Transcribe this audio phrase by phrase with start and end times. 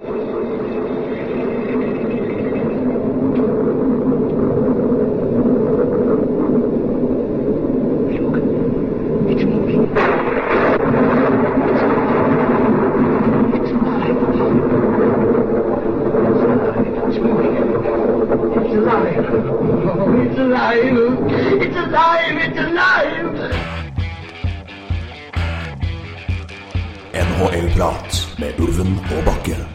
[0.00, 1.74] NHL-prat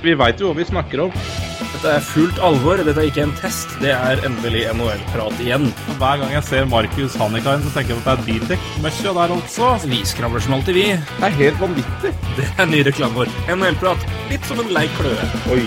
[0.10, 1.12] Vi veit jo hva vi snakker om.
[1.60, 2.80] Dette er fullt alvor.
[2.82, 3.76] Dette er ikke en test.
[3.78, 5.68] Det er endelig NHL-prat igjen.
[6.00, 9.70] Hver gang jeg ser Markus Hannikain, så tenker jeg at det er Bildekk-møkkja der også.
[9.86, 10.88] Vi skravler som alltid, vi.
[10.98, 12.16] Det er helt vanvittig.
[12.40, 13.34] Det er ny reklame vår.
[13.54, 14.10] NHL-prat.
[14.34, 15.30] Litt som en lei kløe.
[15.54, 15.62] Oi.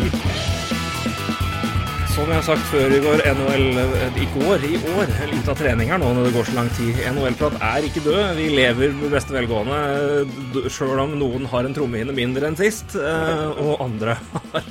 [2.22, 3.64] Som jeg har sagt før i går, NHL
[4.22, 7.00] i går, i år, litt av trening her nå når det går så lang tid.
[7.10, 8.20] NHL-prat er ikke død.
[8.36, 9.80] Vi lever med beste velgående,
[10.70, 14.70] sjøl om noen har en trommehinne mindre enn sist, eh, og andre har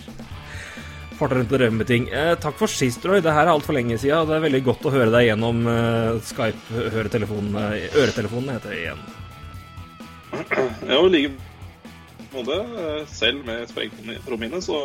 [1.20, 2.08] farta rundt og med ting.
[2.08, 3.20] Eh, takk for sist, Roy.
[3.20, 4.32] Det her er altfor lenge siden.
[4.32, 7.62] Det er veldig godt å høre deg gjennom eh, Skype-øretelefonen.
[7.92, 9.08] Øretelefonen heter det igjen.
[10.88, 11.51] Ja, i like
[12.36, 12.58] måte.
[12.84, 14.78] eh, Selv med sprengtrommene, så,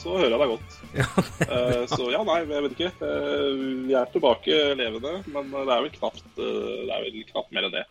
[0.00, 0.78] så hører jeg deg godt.
[0.98, 1.08] Ja,
[1.96, 2.92] Så ja, nei, jeg vet ikke.
[3.04, 3.52] Eh,
[3.88, 7.68] Vi er tilbake levende, men det er vel knapt, eh, det er vel knapt mer
[7.68, 7.86] enn det.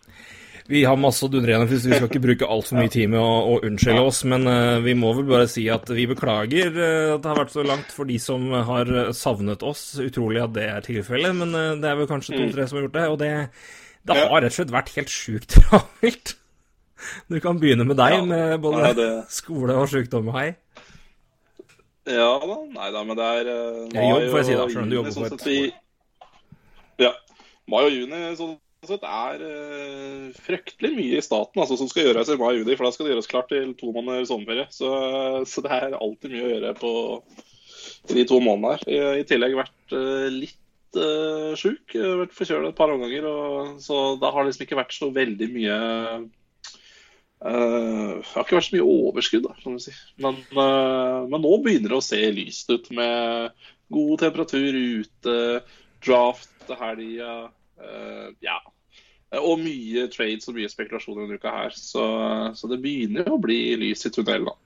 [0.67, 3.35] Vi har masse å dundre gjennom, vi skal ikke bruke altfor mye tid med å,
[3.53, 4.17] å unnskylde oss.
[4.27, 7.53] Men eh, vi må vel bare si at vi beklager eh, at det har vært
[7.55, 9.85] så langt for de som har savnet oss.
[10.03, 12.97] Utrolig at det er tilfellet, men eh, det er vel kanskje to-tre som har gjort
[12.99, 13.05] det.
[13.13, 13.31] Og det,
[14.11, 16.35] det har rett og slett vært helt sjukt travelt.
[17.29, 18.23] Du kan begynne med deg, Ja.
[18.25, 20.31] med både det- skole og sykdom.
[20.33, 20.55] Hei.
[22.07, 24.63] Ja da, nei da, men det er uh, er jobb, mai får jeg si da,
[24.63, 27.11] og selv om du jobber på sånn et sett Ja.
[27.67, 28.53] Mai og juni sånn
[28.87, 32.77] sett er uh, fryktelig mye i staten altså, som skal gjøres i mai og juni,
[32.79, 34.69] for da skal det gjøres klart til to måneder sommerferie.
[34.71, 34.87] Så,
[35.51, 36.93] så det er alltid mye å gjøre på
[38.07, 38.87] i de to månedene her.
[38.87, 44.15] I, i tillegg vært uh, litt uh, sjuk, vært forkjøla et par omganger, og, så
[44.21, 45.79] da har det liksom ikke vært så veldig mye
[47.45, 49.93] Eh, det har ikke vært så mye overskudd, da, kan du si.
[50.23, 53.53] Men, uh, men nå begynner det å se lyst ut med
[53.93, 55.37] god temperatur ute,
[56.05, 57.35] draft til helga.
[57.77, 58.57] Uh, ja.
[59.37, 61.75] Og mye trades og mye spekulasjoner denne uka her.
[61.77, 62.05] Så,
[62.57, 64.49] så det begynner å bli lys i tunnelen.
[64.49, 64.57] da.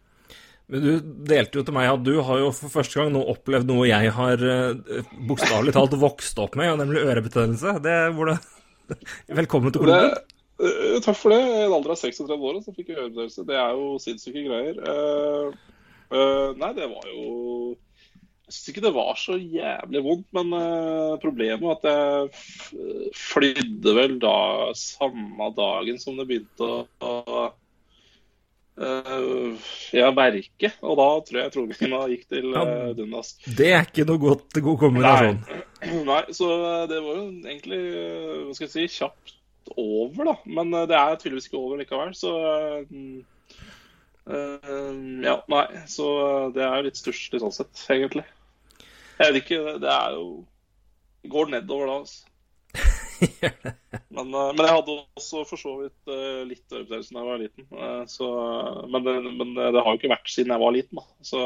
[0.71, 3.67] Men du delte jo til meg at du har jo for første gang nå opplevd
[3.67, 7.81] noe jeg har uh, bokstavelig talt vokst opp med, nemlig ørebetennelse.
[7.83, 8.39] Det hvordan
[9.41, 10.15] Velkommen til klubben.
[10.61, 11.41] Eh, takk for det.
[11.41, 13.45] I en alder av 36 år så fikk jeg ørebetennelse.
[13.47, 14.81] Det er jo sinnssyke greier.
[14.85, 15.79] Uh,
[16.13, 17.23] uh, nei, det var jo
[18.45, 23.95] Jeg syns ikke det var så jævlig vondt, men uh, problemet var at jeg flydde
[23.95, 24.35] vel da
[24.77, 26.69] samme dagen som det begynte
[26.99, 27.49] å,
[29.95, 30.73] ja, verke.
[30.83, 33.37] Og da tror jeg trommehinna gikk til uh, dundas.
[33.47, 35.43] Det er ikke noe godt, god kombinasjon.
[36.11, 36.55] Nei, så
[36.91, 39.37] det var jo egentlig hva skal jeg si, kjapt
[39.77, 40.35] over, da.
[40.45, 42.31] Men eh, det er tydeligvis ikke over likevel, så
[42.85, 43.21] eh,
[45.25, 45.65] Ja, nei.
[45.89, 46.05] Så
[46.55, 48.25] det er jo litt stusslig sånn sett, egentlig.
[49.19, 50.45] Jeg vet ikke, det- er jo
[51.21, 52.27] det går nedover da, altså.
[54.11, 57.41] Men, uh, men jeg hadde også for så vidt uh, litt ørebetennelse da jeg var
[57.41, 57.67] liten.
[58.09, 58.27] Så,
[58.89, 61.05] men, det- men det har jo ikke vært siden jeg var liten, da.
[61.27, 61.41] Så,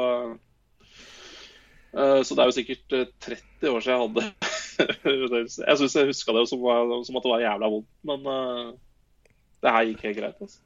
[1.96, 4.28] så det er jo sikkert eh, 30 år siden jeg hadde.
[4.76, 6.64] Jeg syns jeg huska det som,
[7.08, 8.72] som at det var jævla vondt, men eh,
[9.64, 10.42] det her gikk helt greit.
[10.44, 10.60] altså.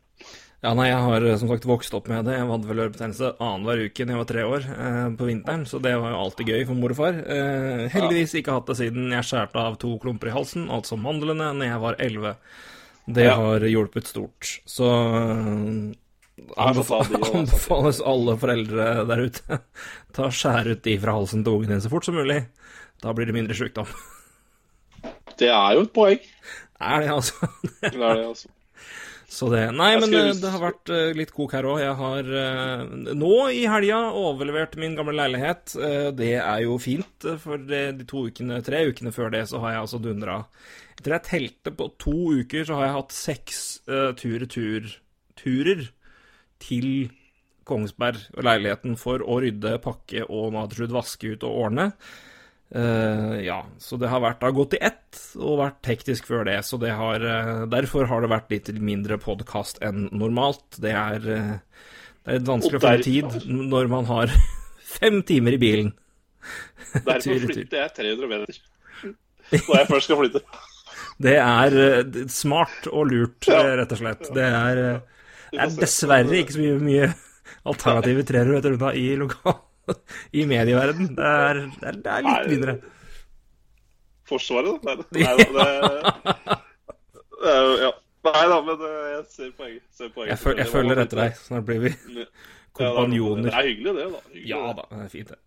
[0.60, 2.34] Ja, nei, jeg har eh, som sagt vokst opp med det.
[2.36, 5.80] Jeg hadde vel ørebetennelse annenhver uke da jeg var tre år eh, på vinteren, så
[5.84, 7.22] det var jo alltid gøy for mor og far.
[7.36, 11.54] Eh, heldigvis ikke hatt det siden jeg skjærte av to klumper i halsen, altså mandlene,
[11.62, 12.34] da jeg var elleve.
[13.10, 14.52] Det har hjulpet stort.
[14.70, 14.90] Så
[16.56, 19.60] Ja, så ta de anbefales, alle foreldre der ute
[20.16, 22.44] ta Skjær ut de fra halsen til ungen din så fort som mulig.
[23.04, 23.90] Da blir det mindre sykdom.
[25.40, 26.24] Det er jo et poeng.
[26.80, 27.52] Er det, altså?
[27.84, 28.50] Det er det, altså.
[29.30, 31.78] Så det Nei, men eh, det har vært eh, litt kok her òg.
[31.84, 32.82] Jeg har eh,
[33.14, 35.76] nå i helga overlevert min gamle leilighet.
[36.18, 39.84] Det er jo fint, for de to ukene, tre ukene før det så har jeg
[39.86, 40.42] altså dundra
[40.98, 45.86] Etter jeg telte på to uker, så har jeg hatt seks uh, tur-retur-turer
[46.64, 47.10] til
[47.70, 51.92] Kongsberg og leiligheten for å rydde, pakke og slutt vaske ut og ordne.
[52.70, 56.60] Uh, ja, så det har vært, da gått i ett og vært hektisk før det.
[56.68, 60.78] Så det har, uh, derfor har det vært litt mindre podkast enn normalt.
[60.78, 61.88] Det er, uh,
[62.26, 64.34] det er vanskelig å få tid når man har
[65.00, 65.94] fem timer i bilen.
[66.94, 68.62] Derfor Tur, flytter jeg 300 meter
[69.50, 70.42] når jeg først skal flytte.
[71.20, 71.74] Det er
[72.32, 73.64] smart og lurt, Ja.
[73.80, 74.30] rett og slett.
[74.36, 74.82] Det er,
[75.52, 77.10] det er dessverre ikke så mye, mye
[77.70, 79.58] Alternative treere meter unna i lokal...
[80.38, 81.08] I medieverden.
[81.18, 82.74] Det er, det er, det er litt videre.
[82.78, 82.96] mindre.
[84.30, 84.94] Forsvaret, da?
[85.16, 85.64] Nei, nei da,
[87.42, 87.92] det, er Ja.
[88.30, 89.84] Nei da, men eh, jeg ser poenget.
[89.96, 90.34] Ser poenget.
[90.36, 91.38] Jeg, føl, jeg følger etter deg.
[91.42, 92.26] Snart blir vi Ja,
[92.78, 93.48] kompanjoner.
[93.50, 94.08] Det er hyggelig, det.
[94.14, 94.20] da.
[94.30, 95.40] Hyggelig, Ja da, det er fint, det.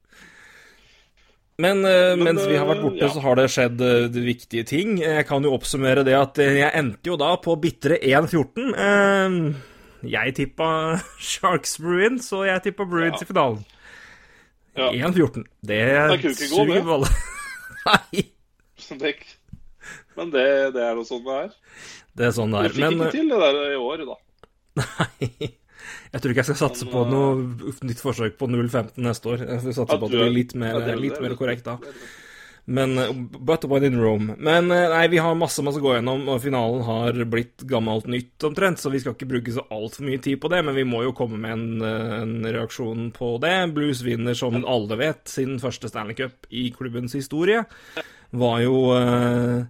[1.62, 3.10] Men, eh, Men, mens vi har vært eh, borte, ja.
[3.12, 4.96] så har det skjedd eh, de viktige ting.
[5.04, 8.72] Jeg kan jo oppsummere det at eh, jeg endte jo da på bitre 1-14.
[8.74, 9.36] Eh,
[10.02, 10.68] jeg tippa
[11.20, 13.24] Sharks Bruins, og jeg tippa Bruins Ja.
[13.24, 13.64] i finalen.
[14.76, 14.88] Ja.
[15.08, 15.44] 1-14.
[15.62, 15.80] Det
[16.22, 17.08] Det suger balle.
[17.86, 18.22] Nei,
[18.98, 19.14] Det,
[20.16, 20.44] men det,
[20.74, 21.50] det er jo sånn det er.
[22.16, 22.72] det er sånn det Du er.
[22.76, 24.16] fikk Men ikke eh, til det der i år, da.
[24.82, 25.28] Nei.
[26.12, 29.32] Jeg tror ikke jeg skal satse Men, på eh, noe nytt forsøk på 0-15 neste
[29.32, 29.44] år.
[29.48, 31.78] Jeg skal satse på at det blir litt mer, er- litt er- mer korrekt da.
[32.64, 33.10] Men uh,
[33.42, 34.36] But when in Rome.
[34.38, 38.06] Men uh, nei, vi har masse masse å gå gjennom, og finalen har blitt gammelt
[38.10, 40.86] nytt omtrent, så vi skal ikke bruke så altfor mye tid på det, men vi
[40.86, 43.56] må jo komme med en, uh, en reaksjon på det.
[43.74, 47.64] Blues vinner, som alle vet, sin første Stanley Cup i klubbens historie.
[48.32, 49.64] Var jo eh,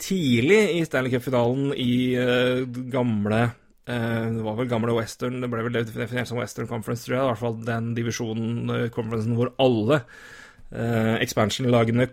[0.00, 5.64] tidlig i Stanley Cup-finalen i eh, gamle eh, Det var vel gamle Western, det ble
[5.64, 7.24] vel definert som Western Conference, tror jeg.
[7.24, 10.02] I hvert fall den divisjonen, konferansen, hvor alle
[10.74, 12.08] Eh, Expansion-lagene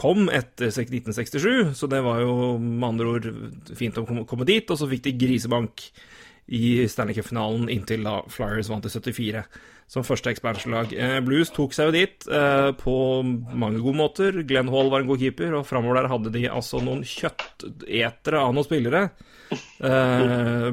[0.00, 3.30] kom etter 1967, så det var jo med andre ord
[3.76, 4.64] fint å komme dit.
[4.70, 5.88] Og så fikk de grisebank
[6.54, 9.44] i Stanley Cup-finalen inntil da Flyers vant i 74
[9.90, 10.92] som første expansion-lag.
[10.96, 14.40] Eh, Blues tok seg jo dit eh, på mange gode måter.
[14.48, 18.56] Glenn Hall var en god keeper, og framover der hadde de altså noen kjøttetere av
[18.56, 19.06] noen spillere.
[19.84, 20.68] Eh,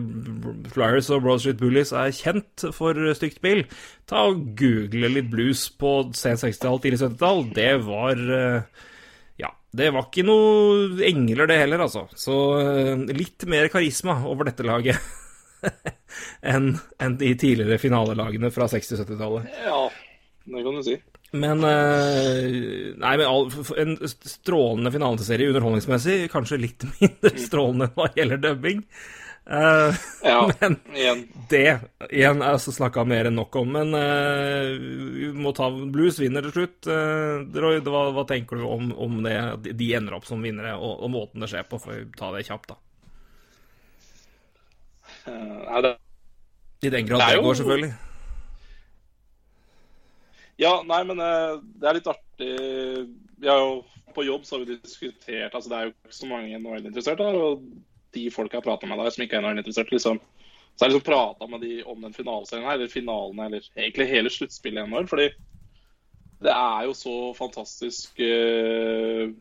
[0.73, 3.63] Flyers og Broad Street Bullies er kjent for stygt spill.
[4.09, 7.45] Ta og Google litt blues på sent 60-tall, tidlig 70-tall.
[7.55, 8.87] Det var uh,
[9.41, 12.07] Ja, det var ikke noe engler, det heller, altså.
[12.19, 14.99] Så uh, litt mer karisma over dette laget
[16.53, 19.51] enn enn de tidligere finalelagene fra 60-70-tallet.
[19.67, 19.85] Ja,
[20.51, 20.97] det kan du si.
[21.31, 23.45] Men eh, Nei, men all,
[23.79, 26.25] en strålende finaleserie underholdningsmessig.
[26.33, 28.83] Kanskje litt mindre strålende hva gjelder dubbing.
[29.51, 31.21] Uh, Ja, Men- igjen.
[31.49, 31.61] det
[32.13, 33.71] igjen er altså snakka mer enn nok om.
[33.73, 36.85] Men uh, må ta Blues vinner til slutt.
[36.91, 40.75] Uh, Roy, hva, hva tenker du om, om det, de- de ender opp som vinnere,
[40.77, 41.79] og, og måten det skjer på?
[41.81, 42.79] For å ta det kjapt, da.
[45.25, 45.95] Uh, det
[46.87, 47.91] I den grad Det det går, selvfølgelig.
[50.61, 52.51] Ja, nei, men eh, det er litt artig.
[53.41, 53.81] Vi har jo
[54.13, 57.37] På jobb så har vi diskutert altså Det er jo ikke så mange NHL-interesserte her.
[57.39, 57.63] Og
[58.11, 60.17] de folka jeg prata med der som ikke er NHL-interesserte, liksom,
[60.75, 64.33] så jeg liksom prata med de om den finaleserien her, eller finalene, eller egentlig hele
[64.33, 65.07] sluttspillet i NHL.
[65.07, 65.29] Fordi
[66.43, 69.31] det er jo så fantastisk eh,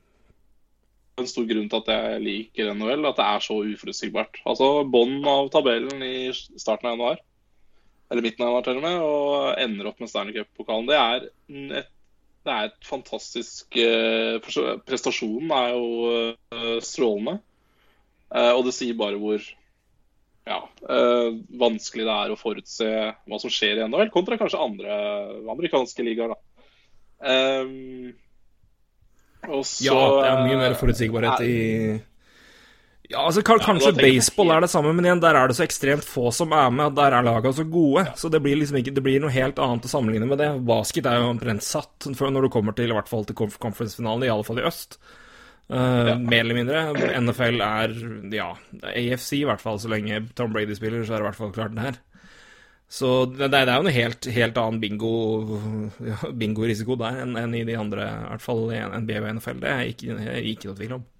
[1.18, 4.38] En stor grunn til at jeg liker NHL, at det er så uforutsigbart.
[4.48, 7.18] Altså bånn av tabellen i starten av januar
[8.10, 10.88] eller midten av januar til og med, og ender opp med Stanley Cup-pokalen.
[10.90, 11.90] Det et,
[12.40, 15.86] det er et fantastisk eh, Prestasjonen er jo
[16.16, 17.38] eh, strålende.
[18.34, 19.44] Eh, og det sier bare hvor
[20.48, 20.58] ja,
[20.90, 21.28] eh,
[21.60, 24.98] vanskelig det er å forutse hva som skjer i NHL, kontra kanskje andre
[25.52, 26.34] amerikanske ligaer.
[29.64, 31.58] så Ja, det er mye mer forutsigbarhet i
[33.10, 35.56] Ja, altså kan, Ja, Kanskje jeg baseball er det samme, men igjen, der er det
[35.58, 36.94] så ekstremt få som er med.
[36.94, 38.04] Der er laga så gode.
[38.16, 40.50] Så det blir liksom ikke Det blir noe helt annet å sammenligne med det.
[40.68, 44.30] Basket er jo omtrent satt når du kommer til i hvert fall til conference-finalen, i
[44.30, 45.00] alle fall i øst.
[45.70, 46.84] Eh, Mer eller mindre.
[47.18, 47.96] NFL er
[48.34, 48.52] ja,
[48.94, 49.82] AFC i hvert fall.
[49.82, 52.00] Så lenge Tom Brady spiller, så er det i hvert fall klart det her.
[52.90, 55.10] Så det, det er jo en helt, helt annen bingo
[56.02, 59.62] ja, bingo-risiko der enn enn i de andre, i hvert fall i NBA og NFL.
[59.62, 60.16] Det er ikke,
[60.54, 61.10] ikke noe tvil om.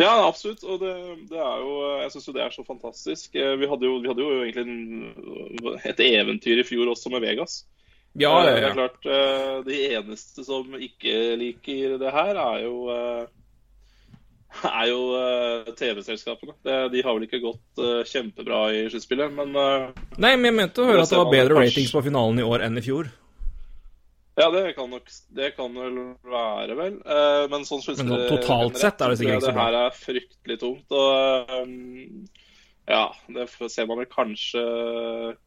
[0.00, 0.62] Ja, absolutt.
[0.64, 0.92] Og det,
[1.28, 3.34] det er jo Jeg syns jo det er så fantastisk.
[3.36, 7.24] Eh, Vi hadde jo, vi hadde jo egentlig en, et eventyr i fjor også med
[7.26, 7.62] Vegas.
[8.14, 12.64] Ja, ja, ja, Det er klart, eh, De eneste som ikke liker det her, er
[12.66, 13.30] jo eh,
[14.68, 16.54] er jo eh, TV-selskapene.
[16.92, 20.84] De har vel ikke gått eh, kjempebra i sluttspillet, men eh, Nei, men jeg mente
[20.84, 23.08] å høre at det var bedre ratings på finalen i år enn i fjor.
[24.34, 26.94] Ja, det kan nok Det kan vel være, vel.
[27.04, 29.98] Eh, Men sånn synes Men totalt sett er det sikkert ikke så Det her er
[29.98, 30.96] fryktelig tungt.
[30.96, 32.24] Og um,
[32.88, 33.04] ja,
[33.36, 34.64] det ser man vel kanskje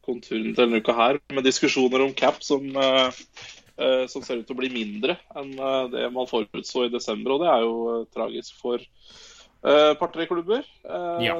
[0.06, 3.10] konturen til denne uka her, med diskusjoner om cap som uh,
[4.08, 5.50] som ser ut til å bli mindre enn
[5.92, 7.34] det man forutså i desember.
[7.34, 10.64] Og det er jo tragisk for uh, par-tre klubber.
[11.20, 11.36] Ja.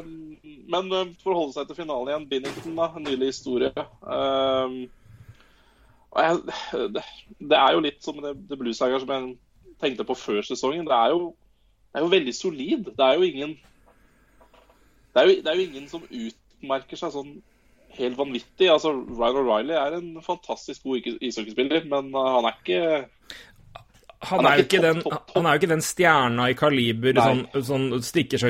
[0.69, 3.73] Men for å holde seg til finalen igjen, Binnington, da, en nylig historie.
[3.73, 4.77] Eh,
[6.17, 6.57] og jeg,
[6.97, 7.03] det,
[7.53, 9.35] det er jo litt som det, det blueslaget som jeg
[9.83, 10.87] tenkte på før sesongen.
[10.89, 11.35] Det er jo,
[11.93, 12.89] det er jo veldig solid.
[12.97, 13.57] Det er jo ingen
[15.17, 17.37] det er jo, det er jo ingen som utmerker seg sånn
[17.97, 18.69] helt vanvittig.
[18.69, 22.81] Altså, Ryan O'Reilly er en fantastisk god ishockeyspiller, men uh, han er ikke
[24.31, 25.03] Han er jo ikke ikke den,
[25.47, 27.27] er stjerna i kaliber Nei.
[27.27, 27.87] sånn, sånn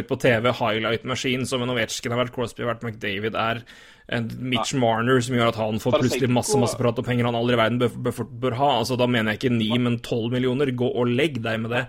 [0.02, 3.62] ut på TV, highlight-maskin, som en Ovetsjkin har vært, Crosby har vært, McDavid er.
[4.06, 7.34] Mitch Mitch Marner som gjør at han får plutselig masse masse prat og penger han
[7.38, 8.68] aldri i verden bør, bør, bør ha.
[8.80, 10.70] Altså, da mener jeg ikke ni, men tolv millioner.
[10.70, 11.86] Gå og legg deg med det.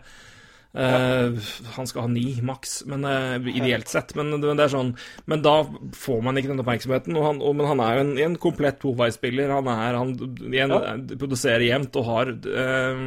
[0.73, 1.37] Eh,
[1.77, 4.13] han skal ha ni, maks, men uh, ideelt sett.
[4.17, 4.91] Men, er sånn
[5.25, 5.55] Men da
[5.95, 7.15] får man ikke den oppmerksomheten.
[7.17, 9.53] Og han, og, men han er jo en, en komplett toveisspiller.
[9.55, 10.13] Han er Han
[10.51, 10.93] igjen, ja.
[11.17, 13.01] produserer jevnt og har uh,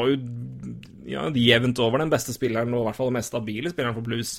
[0.00, 0.18] Var jo
[1.10, 4.06] ja, jevnt over den beste spilleren, og i hvert fall den mest stabile spilleren for
[4.06, 4.36] Blues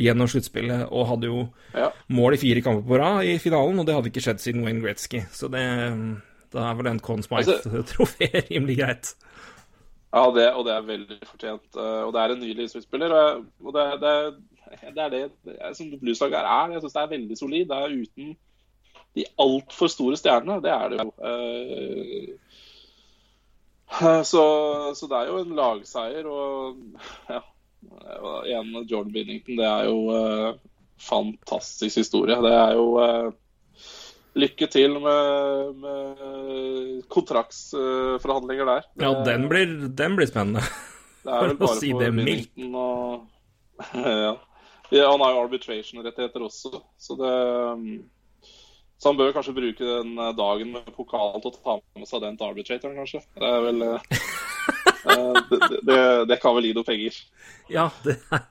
[0.00, 1.42] gjennom sluttspillet, og hadde jo
[1.76, 1.90] Ja.
[2.08, 4.82] mål i fire kamper på rad i finalen, og det hadde ikke skjedd siden Wayne
[4.82, 5.20] Gretzky.
[5.30, 5.62] Så det
[6.50, 9.12] da er vel den Conn Altså- Smythe-trofeet rimelig greit.
[10.10, 11.76] Ja, det, og det er veldig fortjent.
[11.76, 13.14] eh, Og det er en ny ishockeyspiller.
[13.62, 14.14] Og det, det,
[14.94, 15.20] det er det,
[15.56, 16.72] er, som blueslag er.
[16.74, 17.68] Jeg syns det er veldig solid.
[17.70, 18.32] Det er uten
[19.18, 20.60] de altfor store stjernene.
[20.62, 21.12] Det er det jo.
[21.30, 22.34] Eh,
[24.30, 24.42] Så,
[24.94, 26.26] så det er jo en lagseier.
[26.30, 26.76] Og
[27.30, 27.40] ja,
[28.46, 29.58] igjen Jordan Binnington.
[29.58, 30.60] Det er jo eh,
[31.00, 32.36] fantastisk historie.
[32.44, 33.32] Det er jo eh,
[34.38, 38.84] Lykke til med, med kontraktsforhandlinger der.
[38.94, 40.62] Det- Ja, den blir, den blir spennende.
[41.24, 42.52] det er vel bare si for mildt.
[42.74, 43.26] Og
[43.94, 44.36] ja.
[44.94, 45.10] ja.
[45.10, 47.34] Han har jo arbitration-rettigheter også, så det
[47.74, 47.84] um,
[49.00, 52.36] Så han bør kanskje bruke den dagen med pokal til å ta med seg den
[52.36, 53.22] til arbitratoren, kanskje.
[53.38, 54.00] Det er vel eh,
[55.14, 57.16] eh, det, det, det kan vel gi noe penger.
[57.72, 58.44] Ja, det er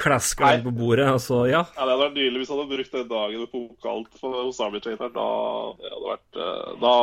[0.00, 1.64] klasker den på bordet, altså, ja.
[1.76, 4.62] Ja, Det hadde vært nydelig hvis han hadde brukt den dagen på pokal for, hos
[4.64, 5.14] arbitratoren.
[5.14, 5.28] Da,
[5.76, 6.96] det hadde vært, eh, da,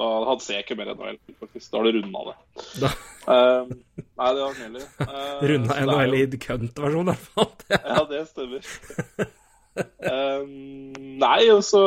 [0.00, 1.68] da hadde jeg ikke mer NHL, faktisk.
[1.68, 2.38] Da har du runda det.
[2.84, 2.94] Da
[3.26, 4.84] Eh, nei, det var nydelig.
[5.02, 7.48] Uh, runda NHL i kønt-versjon, i hvert fall.
[7.90, 8.68] Ja, det stemmer.
[9.76, 10.52] um,
[11.20, 11.80] nei, altså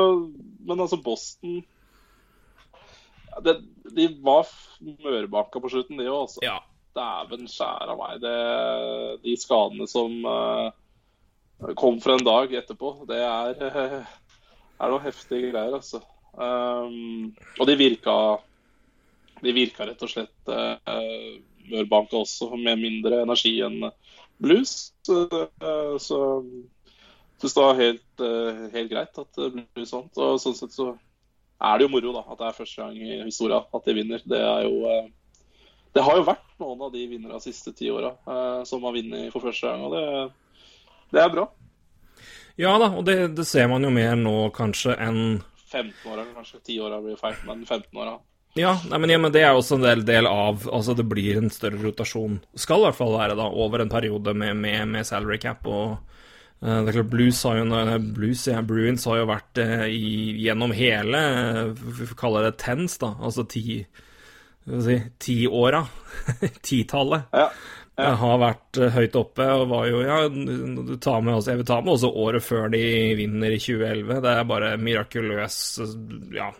[0.68, 1.62] Men altså, Boston
[3.46, 3.56] det,
[3.96, 4.52] De var
[4.84, 6.44] mørbanka på slutten, de òg, altså.
[6.44, 6.58] Ja.
[7.00, 8.22] Dæven skjære meg.
[8.24, 8.38] Det,
[9.26, 14.16] de skadene som uh, kom for en dag etterpå, det er, uh,
[14.84, 16.04] er noe heftige greier, altså.
[16.40, 18.14] Um, og de virka
[19.42, 21.40] De virka rett og slett uh,
[21.70, 23.90] mørbanka også, med mindre energi enn
[24.40, 24.94] blues.
[25.06, 25.24] Så,
[25.62, 26.20] eh, så
[27.42, 30.18] syns det var helt, eh, helt greit at det ble sånt.
[30.18, 30.94] Og sånn sett så
[31.60, 34.24] er det jo moro da, at det er første gang i historia at de vinner.
[34.26, 35.10] Det er jo eh,
[36.00, 38.96] det har jo vært noen av de vinnerne de siste ti åra eh, som har
[38.96, 40.64] vunnet for første gang, og det,
[41.12, 41.50] det er bra.
[42.60, 46.64] Ja da, og det, det ser man jo mer nå kanskje enn 15-åra kanskje.
[46.66, 48.16] 10-åra blir feil, men 15-åra.
[48.58, 51.52] Ja, men, ja, men det er også en del, del av Altså, det blir en
[51.54, 52.40] større rotasjon.
[52.58, 56.00] Skal i hvert fall være, da, over en periode med, med, med salary cap og
[56.64, 57.68] eh, Det er klart, Blues har jo
[58.18, 60.14] Blues, ja, Bruins har jo vært eh, i,
[60.48, 63.14] gjennom hele eh, Vi får kalle det tens, da.
[63.22, 63.84] Altså ti
[64.86, 65.84] si Tiåra.
[66.62, 67.30] Titallet.
[67.32, 67.50] Ja.
[67.96, 68.14] ja.
[68.22, 71.70] har vært eh, høyt oppe og var jo Ja, du tar med også, jeg vil
[71.70, 72.82] ta med også året før de
[73.20, 74.24] vinner i 2011.
[74.26, 75.62] Det er bare mirakuløs
[76.36, 76.52] Ja.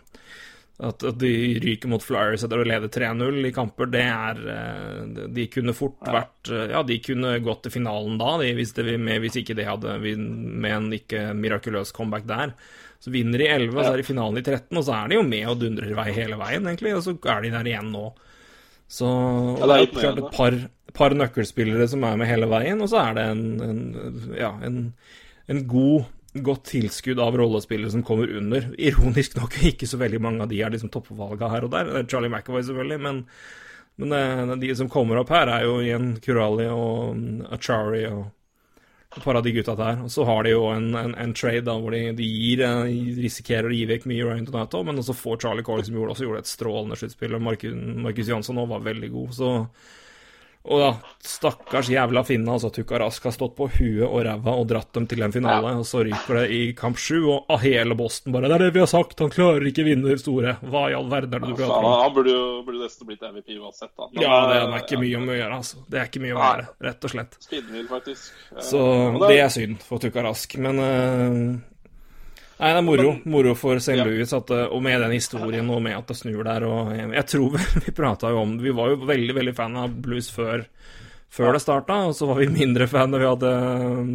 [0.80, 5.44] At, de ryker mot Flyers etter å lede 3-0 i kamper, det er eh, De
[5.52, 9.20] kunne fort vært eh, Ja, de kunne gått til finalen da, de, hvis, det, med,
[9.20, 12.54] hvis ikke de hadde med en ikke mirakuløs comeback der.
[13.00, 15.08] Så vinner de 11, og så er de i finalen i 13, og så er
[15.08, 16.92] de jo med og dundrer i vei hele veien, egentlig.
[16.98, 18.10] Og så er de der igjen nå.
[18.90, 20.56] Så og det er er jo klart et par,
[20.98, 24.80] par nøkkelspillere som er med hele veien, og så er det en, en ja, en,
[25.48, 28.68] en god godt tilskudd av rollespillere som kommer under.
[28.78, 31.88] Ironisk nok ikke så veldig mange av de er liksom toppvalga her og der.
[31.88, 33.22] Det er Charlie McAvoy selvfølgelig, men,
[34.02, 38.28] men eh, de som kommer opp her, er jo igjen Kurali og mm, Achari og
[39.16, 40.02] et par av de gutta der.
[40.04, 42.90] Og så har de jo en, en, en trade da, hvor de, de gir, eh,
[43.18, 46.28] risikerer å gi vekk mye Ryan Donato, men også får Charlie Corley, som gjorde, også
[46.28, 49.34] gjorde et strålende sluttspill, Marcus Jansson òg var veldig god.
[49.40, 49.50] så
[50.60, 50.88] og da,
[51.24, 55.22] stakkars jævla finne, altså Tukarask har stått på huet og ræva og dratt dem til
[55.24, 58.54] en finale, og så ryker det i kamp sju, og av hele Boston bare 'Det
[58.54, 60.58] er det vi har sagt, han klarer ikke vinne det store'.
[60.60, 62.02] Hva i all verden er det du Faen, prater om?
[62.02, 64.04] han burde jo burde nesten blitt MVP uansett, da.
[64.12, 65.76] Men, Ja, det eh, er ikke mye om å gjøre, altså.
[65.88, 67.36] Det er ikke mye å være, gjøre, rett og slett.
[67.40, 68.32] Spinnvill, faktisk.
[68.52, 71.60] Eh, Så det er synd for Tukarask, men eh,
[72.60, 73.94] Nei, det er moro, moro for St.
[74.02, 76.66] Louis, at, og med den historien og med at det snur der.
[76.68, 77.54] og Jeg, jeg tror
[77.86, 78.66] vi prata jo om det.
[78.66, 80.66] Vi var jo veldig veldig fan av blues før,
[81.32, 83.52] før det starta, og så var vi mindre fan da vi hadde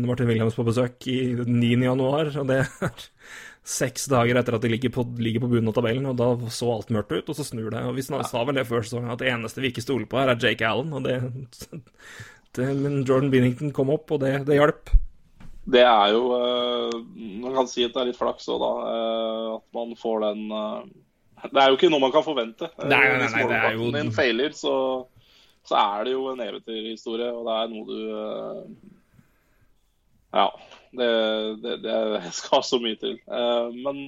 [0.05, 1.71] Martin Williams på besøk i 9.
[1.87, 2.29] januar.
[2.37, 3.07] Og det er
[3.79, 6.69] seks dager etter at de ligger på, ligger på bunnen av tabellen, og da så
[6.75, 7.81] alt mørkt ut, og så snur det.
[7.81, 10.35] Og Vi sa vel det før sesongen, at det eneste vi ikke stoler på her,
[10.35, 11.17] er Jake Allen, og det,
[12.59, 14.93] det Men Jordan Binnington kom opp, og det, det hjalp.
[15.65, 16.95] Det er jo eh,
[17.41, 18.71] Man kan si at det er litt flaks òg, da.
[18.91, 20.83] eh, At man får den eh,
[21.49, 22.69] Det er jo ikke noe man kan forvente.
[22.85, 24.75] Nei, nei, nei, det er jo- din feiler, så,
[25.65, 28.75] så er det jo en eventyrhistorie, og det er noe du
[30.35, 30.47] Ja.
[30.95, 31.09] Det,
[31.63, 33.17] det, det skal så mye til.
[33.27, 34.05] Men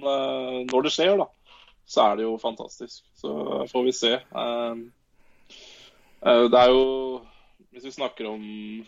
[0.70, 1.28] når det skjer, da,
[1.88, 3.04] så er det jo fantastisk.
[3.16, 3.34] Så
[3.72, 4.14] får vi se.
[6.22, 6.84] Det er jo
[7.72, 8.44] Hvis vi snakker om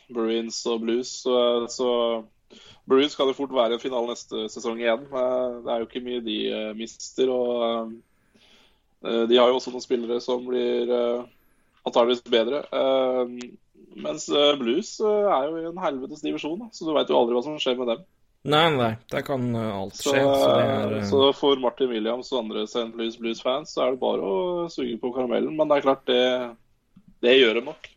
[0.10, 1.36] Bruins og Blues, så,
[1.70, 1.90] så
[2.90, 5.06] Bruins kan jo fort være en finale neste sesong igjen.
[5.06, 7.30] Eh, Det er jo ikke mye de eh, mister.
[7.30, 7.92] og
[9.06, 10.90] eh, De har jo også noen spillere som blir
[11.86, 12.64] antageligvis bedre.
[14.00, 14.26] Mens
[14.60, 17.78] Blues er jo i en helvetes divisjon, så du veit jo aldri hva som skjer
[17.80, 18.02] med dem.
[18.50, 20.16] Nei, nei, der kan alt skje.
[20.16, 22.88] Så det er så for Martin Williams og andre St.
[22.96, 25.56] Louis Blues-fans så er det bare å suge på karamellen.
[25.58, 26.22] Men det er klart, det,
[27.26, 27.90] det gjør de nok.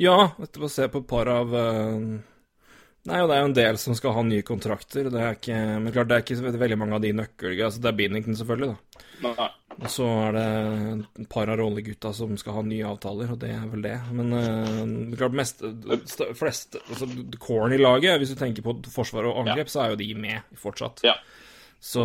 [0.00, 2.04] Ja, etter å se på et par av eh,
[3.08, 5.06] Nei, og det er jo en del som skal ha nye kontrakter.
[5.08, 7.64] Det er ikke, men klart, det er ikke veldig mange av de nøkkelgreiene.
[7.70, 9.06] Altså, det er Binnington, selvfølgelig, da.
[9.24, 9.46] Nei.
[9.80, 10.44] Og så er det
[11.22, 13.94] et par av rollegutta som skal ha nye avtaler, og det er vel det.
[14.18, 15.62] Men uh, klart mest,
[16.10, 17.08] st- flest altså,
[17.40, 20.52] Corn i laget, hvis du tenker på forsvar og angrep, så er jo de med
[20.60, 21.00] fortsatt.
[21.06, 21.14] Ja.
[21.80, 22.04] Så,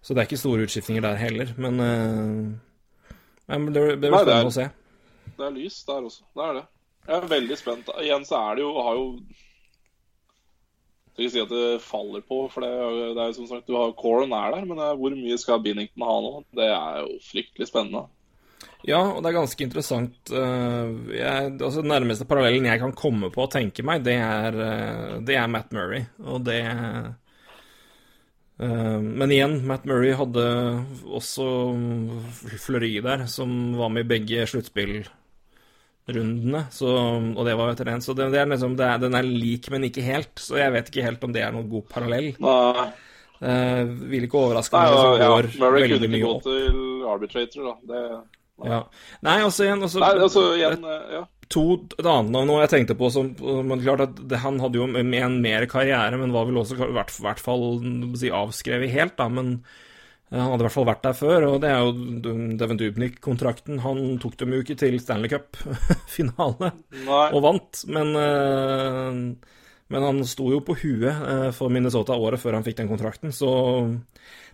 [0.00, 1.52] så det er ikke store utskiftninger der heller.
[1.60, 3.12] Men, uh,
[3.52, 4.70] men det, det blir Nei, det er- spennende å se.
[5.38, 6.24] Det er lys der også.
[6.32, 6.64] Det er det.
[7.08, 7.92] Jeg er veldig spent.
[8.06, 9.04] Igjen så er det jo har jo
[11.18, 12.70] skal ikke si at det faller på, for det,
[13.16, 16.06] det er jo som sagt du har Coren er der, men hvor mye skal Binnington
[16.06, 16.32] ha nå?
[16.54, 18.06] Det er jo fryktelig spennende.
[18.86, 20.30] Ja, og det er ganske interessant.
[20.30, 24.54] eh, jeg, altså, Den nærmeste parallellen jeg kan komme på å tenke meg, det er,
[24.54, 26.06] eh, det er Matt Murray.
[26.22, 27.10] Og det eh,
[29.02, 30.46] Men igjen, Matt Murray hadde
[31.06, 31.74] også
[32.58, 34.46] Fleury der, som var med i begge
[36.08, 36.64] sluttspillrundene.
[36.70, 36.88] Så,
[37.36, 38.00] og det var etter den.
[38.04, 40.32] Så det, det er liksom, det er, den er lik, men ikke helt.
[40.40, 42.34] Så jeg vet ikke helt om det er noen god parallell.
[42.40, 42.88] Nei,
[43.38, 46.30] Eh, vil ikke overraske Nei meg hvis det går ja, veldig kunne mye ikke gå
[46.34, 46.42] opp.
[46.42, 47.74] til arbitrator, da.
[47.86, 48.00] Det,
[48.66, 48.78] Ja.
[49.22, 51.20] Nei, altså igjen også, nei, altså igjen eh, Ja.
[51.54, 51.62] to
[51.94, 55.40] et annet navn jeg tenkte på som men klart at det, Han hadde jo en
[55.40, 57.78] mer karriere, men var vel også i hvert, hvert fall
[58.18, 59.28] si, avskrevet helt, da.
[59.28, 59.62] Men
[60.30, 61.92] han hadde i hvert fall vært der før, og det er jo
[62.60, 63.78] Devon Dubnik-kontrakten.
[63.80, 66.72] Han tok dem jo ikke til Stanley Cup-finale
[67.34, 69.22] og vant, men eh,
[69.88, 73.32] Men han sto jo på huet eh, for Minnesota året før han fikk den kontrakten,
[73.32, 73.48] så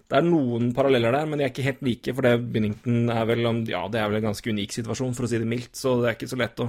[0.04, 3.24] det er noen paralleller der, men de er ikke helt like, for det Binnington er
[3.26, 5.96] vel Ja, det er vel en ganske unik situasjon, for å si det mildt, så
[5.98, 6.68] det er ikke så lett å,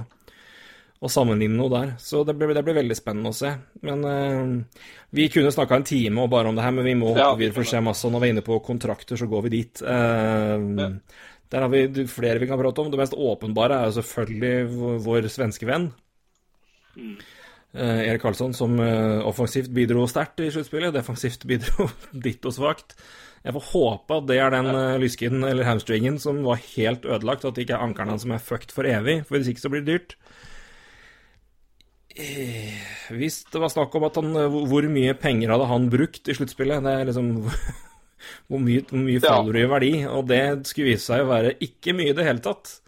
[0.96, 1.92] å sammenligne noe der.
[2.00, 3.52] Så det blir, det blir veldig spennende å se.
[3.84, 4.82] Men uh,
[5.16, 7.58] vi kunne snakka en time og bare om det her, men vi må Ja, videre
[7.58, 8.10] for å se masse.
[8.12, 9.82] Når vi er inne på kontrakter, så går vi dit.
[9.82, 10.90] Eh,
[11.52, 12.90] Der har vi flere vi kan prate om.
[12.90, 15.90] Det mest åpenbare er jo selvfølgelig vår, svenske venn.
[16.96, 18.80] Uh, Erik Karlsson, som
[19.28, 22.96] offensivt bidro sterkt i sluttspillet, defensivt bidro ditt og svakt.
[23.46, 27.44] Jeg får håpe at det er den uh, lysken eller hamstringen som var helt ødelagt,
[27.44, 29.84] at det ikke er ankelen som er fucked for evig, for hvis ikke så blir
[29.86, 30.16] det dyrt.
[32.16, 32.72] Eh,
[33.12, 36.34] Hvis det var snakk om at han, eh, hvor- mye penger hadde han brukt i
[36.34, 37.28] sluttspillet, det er liksom
[38.48, 41.54] hvor mye, hvor mye faller du i verdi, og det skulle vise seg å være
[41.60, 42.80] ikke mye i det hele tatt.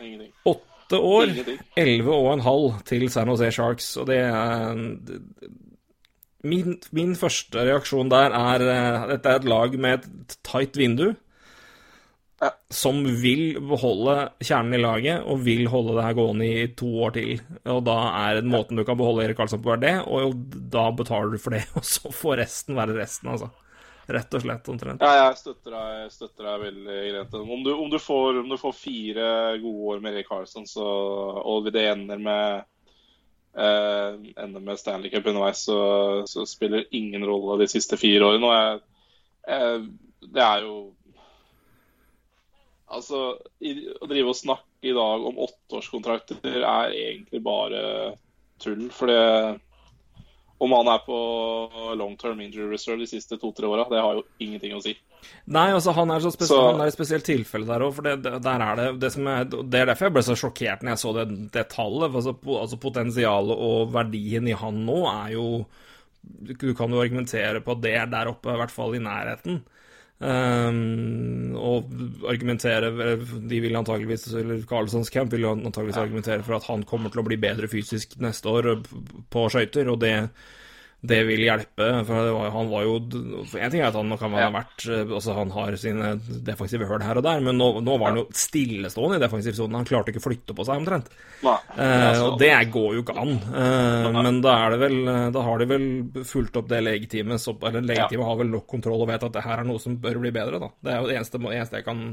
[0.00, 0.32] Ingenting.
[0.44, 1.32] Åtte år,
[1.80, 4.74] elleve og en halv til San Jose Sharks, og det er
[6.44, 11.14] Min, min første reaksjon der er eh, Dette er et lag med et tight vindu.
[12.42, 12.50] Ja.
[12.74, 17.14] Som vil beholde kjernen i laget, og vil holde det her gående i to år
[17.16, 17.42] til.
[17.70, 20.34] Og da er måten du kan beholde Erik Karlsson på, er det, og
[20.74, 23.52] da betaler du for det, og så får resten være resten, altså.
[24.04, 25.00] Rett og slett, omtrent.
[25.00, 27.36] Ja, jeg støtter deg, jeg støtter deg veldig greit.
[27.38, 29.28] Om om, du får, om du får fire
[29.62, 30.84] gode år med Erik Karlsson, så,
[31.40, 32.70] og det ender med
[33.54, 35.76] Uh, ender med Stanley Cup underveis, så,
[36.26, 38.48] så spiller ingen rolle de siste fire årene.
[38.48, 38.80] Og jeg,
[39.46, 39.84] jeg,
[40.34, 40.74] det er jo
[42.92, 47.80] Altså, å drive og snakke i dag om åtteårskontrakter er egentlig bare
[48.60, 48.90] tull.
[48.92, 49.60] For det
[50.64, 51.16] om han er på
[51.98, 54.94] long term injury reserve de siste to-tre åra, det har jo ingenting å si.
[55.50, 58.02] Nei, altså han er, så spesiell, Så- han er et spesielt tilfelle der òg, for
[58.02, 61.02] det, der er det det, er, det er derfor jeg ble så sjokkert når jeg
[61.02, 62.14] så det, det tallet.
[62.14, 65.64] Altså, altså Potensialet og verdien i han nå er jo
[66.24, 68.98] Du du kan jo argumentere på at det er der oppe, i hvert fall i
[69.02, 69.62] nærheten.
[70.22, 71.88] Ehm, og
[72.30, 72.92] argumentere
[73.50, 76.04] De vil antageligvis Eller Carlsons camp vil antageligvis ja.
[76.06, 78.70] argumentere for at han kommer til å bli bedre fysisk neste år
[79.34, 80.14] på skøyter, og det
[81.04, 81.86] det vil hjelpe.
[82.08, 85.50] For var, han var jo En ting er at han kan ha vært Altså, han
[85.52, 86.14] har sine
[86.46, 89.76] defensive høl her og der, men nå, nå var han jo stillestående i defensiv sone.
[89.76, 91.10] Han klarte ikke å flytte på seg, omtrent.
[91.44, 91.56] Nei.
[91.76, 93.34] Eh, og det går jo ikke an.
[93.36, 94.96] Eh, men da er det vel
[95.34, 95.86] Da har de vel
[96.24, 99.60] fulgt opp det legeteamet Eller legeteamet har vel nok kontroll og vet at det her
[99.60, 100.72] er noe som bør bli bedre, da.
[100.80, 102.04] Det er jo det eneste, eneste jeg kan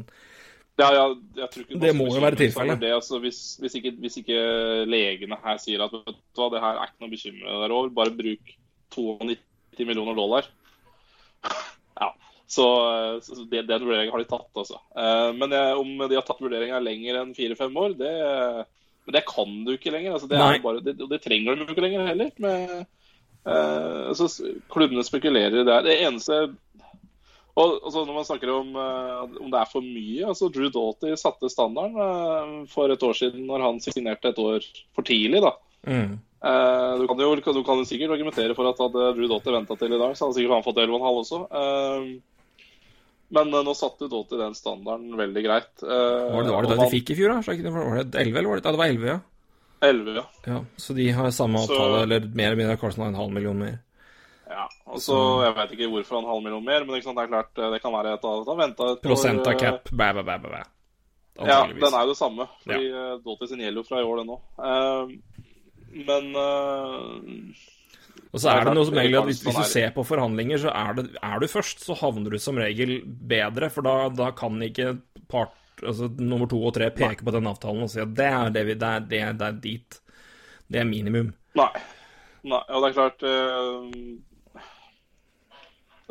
[0.81, 1.05] Ja, ja,
[1.37, 2.89] jeg tror ikke Det må jo være tilfellet.
[2.97, 4.41] Altså, hvis, hvis, hvis ikke
[4.89, 7.77] legene her sier at vet du hva, det her er ikke noe å bekymre deg
[7.77, 8.57] over, bare bruk
[8.93, 10.49] 92 millioner dollar.
[12.01, 12.07] Ja,
[12.47, 12.65] så,
[13.21, 14.79] så det, den vurderingen har de tatt, altså.
[14.97, 18.13] Eh, men jeg, om de har tatt vurderinga lenger enn fire-fem år, det,
[19.05, 20.15] men det kan du ikke lenger.
[20.15, 22.31] Altså, det, bare, det, det trenger du ikke lenger heller.
[22.41, 22.73] Med,
[23.45, 24.29] uh, så
[24.71, 25.67] klubbene spekulerer der.
[25.67, 25.81] det.
[25.89, 26.41] Det eneste
[27.59, 31.11] og så Når man snakker om uh, om det er for mye altså Drew Doughty
[31.19, 34.63] satte standarden uh, for et år siden når han signerte et år
[34.95, 35.41] for tidlig.
[35.43, 35.51] da.
[35.87, 36.13] mm.
[36.41, 39.77] Eh, du, kan jo, du kan jo sikkert argumentere for at hadde Drew Doughty venta
[39.77, 41.41] til i dag, så hadde sikkert han fått 11,5 også.
[41.53, 42.63] Uh,
[43.37, 45.69] men uh, nå satte Doughty den standarden veldig greit.
[45.85, 47.45] Var det, var det det de fikk i fjor, da?
[47.45, 49.19] Var det 11, eller var det, ja, det var 11, ja.
[49.81, 50.25] 11, ja.
[50.49, 50.57] ja.
[50.81, 53.79] Så de har samme avtale, eller mer eller mindre Carlsen har en halv million mer.
[54.49, 54.67] ja.
[54.85, 57.65] altså, så, Jeg vet ikke hvorfor han halv million mer, men sant, det er klart
[57.77, 60.61] det kan være et av Han venta et Prosent av cap, bæ, bæ, bæ, bæ.
[61.39, 62.45] Ja, den er jo det samme.
[62.65, 63.05] Fordi ja.
[63.23, 64.41] Doughty sin gjelder jo fra i år, den òg.
[65.93, 67.17] Men uh,
[68.31, 70.61] Og så er det noe som regel at hvis, hvis du er- ser på forhandlinger,
[70.63, 74.29] så er, det, er du først, så havner du som regel bedre, for da, da
[74.37, 74.93] kan ikke
[75.31, 78.49] part, altså nummer to og tre peke på den avtalen og si at det er
[78.55, 80.01] det vi, det er, det er, det er dit.
[80.71, 81.33] Det er minimum.
[81.59, 81.69] Nei.
[82.47, 82.61] Nei.
[82.71, 83.81] Og det er klart eh,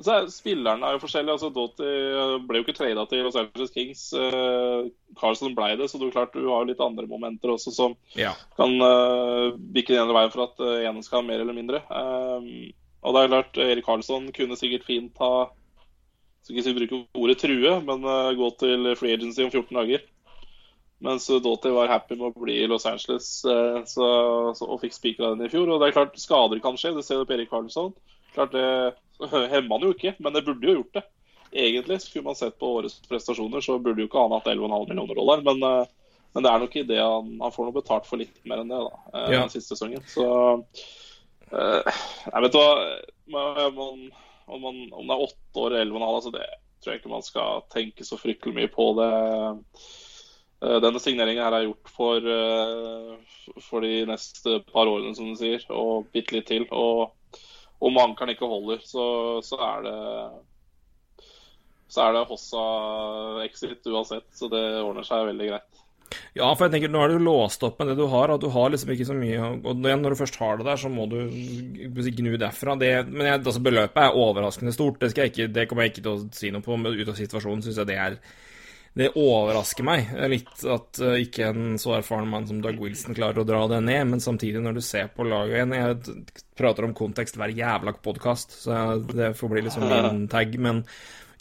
[0.01, 1.37] altså, Spillerne er jo forskjellige.
[1.37, 4.03] altså Doughty eh, ble jo ikke trada til Los Angeles Kings.
[4.17, 7.97] Uh, Carlson ble det, så du, klart, du har jo litt andre momenter også som
[8.19, 8.35] Ja.
[8.59, 11.83] kan uh, bikke den ene veien for at uh, ene skal ha mer eller mindre.
[11.89, 15.51] Um, og det er klart, Erik Carlson kunne sikkert fint ha
[16.41, 20.07] skal ikke si bruke ordet true, men uh, gå til free agency om 14 dager.
[21.01, 23.55] Mens Doty var happy med å bli i Los Angeles så,
[23.89, 25.71] så, og fikk spikra den i fjor.
[25.73, 27.95] Og det er klart, skader kan skje, det ser du på Erik Carlson
[28.35, 28.67] Klart det
[29.53, 31.05] hemmer han jo ikke, men det burde jo gjort det.
[31.51, 35.19] Egentlig skulle man sett på årets prestasjoner, så burde jo ikke han hatt 11,5 millioner
[35.19, 35.43] dollar.
[35.47, 38.37] Men, uh, men det er nok i det han, han får noe betalt for litt
[38.47, 39.41] mer enn det da, uh, Ja.
[39.41, 40.05] den siste sesongen.
[40.11, 42.69] Så uh, jeg vet hva
[43.31, 44.05] man,
[44.47, 46.47] om, man, om det er åtte år eller 11,5, altså det
[46.81, 48.93] tror jeg ikke man skal tenke så fryktelig mye på.
[48.97, 49.11] det
[50.61, 55.37] Eh, Denne signeringen her er gjort for, eh, for de neste par årene, som du
[55.39, 56.67] sier, og bitte litt til.
[56.71, 57.13] Og
[57.81, 59.05] om ankeren ikke holder, så,
[59.45, 59.99] så er det
[61.91, 62.65] så er det Hossa
[63.43, 65.81] exit uansett, så det ordner seg veldig greit.
[66.35, 68.49] Ja, for jeg tenker, nå er du låst opp med det du har, at du
[68.51, 71.19] har liksom ikke så mye Og når du først har det der, så må du
[71.31, 72.77] gnu derfra.
[72.79, 75.01] Det, men jeg, altså, beløpet er overraskende stort.
[75.03, 77.19] Det, jeg ikke, det kommer jeg ikke til å si noe på, men ut av
[77.19, 78.19] situasjonen syns jeg det er
[78.97, 83.39] Det overrasker meg litt at uh, ikke en så erfaren mann som Doug Wilson klarer
[83.43, 86.97] å dra det ned, men samtidig, når du ser på laget igjen Jeg prater om
[86.99, 90.83] kontekst hver jævla podkast, så det får bli liksom min tag, men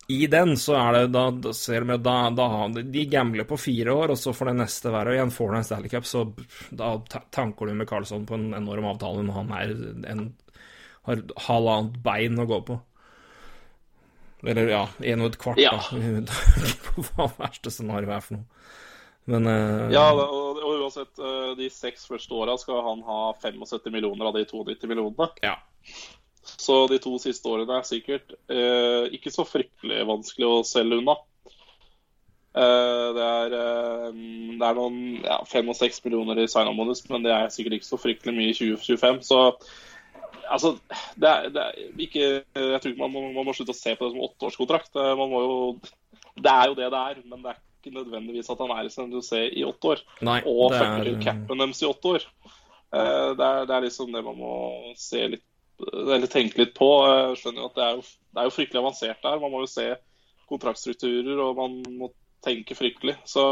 [0.10, 2.48] i den så er det da, da ser du da, da
[2.82, 5.12] De gambler på fire år, og så får det neste være.
[5.12, 6.24] Og igjen får du en Stanley Cup, så
[6.74, 6.96] da
[7.30, 9.76] tanker du med Carlsson på en enorm avtale når han er
[10.10, 10.24] en,
[11.06, 12.80] har halvannet bein å gå på.
[14.48, 15.74] Eller ja, en og et kvart, Ja.
[15.76, 16.38] da.
[17.10, 18.46] hva verste scenario er for noe.
[19.30, 19.90] Men uh...
[19.94, 24.38] Ja, og, og uansett, eh, de seks første åra skal han ha 75 millioner av
[24.38, 25.30] de 92 millionene.
[25.46, 25.58] ja.
[26.50, 31.14] Så de to siste årene er sikkert uh, ikke så fryktelig vanskelig å selge unna.
[32.58, 33.54] Uh, det, er,
[34.58, 37.90] det er noen ja, fem og seks millioner i sign-on-bonus, men det er sikkert ikke
[37.92, 39.22] så fryktelig mye i 2025.
[39.30, 39.44] Så
[40.50, 40.74] altså,
[41.20, 44.06] det er, det er ikke Jeg tror ikke man man må slutte å se på
[44.08, 44.96] det som åtteårskontrakt.
[44.96, 45.58] Eh, Man må jo
[46.40, 48.94] Det er jo det det er, men det er ikke nødvendigvis at han er i
[48.94, 50.02] San Jose i åtte år.
[50.28, 52.26] Nei, Og det fucker er capen deres i åtte år.
[52.94, 54.54] Eh, Det er, det er liksom det man må
[55.00, 55.46] se litt
[55.80, 56.88] eller tenke litt på.
[57.08, 58.02] Jeg skjønner jo at det er jo,
[58.36, 59.40] det er jo fryktelig avansert der.
[59.40, 59.86] Man må jo se
[60.50, 62.10] kontraktstrukturer, og man må
[62.44, 63.16] tenke fryktelig.
[63.28, 63.44] Så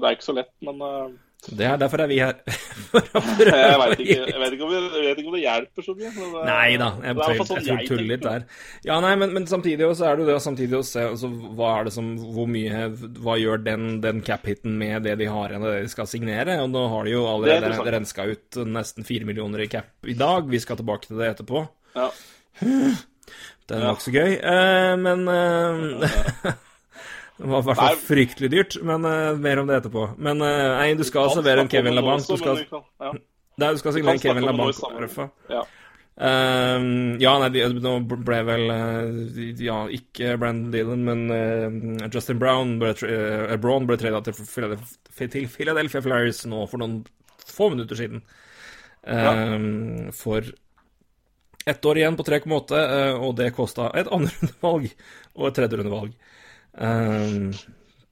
[0.00, 1.14] det er ikke så lett, men eh,
[1.54, 2.38] det er Derfor er vi her.
[2.90, 5.86] For å jeg, prøve vet ikke, jeg, vet ikke det, vet ikke om det hjelper
[5.86, 6.10] så mye.
[6.16, 8.46] Men, eh, Nei da, jeg, det er jeg, sånn jeg, tuller litt der.
[8.88, 11.72] Ja, nei, men, men samtidig også er det jo det samtidig å se altså, hva
[11.76, 12.86] er det som Hvor mye
[13.22, 16.58] Hva gjør den, den cap-hiten med det de har igjen, og det de skal signere?
[16.64, 20.16] Og nå har de jo er allerede renska ut nesten fire millioner i cap i
[20.18, 20.48] dag.
[20.50, 21.66] Vi skal tilbake til det etterpå.
[21.96, 22.10] Ja.
[23.66, 26.52] Det er nokså så gøy, Uh, men eh,
[27.36, 30.06] Det var i hvert fall fryktelig dyrt, men uh, mer om det etterpå.
[30.16, 32.24] Men uh, nei, du skal servere en Kevin LaBanc.
[32.30, 33.10] Du skal, kan- ja.
[33.60, 34.78] nei, du skal signere en Kevin LaBanc.
[35.52, 35.64] Ja.
[36.16, 42.38] Ehm, ja, nei, de, nå ble vel eh, Ja, ikke Brandon Dylan, men uh, Justin
[42.40, 47.02] Brown ble, eh, Braun ble trada til, Philadelphia- til Philadelphia Flyers nå for noen
[47.44, 48.22] få minutter siden.
[49.06, 50.40] Ehm, For
[51.66, 54.88] ett år igjen på 3,8, eh, og det kosta et andrerundevalg
[55.36, 56.16] og et tredjerundevalg.
[56.76, 57.50] Um,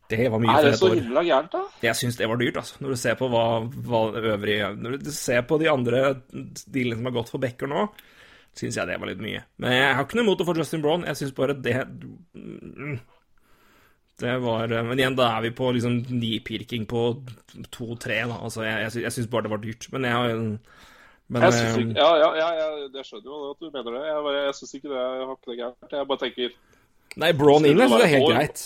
[0.08, 1.62] det var mye Er det så himla gærent, da?
[1.84, 2.76] Jeg syns det var dyrt, altså.
[2.84, 3.44] Når du ser på hva,
[3.88, 7.86] hva øvrig Når du ser på de andre dealene som har gått for Becker nå,
[8.56, 9.42] syns jeg det var litt mye.
[9.60, 11.06] Men jeg har ikke noe imot å få Justin Brown.
[11.08, 12.98] Jeg syns bare det mm,
[14.22, 17.06] Det var Men igjen, da er vi på liksom nipirking på
[17.74, 18.38] to-tre, da.
[18.44, 19.88] Altså, jeg, jeg, jeg syns bare det var dyrt.
[19.92, 20.36] Men jeg har
[21.26, 24.02] men, Jeg synes ikke, ja, ja, ja, jeg, jeg skjønner jo at du mener det.
[24.06, 25.94] Jeg, bare- jeg syns ikke det jeg har ikke det gærent.
[25.96, 26.56] Jeg bare tenker
[27.16, 28.64] Nei, Braun inn, det er helt Skulle greit.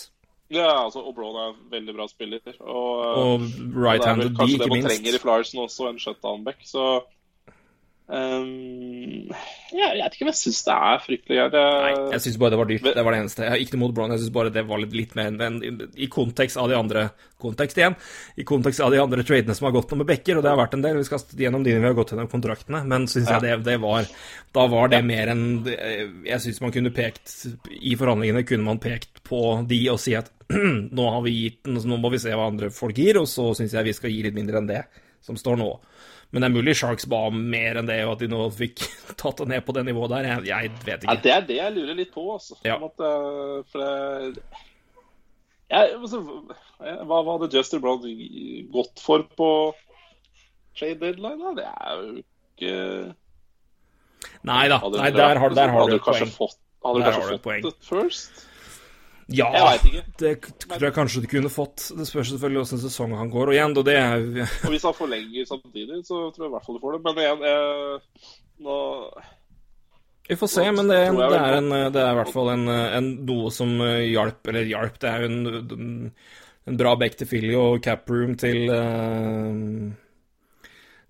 [0.49, 2.41] Ja, altså, og Braun er en veldig bra spiller.
[2.61, 5.25] Og, Og det er vel right-handed D, kanskje det ikke man trenger i minst.
[5.25, 6.63] Flyersen også, en shutdown-back.
[6.65, 6.85] Så
[8.09, 9.29] ehm,
[9.73, 11.57] Jeg vet ikke om jeg syns det er fryktelig gærent.
[11.59, 12.83] Nei, Jeg- syns bare det var dyrt.
[12.95, 13.43] Det var det eneste.
[13.45, 15.39] Jeg har ikke noe mot Brown, jeg syns bare det var litt, litt mer enn
[15.39, 17.95] enn- I kontekst av de andre Kontekst igjen.
[18.37, 20.59] I kontekst av de andre tradene som har gått nå med Becker, og det har
[20.59, 20.97] vært en del.
[20.97, 24.07] Vi skal gjennom de vi har gått gjennom kontraktene, men syns jeg det, det var
[24.53, 29.23] Da var det mer enn Jeg syns man kunne pekt I forhandlingene kunne man pekt
[29.23, 32.71] på de og si at nå har vi gitt Nå må vi se hva andre
[32.71, 34.85] folk gir, og så syns jeg vi skal gi litt mindre enn det
[35.23, 35.79] som står nå.
[36.31, 38.83] Men det er mulig Sharks ba om mer enn det, og at de nå fikk
[39.21, 40.29] tatt det ned på det nivået der.
[40.29, 41.23] Jeg, jeg vet Ja, ikke.
[41.25, 42.59] det er det jeg lurer litt på, altså.
[42.69, 42.77] Ja.
[42.85, 43.85] At, eh, for
[44.35, 44.43] det
[45.69, 46.23] jeg, altså,
[46.81, 48.01] hva, hva hadde Juster Brown
[48.73, 49.49] gått for på
[50.79, 51.41] trade deadline?
[51.43, 51.53] Da?
[51.59, 52.77] Det er jo ikke
[54.49, 54.79] Nei da.
[54.95, 56.33] Nei, der har, der har du et poeng.
[56.35, 58.41] Fått, hadde du kanskje fått et first?
[59.29, 60.03] Ja, Jeg ikke.
[60.23, 60.31] det
[60.73, 61.91] tror jeg kanskje du kunne fått.
[61.99, 63.51] Det spørs selvfølgelig åssen sesongen han går.
[63.51, 64.23] Og igjen, det er
[64.65, 67.03] Og hvis han forlenger samtidig, så tror jeg i hvert fall du får det.
[67.05, 68.01] Men igjen, jeg,
[68.65, 68.79] nå
[70.31, 73.11] Vi får se, men det, det, er, en, det er i hvert fall en, en,
[73.29, 76.13] noe som eh, hjalp Eller hjalp, det er jo en,
[76.69, 79.53] en, bra back til Philly og cap room til eh,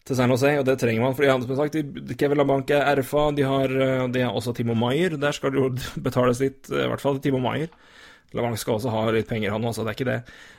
[0.08, 1.14] til San Jose, og det trenger man.
[1.14, 4.54] fordi han, som sagt, de- Kevin LaBanc er RFA, de har, eh, de har også
[4.56, 5.18] Timo Maier.
[5.20, 5.68] Der skal det jo
[6.08, 7.68] betales litt, eh, i hvert fall til Timo Maier.
[8.36, 10.16] LaBanc skal også ha litt penger, han også, det er ikke det.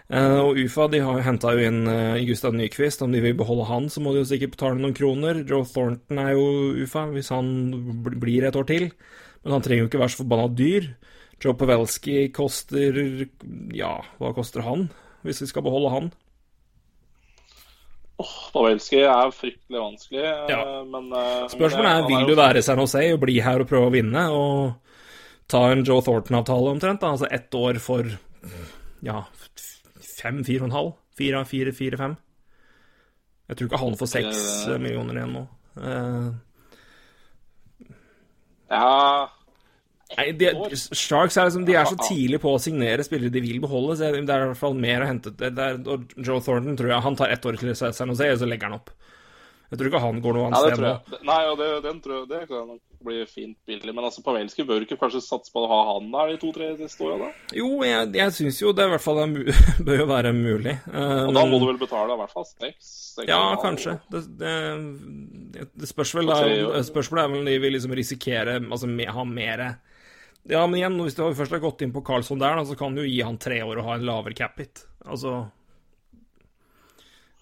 [0.09, 3.03] Eh, og UFA de har henta jo inn uh, Gustav Nyquist.
[3.05, 5.43] Om de vil beholde han, så må de jo sikkert betale noen kroner.
[5.45, 6.47] Joe Thornton er jo
[6.81, 7.51] UFA, hvis han
[8.05, 8.87] bl- blir et år til.
[9.43, 10.89] Men han trenger jo ikke være så forbanna dyr.
[11.39, 12.97] Joe Pavelski koster
[13.71, 14.89] Ja, hva koster han?
[15.23, 16.09] Hvis vi skal beholde han?
[18.51, 20.83] Pavelski er fryktelig vanskelig, eh, Ja.
[20.83, 23.69] men eh, Spørsmålet men, er eh, vil du være San Jose og bli her og
[23.69, 24.73] prøve å vinne, og
[25.49, 27.01] ta en Joe Thornton-avtale omtrent?
[27.01, 28.07] da, Altså ett år for
[29.05, 29.23] ja,
[30.19, 30.91] fem, fire og en halv?
[31.19, 32.15] Fire, fire, fire, fem?
[33.49, 34.45] Jeg tror ikke han får seks
[34.77, 35.43] millioner igjen nå.
[35.79, 36.29] Uh,
[38.69, 39.29] Ja,
[40.17, 43.59] Nei, de, Sharks er liksom, de er så tidlig på å signere spillere de vil
[43.61, 45.33] beholde, så det er i hvert fall mer å hente.
[45.37, 48.41] Det, er, og Joe Thornton tror jeg han tar ett år til San Jose, og
[48.41, 48.89] så legger han opp.
[49.69, 51.19] Jeg tror ikke han går noe annet sted nå.
[51.29, 53.93] Nei, og det, den tror jeg det kan nok bli fint billig.
[53.93, 57.05] Men altså, Pavelski bør ikke kanskje satse på å ha han der de to-tre neste
[57.05, 57.27] åra?
[57.55, 59.21] Jo, jeg, jeg syns jo det i hvert fall
[59.87, 60.73] bør jo være mulig.
[60.89, 62.89] Eh, Og da må du vel betale i hvert fall seks?
[63.29, 63.99] Ja, kanskje.
[64.09, 66.81] Det, det, det spørs vel For da tre år.
[66.89, 69.63] Spørsmålet er vel om de vil liksom risikere Altså ha mer
[70.49, 72.95] Ja, men igjen, hvis du først har gått inn på Carlsson der, da, så kan
[72.95, 74.85] du jo gi han tre år og ha en lavere cap-hit.
[75.05, 75.43] Altså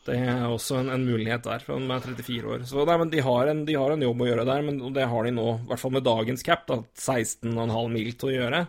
[0.08, 2.62] Det er også en, en mulighet der, for han er 34 år.
[2.70, 5.08] Så nei, men de har, en, de har en jobb å gjøre der, men det
[5.12, 8.62] har de nå, i hvert fall med dagens cap, da, 16,5 mil til å gjøre.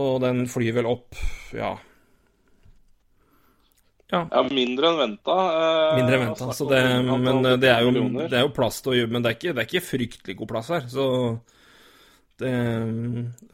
[0.00, 1.14] Og den flyr vel opp,
[1.54, 1.70] ja
[4.10, 5.34] Ja, Ja, mindre enn venta.
[5.54, 6.50] eh, Mindre enn venta.
[6.58, 9.22] Så det, men eh, det er, jo, det er jo plass til å gjøre Men
[9.22, 10.86] det er ikke, det er ikke fryktelig god plass her.
[10.90, 11.04] Så
[12.42, 12.50] det,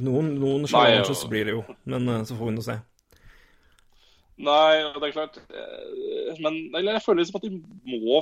[0.06, 2.78] Noen, noen challenges blir det jo, men eh, så får vi nå se.
[4.36, 7.54] Nei, det er klart eh, Men jeg føler liksom at de
[7.88, 8.20] må,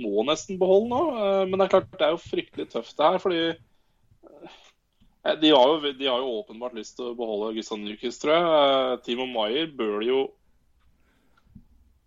[0.00, 1.00] må nesten beholde nå.
[1.20, 5.52] eh, Men det er klart, det er jo fryktelig tøft det her, fordi eh, de
[5.52, 9.00] har, jo, de har jo åpenbart lyst til å beholde Gustav Nykis, tror jeg.
[9.04, 10.20] Timo Maier bør jo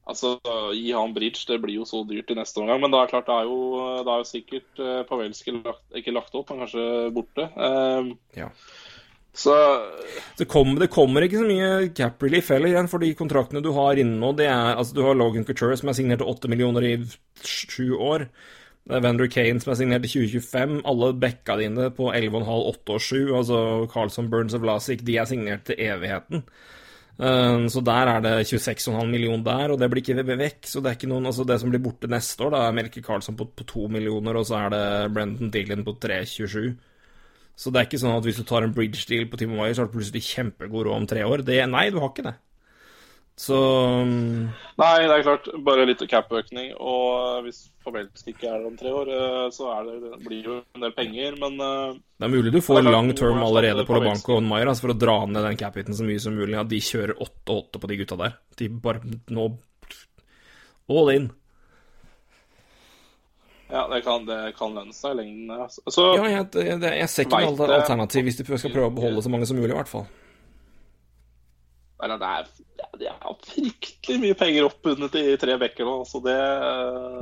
[0.03, 0.33] Altså,
[0.75, 2.81] gi han bridge, det blir jo så dyrt i neste omgang.
[2.83, 3.59] Men det er klart, det er jo,
[4.03, 6.83] det er jo sikkert Pavelski lagt, ikke lagt opp, men kanskje
[7.15, 7.45] borte.
[8.35, 8.49] Ja.
[9.33, 9.53] Så
[10.37, 13.71] Det kommer, det kommer ikke så mye cap relief heller igjen, for de kontraktene du
[13.73, 16.51] har inne nå, det er Altså, du har Logan Couture som er signert til 8
[16.51, 16.93] millioner i
[17.41, 18.27] sju år.
[18.83, 20.81] Det er Vander Kane som er signert til 2025.
[20.85, 23.19] Alle backa dine på 11,5, 8 og 7.
[23.39, 23.59] Altså
[23.93, 26.43] Carlson, Burns og Vlasic, de er signert til evigheten.
[27.17, 30.67] Eh, Så der er det 26,5 millioner der, og det blir ikke vekk.
[30.67, 33.01] Så det er ikke noen Altså, det som blir borte neste år, da er Melke
[33.01, 36.75] Karlsson på, på 2 millioner, og så er det Brendan Dillon på 3,27.
[37.55, 39.75] Så det er ikke sånn at hvis du tar en bridge deal på Timo Maier,
[39.75, 41.45] så har du plutselig kjempegod råd om tre år.
[41.45, 42.37] Det, nei, du har ikke det.
[43.39, 43.57] Så
[44.05, 44.41] mm,
[44.77, 45.47] Nei, det er klart.
[45.65, 46.73] Bare litt cap-økning.
[46.77, 50.49] Og hvis Pavelski ikke er der om tre år, eh, så er det, det blir
[50.49, 51.37] jo en del penger.
[51.41, 53.97] Men eh, det er mulig du får Det du term allerede på.
[53.97, 56.57] Lobanco og Maier, altså for å dra ned den cap-hiten så mye som mulig.
[56.61, 58.37] At de kjører 8-8 på de gutta der.
[58.61, 59.49] De bare nå
[60.93, 61.31] All in.
[63.73, 65.53] Ja, det kan, det kan lønne seg i lengden.
[65.57, 65.65] ja.
[65.89, 67.77] Så Ja, jeg, det, det- jeg ser ikke noe det.
[67.81, 70.05] alternativ hvis de skal prøve å beholde så mange som mulig, i hvert fall.
[72.03, 72.47] Eller, det er,
[72.99, 76.37] de har fryktelig mye penger oppbundet i tre bekker nå, så det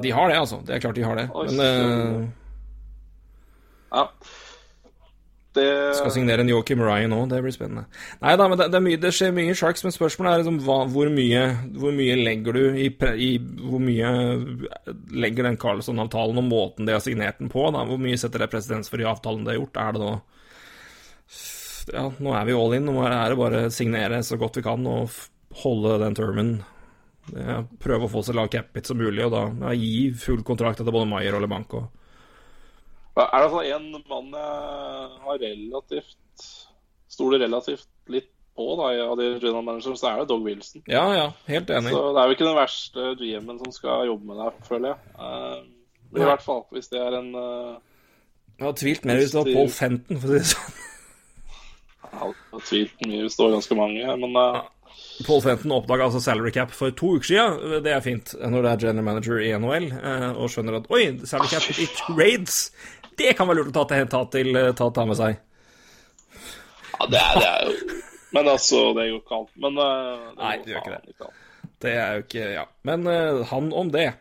[0.02, 0.58] De har det, altså.
[0.66, 1.28] Det er klart de har det.
[1.30, 2.30] Men uh...
[3.92, 4.08] Ja.
[5.52, 7.84] Det skal signere en Joachim Ryan òg, det blir spennende.
[8.22, 10.78] Nei da, men det, det, mye, det skjer mye Sharks, men spørsmålet er liksom hva,
[10.94, 11.42] hvor, mye,
[11.76, 12.88] hvor mye legger du i,
[13.20, 14.12] i Hvor mye
[15.12, 17.84] legger den Carlsson-avtalen og måten de har signert den på, da?
[17.90, 19.84] Hvor mye setter det presedens for i avtalen de har gjort?
[19.84, 20.14] Er det nå
[21.92, 22.88] Ja, nå er vi all in.
[22.88, 25.12] Nå er det bare å signere så godt vi kan og
[25.66, 26.58] holde den termen.
[27.82, 30.96] Prøve å få så lav cap-hit som mulig, og da ja, gi full kontrakt etter
[30.96, 31.90] både Maier og LeBanco.
[31.90, 32.01] Er
[33.18, 36.18] det altså en mann jeg har relativt
[37.12, 40.84] Stoler relativt litt på da, av de general managerne, så er det Dog Wilson.
[40.88, 41.92] Ja, ja, helt enig.
[41.92, 45.16] Så det er jo ikke den verste GM-en som skal jobbe med deg, føler jeg.
[45.20, 47.76] Uh, men i hvert fall, hvis det er en uh,
[48.60, 50.80] Jeg har tvilt mer hvis det var Paul Fenton, for å si det sånn.
[52.12, 54.58] Jeg har tvilt mye, det står ganske mange, men eh,
[55.24, 57.84] Paul Fenton oppdaga altså salary cap for to uker siden.
[57.86, 61.06] Det er fint når det er general manager i NHL eh, og skjønner at oi,
[61.30, 62.60] salary cap i trades,
[63.20, 65.38] det kan være lurt å ta, til, ta, til, ta, ta med seg.
[66.96, 68.00] ja, det er, det er jo
[68.32, 69.48] Men altså, det går ikke an.
[69.64, 69.88] Men det
[70.40, 71.16] Nei, det gjør ikke det.
[71.16, 71.32] ikke.
[71.82, 72.66] Det er jo ikke Ja.
[72.88, 74.12] Men uh, han om det.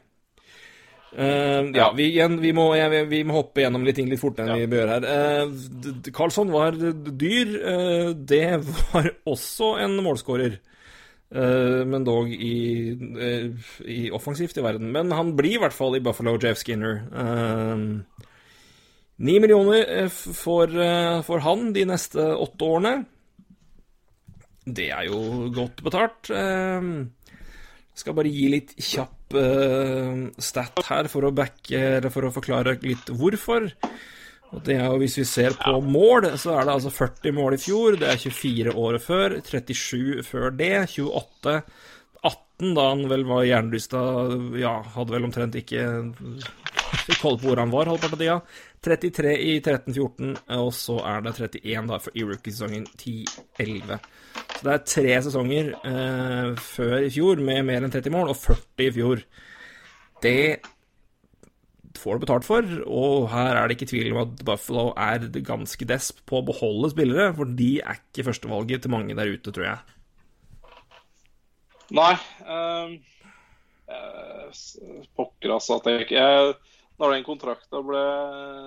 [1.11, 1.87] Uh, ja, Ja.
[1.94, 4.70] vi, igjen, vi, må, ja vi må hoppe gjennom litt ting litt fortere enn vi
[4.70, 5.07] bør her.
[5.07, 7.55] Uh, Carlsson var dyr.
[7.61, 8.44] Uh, det
[8.92, 10.59] var også en målskårer.
[11.31, 12.90] Eh, men dog i,
[13.22, 14.88] eh, i offensivt i verden.
[14.90, 17.05] Men han blir i hvert fall i Buffalo, Jeff Skinner.
[19.20, 22.92] Ni millioner eh, får, eh, får han de neste åtte årene.
[24.64, 26.30] Det er jo godt betalt.
[26.30, 32.78] Jeg skal bare gi litt kjapp eh, stat her for å backe, for å forklare
[32.85, 33.68] litt hvorfor.
[34.50, 37.54] Og det er jo Hvis vi ser på mål, så er det altså 40 mål
[37.54, 38.00] i fjor.
[38.00, 39.37] Det er 24 året før.
[39.46, 40.74] 37 før det.
[40.96, 41.61] 28
[42.20, 44.00] 18, da han vel var jernlysta
[44.61, 45.87] Ja, hadde vel omtrent ikke
[47.06, 48.38] fikk holde på hvor han var halvparten av tida.
[48.81, 53.99] 33 i 13-14, og så er det 31 da for i rookiesesongen 10-11.
[54.57, 58.40] Så det er tre sesonger eh, før i fjor med mer enn 30 mål, og
[58.40, 59.25] 40 i fjor.
[60.25, 60.40] Det
[62.01, 65.88] får du betalt for, og her er det ikke tvil om at Buffalo er ganske
[65.88, 69.66] desp på å beholde spillere, for de er ikke førstevalget til mange der ute, tror
[69.66, 69.97] jeg.
[72.01, 72.14] Nei.
[72.47, 72.97] Um,
[75.19, 75.81] pokker, altså.
[75.81, 76.27] At jeg ikke
[77.00, 78.00] Når den kontrakta ble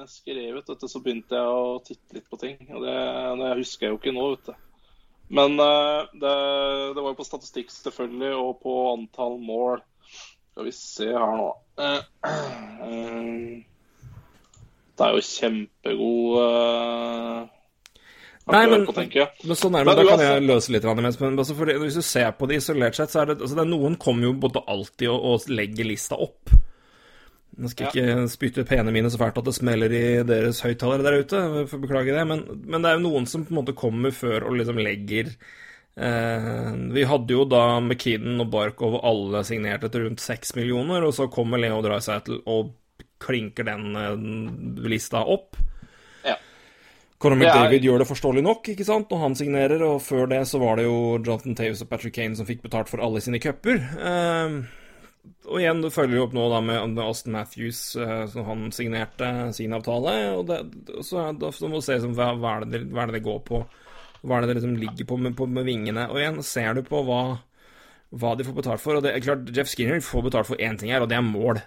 [0.09, 2.55] skrevet, vet du, så begynte jeg å titte litt på ting.
[2.73, 2.95] Og det,
[3.43, 4.55] det husker jeg jo ikke nå, vet du.
[5.33, 6.33] Men eh, det,
[6.95, 9.83] det var jo på statistikk, selvfølgelig, og på antall mål.
[10.53, 11.51] Skal vi se her nå.
[11.81, 12.01] Eh,
[12.89, 13.61] eh,
[14.93, 16.37] det er jo kjempegod
[18.43, 18.93] Nei, men- på.
[18.93, 20.83] Men sånn er det, men da kan jeg løse litt.
[20.83, 23.55] Mens, men altså, fordi, hvis du ser på det isolert sett, så er det, altså,
[23.55, 26.51] det er noen kommer jo både alltid og, og legger lista opp.
[27.53, 27.91] Nå skal ja.
[27.93, 31.77] ikke spytte pene mine så fælt at det smeller i deres høyttalere der ute, for
[31.77, 34.47] å beklage det, men, men det er jo noen som på en måte kommer før
[34.49, 40.07] og liksom legger eh, Vi hadde jo da McKinnon og Barkov og alle signert etter
[40.07, 42.73] rundt seks millioner, og så kommer Leo Dreisaitl og
[43.23, 45.59] klinker den eh, lista opp.
[46.25, 46.39] Ja.
[47.21, 50.41] Conor McDavid er- gjør det forståelig nok, ikke sant, når han signerer, og før det
[50.49, 53.39] så var det jo Jonathan Taves og Patrick Kane som fikk betalt for alle sine
[53.43, 53.77] cuper.
[53.77, 54.63] Eh,
[55.47, 59.29] og igjen, du følger jo opp nå da med, Austin Matthews, eh, som han signerte
[59.55, 60.57] sin avtale, og det,
[61.05, 63.25] så, det- så må du se som, hva, hva, er det, hva er det det
[63.27, 63.63] går på,
[64.23, 66.83] hva er det det liksom ligger på med, på med vingene, og igjen, ser du
[66.87, 67.21] på hva,
[68.13, 70.77] hva de får betalt for, og det er klart, Jeff Skinner får betalt for én
[70.79, 71.61] ting her, og det er mål.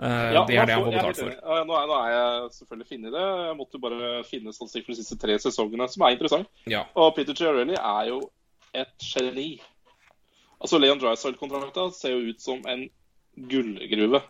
[0.00, 1.32] Uh, Ja, det er det han får betalt for.
[1.36, 3.24] Ja, Nå er, nå er jeg selvfølgelig funnet det.
[3.44, 6.48] Jeg måtte bare finne statistikk for de siste tre sesongene, som er interessant.
[6.72, 6.86] Ja.
[6.96, 8.22] Og Peter Chiarelli er jo
[8.72, 9.50] et geni.
[10.60, 12.84] Altså, Leon Drysdale-kontrakta ser jo ut som en
[13.50, 14.20] gullgruve.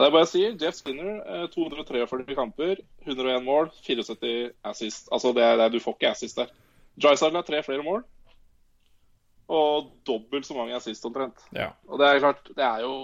[0.00, 0.52] Det er bare jeg sier.
[0.62, 5.10] Jeff Skinner, eh, 243 kamper, 101 mål, 74 assist.
[5.12, 6.52] Altså, det er, det du får ikke assist der.
[7.00, 8.04] Drysdale har tre flere mål.
[9.50, 11.42] Og dobbelt så mange assist omtrent.
[11.52, 11.72] Ja.
[11.88, 12.94] Og det er klart, det er jo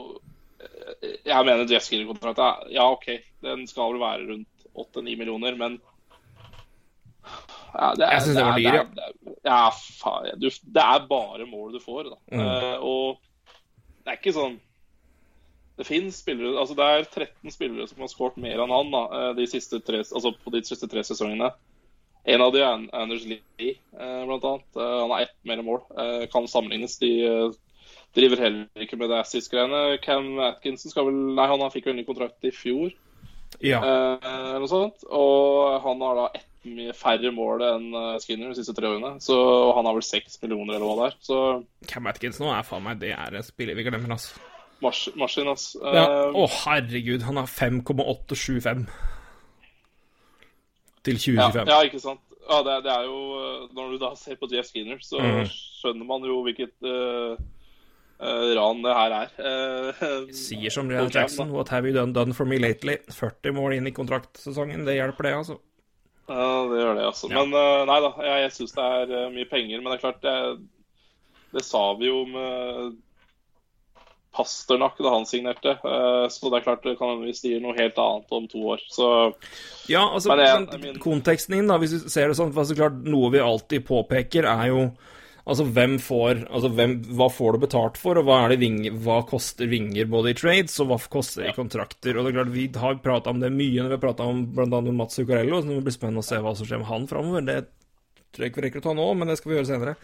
[0.62, 3.10] eh, Jeg mener Jeff Skinner-kontrakta Ja, OK,
[3.42, 5.80] den skal vel være rundt 8-9 millioner, men
[7.74, 9.25] ja, det er, Jeg synes det var dyr, ja.
[9.46, 10.40] Ja, faen.
[10.42, 12.18] Du, det er bare mål du får, da.
[12.34, 12.42] Mm.
[12.42, 13.26] Uh, og
[14.06, 14.58] det er ikke sånn
[15.78, 19.02] Det finnes spillere Altså, det er 13 spillere som har skåret mer enn han da,
[19.18, 21.50] eh, de siste tre, altså på de siste tre sesongene.
[22.26, 24.66] En av de er Anders Lee, eh, blant annet.
[24.74, 25.82] Eh, Han har ett mer mål.
[26.32, 26.96] Kan sammenlignes.
[26.98, 27.10] De
[28.16, 29.98] driver heller ikke med det Assis-greiene.
[30.02, 32.90] Cam Atkinson skal vel Nei, han fikk vel ny kontrakt i fjor,
[33.60, 33.82] ja.
[33.84, 35.04] eller noe sånt.
[35.06, 36.45] Og han har da ett
[36.96, 39.16] færre mål enn eh, Skinner de siste tre årene.
[39.22, 41.16] Så og han har vel seks millioner, eller hva det er.
[41.28, 41.40] Så
[41.90, 44.40] Cam Atkins nå er faen meg Det er en spiller vi glemmer, altså.
[44.84, 45.72] mars maskin, ass.
[45.80, 46.04] Ja.
[46.04, 47.26] Eh, Å, herregud.
[47.28, 48.86] Han har 5,875
[51.06, 51.68] til Ja, 2025.
[51.70, 52.22] ja, ikke sant.
[52.46, 55.44] Ja, det, det er jo eh, Når du da ser på Jeff Skinner, så mm.
[55.50, 57.34] skjønner man jo hvilket uh,
[58.22, 59.32] uh, ran det her er.
[59.38, 62.98] Uh, Sier som Rian Jackson, what have you done, done for me lately?
[63.10, 65.58] 40 mål inn i kontraktsesongen, det hjelper det, altså.
[66.28, 67.28] Ja, det gjør det, altså.
[67.30, 67.44] Ja.
[67.44, 69.80] Men eh, nei da, jeg, jeg syns det er eh, mye penger.
[69.82, 70.36] Men det er klart, det,
[71.54, 72.96] det sa vi jo med
[74.36, 75.70] Pasternak da han signerte.
[75.80, 78.82] Eh, så det er klart det kan vi sier noe helt annet om to år.
[78.92, 79.06] Så
[79.88, 82.52] Ja, altså, Men jeg- men I mean- konteksten inn, da, hvis du ser det sånn,
[82.52, 84.90] for så klart, noe vi alltid påpeker, er jo
[85.46, 88.96] Altså, hvem får Altså, hvem, hva får du betalt for, og hva er det vinger,
[89.04, 92.16] hva koster vinger både i trades, og hva koster i kontrakter?
[92.16, 94.42] Og det er klart, Vi har prata om det mye når vi har prata om
[94.56, 94.80] bl.a.
[94.90, 97.46] Mats Zuccarello, så det blir spennende å se hva som skjer med han framover.
[97.46, 97.60] Det
[98.34, 99.96] tror jeg ikke vi rekker å ta nå, men det skal vi gjøre senere.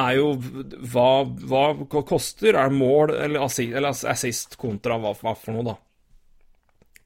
[0.00, 1.08] Er jo hva,
[1.52, 1.64] hva
[2.08, 2.56] koster?
[2.56, 5.76] Er mål eller assist, eller assist kontra hva, hva for noe, da?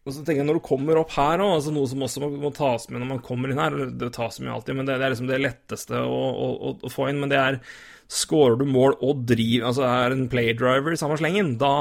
[0.07, 2.30] Og så tenker jeg, Når du kommer opp her òg, altså noe som også må,
[2.46, 5.00] må tas med når man kommer inn her eller Det tas med alltid, men det,
[5.00, 7.22] det er liksom det letteste å, å, å, få inn.
[7.22, 7.61] Men det er
[8.07, 11.74] Skårer du mål og driver Altså er en playdriver i samme slengen, da,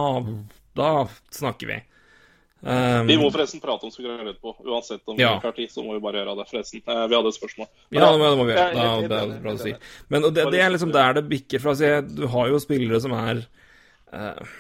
[0.77, 0.93] da
[1.37, 1.83] snakker vi.
[2.65, 4.55] Um, vi må forresten prate om Zuccarello etterpå.
[4.65, 5.35] Uansett om Ja.
[5.35, 6.81] vi ikke har tid, så må vi bare gjøre det, forresten.
[6.81, 7.67] Eh, vi hadde et spørsmål.
[7.93, 8.63] Ja, det må, det vi gjøre.
[8.65, 9.73] er Da, det er bra å si.
[10.09, 11.75] Men og det, det er liksom der det bikker fra.
[12.01, 13.43] Du har jo spillere som er
[14.09, 14.55] eh,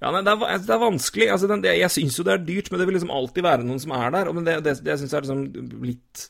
[0.00, 1.28] Ja, nei, det er, det er vanskelig.
[1.34, 3.82] Altså, den, jeg syns jo det er dyrt, men det vil liksom alltid være noen
[3.82, 4.30] som er der.
[4.30, 6.24] Og men det, det, det jeg syns er liksom litt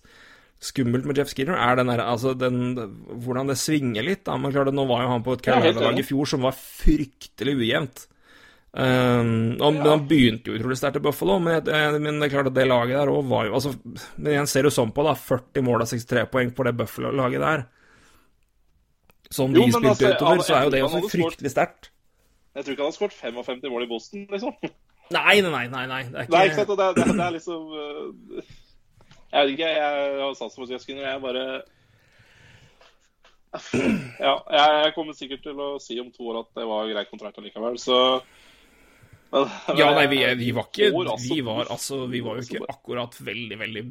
[0.60, 2.74] skummelt med Jeff Skinner, er den der, altså den,
[3.24, 4.24] hvordan det svinger litt.
[4.26, 4.36] Da.
[4.36, 8.06] Men klart, nå var jo han på et Carolina-lag i fjor som var fryktelig ujevnt.
[8.70, 11.64] Um, og, Men han begynte jo utrolig sterkt i Buffalo, men,
[11.98, 13.72] men det er klart at det laget der òg var jo altså,
[14.14, 15.16] Men igjen ser du sånn på, da.
[15.18, 17.64] 40 mål av 63 poeng på det Buffalo-laget der.
[19.30, 21.90] Sånn de Jo, spilte altså, utover, så er jo det han også fryktelig sterkt.
[22.54, 24.56] Jeg tror ikke han har skåret 55 mål i Boston, liksom.
[25.10, 26.02] Nei, nei, nei, nei.
[26.06, 26.72] Det er ikke, Nei, ikke sant?
[26.74, 28.42] Og det, det, det er liksom øh,
[29.32, 31.06] Jeg vet ikke, jeg har sats på Jeff Skinner.
[31.08, 31.46] Jeg bare
[34.20, 37.40] Ja, jeg, kommer sikkert til å si om to år at det var grei kontrakt
[37.42, 37.98] allikevel, så
[39.30, 39.46] men,
[39.78, 42.70] Ja, nei, vi, vi var ikke altså- Vi var, altså, vi var jo altså ikke
[42.70, 43.82] akkurat veldig, veldig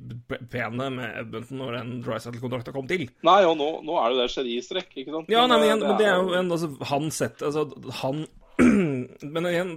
[0.52, 3.06] pene med Edmonton når den Drysettle-kontrakta kom til.
[3.24, 5.32] Nei, og nå, nå er det det Cherie-strekk, ikke sant?
[5.32, 7.68] Ja, nei, men, øh, igjen, men det er jo en altså, Han setter Altså,
[8.02, 8.26] han
[9.34, 9.72] Men igjen,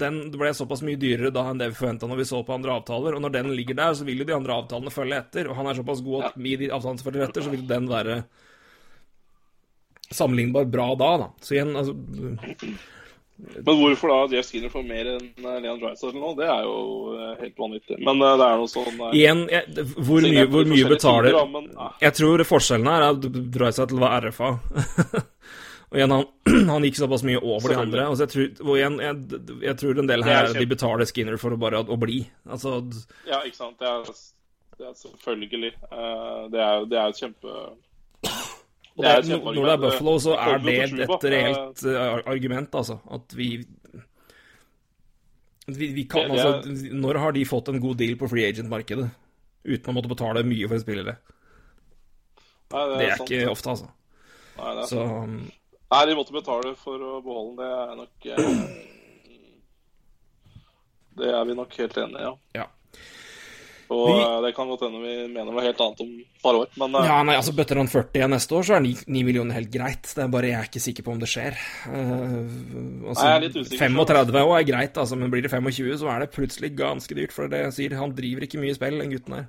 [0.00, 2.74] den ble såpass mye dyrere da enn det vi forventa når vi så på andre
[2.80, 3.14] avtaler.
[3.14, 5.50] Og når den ligger der, så vil jo de andre avtalene følge etter.
[5.50, 7.88] Og han er såpass god at med de avtalene som følger etter, så vil den
[7.90, 8.20] være
[10.10, 11.32] sammenlignbar bra da, da.
[11.42, 11.94] Så igjen, altså
[13.36, 16.78] Men hvorfor da Jeff Skinner får mer enn øh, Leon Drysdale nå, det er jo
[17.12, 17.98] øh, helt vanvittig.
[18.00, 19.16] Men øh, det er noe sånn er...
[19.18, 21.36] Igjen, jeg, hvor mye, hvor mye betaler.
[22.00, 23.18] Jeg tror forskjellen her er
[23.68, 24.54] at det var RFA.
[25.86, 26.24] og igjen, han,
[26.72, 28.06] han gikk såpass mye over de andre.
[28.10, 31.38] Og, jeg tror, og igjen, jeg, jeg tror en del er her de betaler Skinner
[31.40, 32.20] for å bare å bli.
[32.50, 32.80] Altså,
[33.28, 33.78] Ja, ikke sant.
[33.78, 34.10] Det er,
[34.80, 35.72] det er selvfølgelig.
[35.90, 37.54] eh, det er det er et kjempe
[38.96, 42.96] og Det er når det er Buffalo, så er det et reelt eh, argument, altså.
[43.12, 43.50] At vi
[45.66, 46.62] vi, vi kan, altså,
[46.94, 49.08] Når har de fått en god deal på free agent-markedet
[49.66, 51.16] uten å måtte betale mye for spillere?
[52.72, 53.88] Nei, det er, Det er ikke ofte, altså.
[54.56, 55.38] Nei, det er Så um,
[55.92, 57.60] Nei, de måtte betale for å beholde den.
[57.60, 58.86] Det er nok eh,
[61.16, 62.32] Det er vi nok helt enige i, ja.
[62.60, 62.66] ja.
[63.88, 66.56] Og Vi- eh, det kan godt hende vi mener noe helt annet om et par
[66.58, 68.90] år, men eh, Ja, nei, altså Bøtter han 40 igjen neste år, så er 9,
[69.06, 70.10] 9 millioner helt greit.
[70.10, 71.54] Det er bare jeg er ikke sikker på om det skjer.
[71.54, 72.34] Eh,
[73.06, 75.94] altså, Nei, jeg er litt usikker 35 år er greit, altså, men blir det 25,
[76.02, 77.32] så er det plutselig ganske dyrt.
[77.38, 79.46] For det sier, han driver ikke mye spill, den gutten her.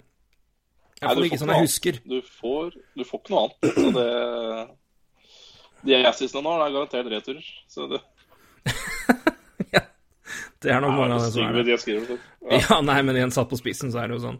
[1.02, 1.98] Iallfall ikke ikke jeg husker.
[2.10, 3.74] du får, du får ikke noe annet.
[3.74, 4.08] Så det
[5.88, 7.52] De assistene nå er garantert returer.
[7.72, 8.02] Så det,
[10.64, 11.78] Det er nok mange av dem som er det.
[11.78, 12.08] det.
[12.08, 12.18] Det.
[12.48, 12.62] Ja.
[12.64, 14.38] Ja, nei, men igjen satt på spissen, så er det jo sånn.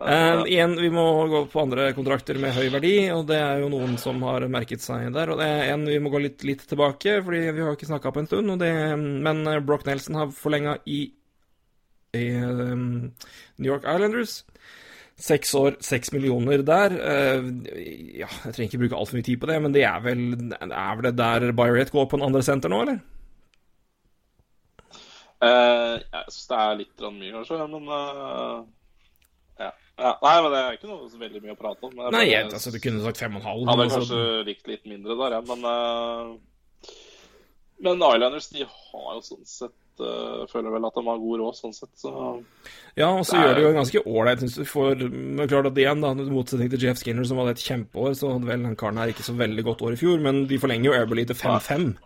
[0.00, 3.68] Eh, igjen, vi må gå på andre kontrakter med høy verdi, og det er jo
[3.68, 5.28] noen som har merket seg der.
[5.34, 8.14] Og det er en vi må gå litt, litt tilbake, fordi vi har ikke snakka
[8.16, 8.54] på en stund.
[8.62, 11.02] Det, men eh, Brock Nelson har forlenga i,
[12.16, 13.10] i um,
[13.60, 14.38] New York Islanders.
[15.20, 16.94] Seks år, seks millioner der.
[16.96, 17.48] Eh,
[18.22, 20.22] ja, jeg trenger ikke bruke altfor mye tid på det, men det er vel,
[20.56, 23.02] er vel det der Byret går på en andre senter nå, eller?
[25.40, 28.58] Uh, jeg syns det er litt mye, kanskje, men uh,
[29.60, 29.70] ja.
[29.96, 30.10] ja.
[30.20, 31.94] Nei, men det er ikke noe så veldig mye å prate om.
[32.12, 33.70] Nei, jeg, altså, du kunne sagt fem og en halv.
[33.70, 36.34] hadde altså- kanskje likt litt mindre der, ja, men eh,
[37.80, 41.56] Men Islanders de har jo sånn sett eh, Føler vel at de har god råd,
[41.56, 41.90] sånn sett.
[41.96, 42.10] Så
[42.96, 44.64] Ja, og så Det er- gjør det jo ganske ålreit, syns du.
[44.68, 48.14] For men klart at igjen, da, i motsetning til Jeff Skinner, som hadde et kjempeår,
[48.16, 50.58] så hadde vel den karen her ikke så veldig godt år i fjor, men de
[50.58, 51.96] forlenger jo Airberley til 5-5.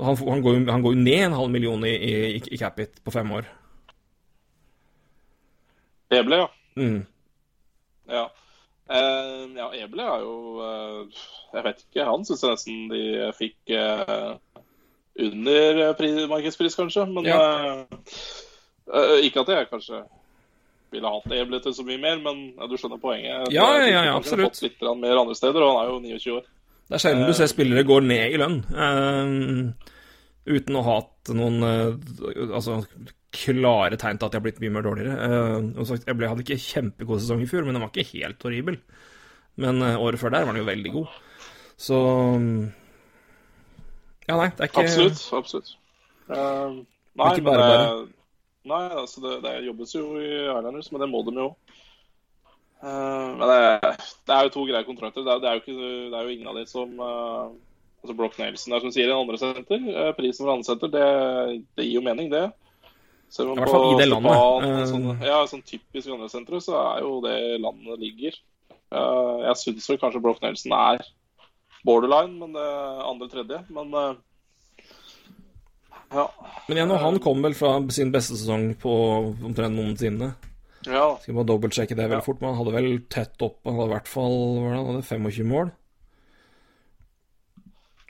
[0.00, 3.02] Han, han, går jo, han går jo ned en halv million i, i, i cap-it
[3.04, 3.44] på fem år.
[6.12, 6.48] Eble, ja.
[6.76, 7.06] Mm.
[8.08, 8.24] Ja.
[8.92, 11.20] Eh, ja, Eble er jo eh,
[11.54, 12.04] Jeg vet ikke.
[12.08, 13.02] Han syns jeg nesten de
[13.38, 14.32] fikk eh,
[15.20, 17.06] under markedspris, kanskje.
[17.10, 17.38] Men ja.
[18.88, 20.02] uh, ikke at jeg kanskje
[20.92, 23.48] ville hatt Eble til så mye mer, men ja, du skjønner poenget.
[23.54, 24.52] Ja, ja, ja, kunne absolutt.
[24.52, 26.50] Fått litt mer andre steder, og han er jo 29 år.
[26.90, 29.90] Det er sjelden du ser spillere gå ned i lønn uh,
[30.52, 32.82] uten å ha hatt noen uh, altså,
[33.32, 35.30] klare tegn til at de har blitt mye mer dårligere.
[35.72, 38.44] Uh, sagt, jeg ble, hadde ikke kjempegod sesong i fjor, men den var ikke helt
[38.44, 38.76] horribel.
[39.60, 41.16] Men eh, året før der var den jo veldig god.
[41.80, 41.98] Så
[44.32, 45.22] Ja, nei, det er ikke Absolutt.
[45.36, 45.72] absolutt.
[46.32, 46.80] Uh,
[47.18, 48.04] nei, Ikke men bare det,
[48.70, 51.50] nei, altså det, det jobbes jo i Islanders, men det må de jo.
[52.82, 53.90] Uh, men det,
[54.26, 55.26] det er jo to greie kontrakter.
[55.26, 57.52] Det er, det er, jo, det er ingen av de som uh,
[58.02, 59.84] altså Brock Nelson er som sier i andre senter.
[59.92, 61.06] Eh, prisen for andre senter, det,
[61.78, 62.48] det gir jo mening, det.
[63.32, 64.34] Selv om I hvert fall i det landet.
[64.34, 64.86] Stepan, Eh.
[64.90, 68.36] sånn, ja, sånn typisk andre sentre, så er jo det landet ligger.
[68.92, 71.06] Eh, jeg syns vel kanskje Brock Nelson er
[71.84, 72.66] borderline, men det
[73.08, 73.62] andre-tredje.
[73.74, 74.14] Men eh,
[76.12, 76.26] ja.
[76.68, 78.92] Men igjen, han kom vel fra sin beste sesong på
[79.48, 80.34] omtrent noensinne.
[80.86, 81.06] ja.
[81.22, 82.26] Skal bare dobbeltsjekke det veldig Ja.
[82.26, 85.46] fort, men han hadde vel tett opp Han hadde i hvert fall han hadde 25
[85.48, 85.70] mål.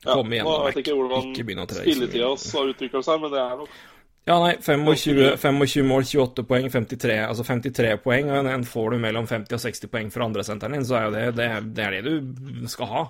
[0.05, 0.15] ja.
[0.17, 1.35] Kom igjen, Nå da, vet jeg ikke hvordan
[1.71, 3.81] spilletida hans har utvikla seg, men det er nok
[4.27, 8.99] Ja, nei, 25, 25 mål, 28 poeng, 53 Altså 53 poeng, og en får du
[9.03, 11.97] mellom 50 og 60 poeng fra andresenteren din, så er jo det, det det er
[12.03, 13.05] det du skal ha.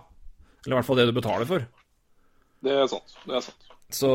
[0.63, 1.67] Eller i hvert fall det du betaler for.
[2.63, 3.17] Det er sant.
[3.27, 3.69] Det er sant.
[3.93, 4.11] Så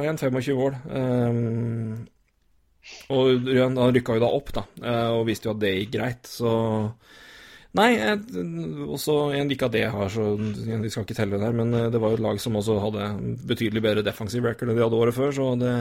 [0.00, 0.76] igjen 25 mål.
[0.90, 2.08] Um,
[3.12, 6.30] og han rykka jo da opp, da, eh, og viste jo at det gikk greit,
[6.30, 6.52] så
[7.78, 7.92] Nei,
[8.90, 11.90] også igjen ikke at det har så Vi skal ikke telle det der, men eh,
[11.92, 13.04] det var jo et lag som også hadde
[13.46, 15.74] betydelig bedre defensive record enn de hadde året før, så det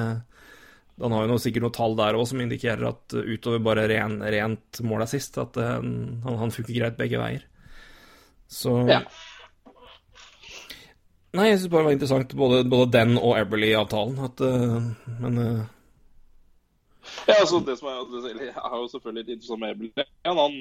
[1.02, 3.88] Han har jo noe, sikkert noen tall der òg som indikerer at eh, utover bare
[3.90, 7.48] ren, rent mål sist at han, han funker greit begge veier.
[8.46, 9.02] Så Ja.
[11.38, 14.16] Nei, jeg syns bare det var interessant, både, både den og Eberly-avtalen.
[14.26, 14.80] At øh,
[15.22, 15.68] Men uh...
[17.28, 19.92] Ja, altså det som er, det er jo selvfølgelig litt interessant med Ebel.
[20.26, 20.58] Ja, han,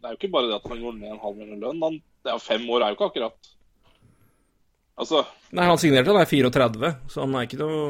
[0.00, 1.84] det er jo ikke bare det at han går ned en halv million lønn.
[1.84, 3.52] Han, det er fem år er jo ikke akkurat
[4.96, 7.82] Altså Nei, han signerte da, er 34, så han er ikke noe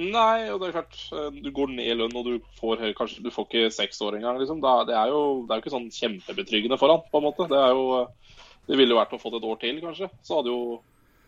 [0.00, 3.24] Nei, og det er klart eh, Du går ned i lønn, og du får kanskje
[3.24, 4.40] du får ikke seks år engang.
[4.40, 4.60] Liksom.
[4.60, 7.48] Det er jo det er jo ikke sånn kjempebetryggende for han, på en måte.
[7.52, 8.02] Det er jo
[8.66, 10.08] Det ville jo vært å få det et år til, kanskje.
[10.26, 10.60] Så hadde jo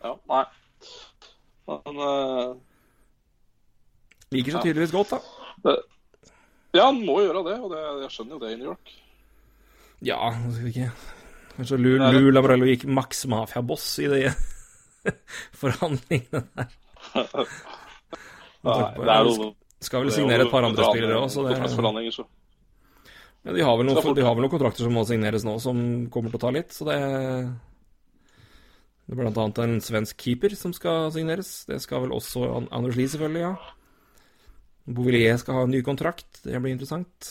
[0.03, 0.45] Ja, nei.
[1.69, 2.57] Men uh,
[4.35, 5.21] Liker så tydeligvis godt, da.
[5.65, 5.77] det,
[6.77, 8.93] Ja, han må gjøre det, og det, jeg skjønner jo det i New York.
[10.07, 10.91] Ja, skal vi ikke
[11.59, 14.21] Kanskje Nei, det- Labrello gikk maks mafia-boss i de
[15.61, 16.69] forhandlingene der.
[18.69, 19.49] Nei, det er jo
[19.83, 21.57] Skal vel signere et par andre spillere òg, så det
[23.47, 25.79] Ja, de, har noen, de har vel noen kontrakter som må signeres nå, som
[26.13, 26.99] kommer til å ta litt, så det
[29.09, 31.63] Det er annet en svensk keeper som skal signeres.
[31.69, 33.55] Det skal vel også Anders Lie, selvfølgelig, ja.
[34.89, 36.43] Bouvillier skal ha en ny kontrakt.
[36.45, 37.31] Det blir interessant.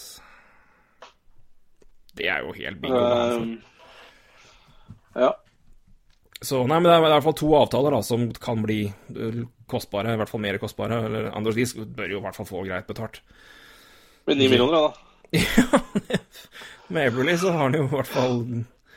[2.18, 2.97] Det er jo helt bingo.
[2.97, 3.41] altså.
[3.41, 3.62] Um,
[5.18, 5.32] ja.
[6.38, 9.39] Så nei, men det er i hvert fall to avtaler da, som kan bli eh,
[9.70, 10.99] kostbare, i hvert fall mer kostbare.
[11.08, 13.24] Eller Anders Lie bør jo i hvert fall få greit betalt.
[14.30, 14.93] Med ni millioner,
[15.36, 15.80] ja.
[16.93, 18.38] Med Everly så har han jo i hvert fall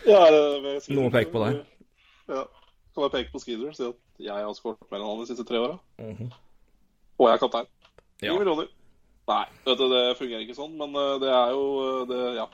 [0.06, 0.20] Ja,
[0.94, 1.60] Noe å peke på der.
[2.30, 2.44] Ja.
[2.94, 5.30] Kan jeg peke på Skeeter og si at jeg har skåret mer enn han de
[5.30, 5.78] siste tre åra?
[6.02, 6.30] Mhm.
[7.20, 7.68] Og jeg er kaptein.
[8.20, 8.34] Ja.
[8.36, 8.68] millioner.
[9.30, 12.46] Nei, vet du, det fungerer ikke sånn, men uh, det er jo uh, det, Ja.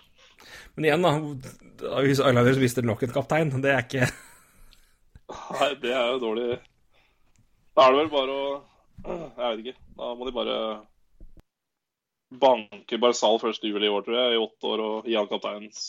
[0.76, 1.92] Men igjen, da.
[2.04, 4.08] Hvis Islanders mister nok en kaptein, det er ikke
[5.56, 6.58] Nei, det er jo dårlig.
[7.76, 8.50] Da er det vel bare å
[9.40, 9.78] Jeg vet ikke.
[9.96, 10.58] Da må de bare
[12.30, 13.62] banke Barzal 1.
[13.62, 15.82] juli i år, tror jeg, i åtte år, og gi han kapteinens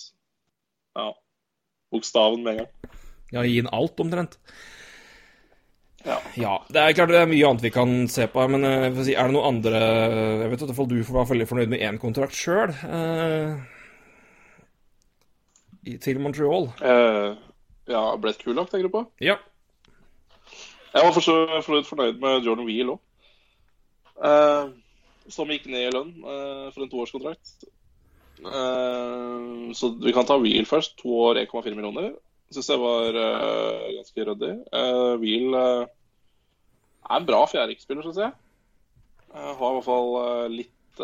[0.97, 1.11] ja,
[1.93, 2.97] bokstaven med en gang.
[3.33, 4.37] Ja, gi inn alt, omtrent.
[6.05, 6.19] Ja.
[6.39, 8.85] Ja, det er klart det er mye annet vi kan se på her, men eh,
[8.87, 11.99] er det noe andre Jeg vet i hvert fall du var veldig fornøyd med én
[11.99, 12.71] kontrakt sjøl.
[16.03, 16.69] til Montreal.
[16.83, 17.35] Eh,
[17.91, 19.03] ja, Brett Kulak, tenker du på?
[19.23, 19.37] Ja.
[20.93, 23.01] Jeg var for så for så vidt fornøyd med Jordan Wheel òg.
[24.17, 24.71] Eh,
[25.33, 27.67] som gikk ned i lønn uh, for en toårskontrakt.
[28.43, 30.97] Uh, så vi kan ta Wheel først.
[31.01, 32.13] To år 1,4 millioner.
[32.53, 34.53] Syns jeg var uh, ganske ryddig.
[34.71, 35.87] Uh, Wheel er
[37.17, 38.35] en bra fjerdekspiller, syns jeg.
[39.37, 41.01] Har i hvert fall litt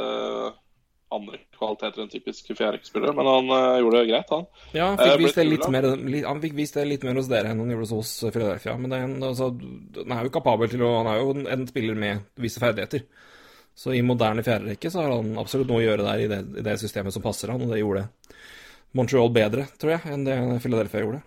[1.13, 3.51] andre kvaliteter enn typisk fjerdekspiller, men han
[3.83, 4.47] gjorde det greit, han.
[4.73, 5.87] Ja, han fikk, vist det litt mer,
[6.25, 8.73] han fikk vist det litt mer hos dere enn han gjorde hos Philadelphia.
[8.79, 9.51] Men er en, altså,
[9.99, 13.05] han er jo kapabel til å Han er jo en, en spiller med visse ferdigheter.
[13.75, 16.65] Så i moderne fjerderekke så har han absolutt noe å gjøre der i det, i
[16.65, 18.05] det systemet som passer han, og det gjorde
[18.93, 21.23] Montreal bedre, tror jeg, enn det Philadelphia gjorde.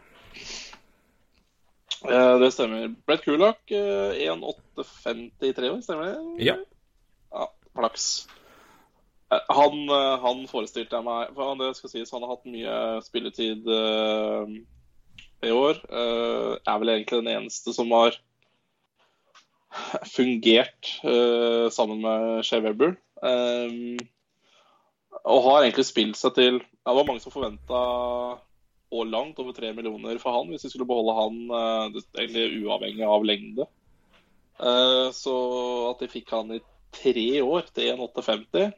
[2.06, 2.86] Eh, det stemmer.
[3.06, 6.46] Brett Kulak, eh, 1,853 år, stemmer det?
[6.46, 6.54] Ja.
[7.32, 8.28] Ja, flaks.
[9.32, 13.66] Eh, Han, eh, han forestilte meg for Det skal sies, han har hatt mye spilletid
[13.66, 14.46] uh,
[15.42, 15.82] i år.
[15.90, 18.14] Uh, er vel egentlig den eneste som har
[20.08, 22.96] fungert uh, sammen med Shea Weber.
[23.22, 23.96] Um,
[25.26, 27.78] og har egentlig spilt seg til ja, Det var mange som forventa
[28.96, 33.06] og langt over tre millioner for han hvis vi skulle beholde han uh, egentlig uavhengig
[33.06, 33.66] av lengde.
[34.60, 35.36] Uh, så
[35.90, 36.62] at de fikk han i
[36.96, 38.70] tre år til 1,850,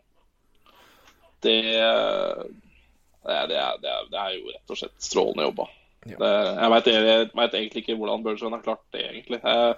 [1.45, 5.69] det, det, det, det, er, det er jo rett og slett strålende jobba.
[6.07, 6.31] Ja.
[6.63, 9.41] Jeg veit egentlig ikke hvordan Bergeron har klart det, egentlig.
[9.43, 9.75] Eh,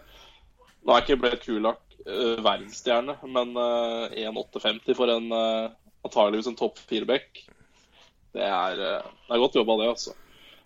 [0.86, 5.72] nå er ikke Brett Kulak uh, verdensstjerne, men uh, 1,850 for en uh,
[6.06, 7.44] antageligvis en topp fire-back,
[8.32, 10.14] det, er, eh, det er godt jobba, det, altså.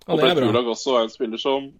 [0.04, 0.38] Ja, Og Brett.
[0.38, 1.70] Kulak også er en spiller som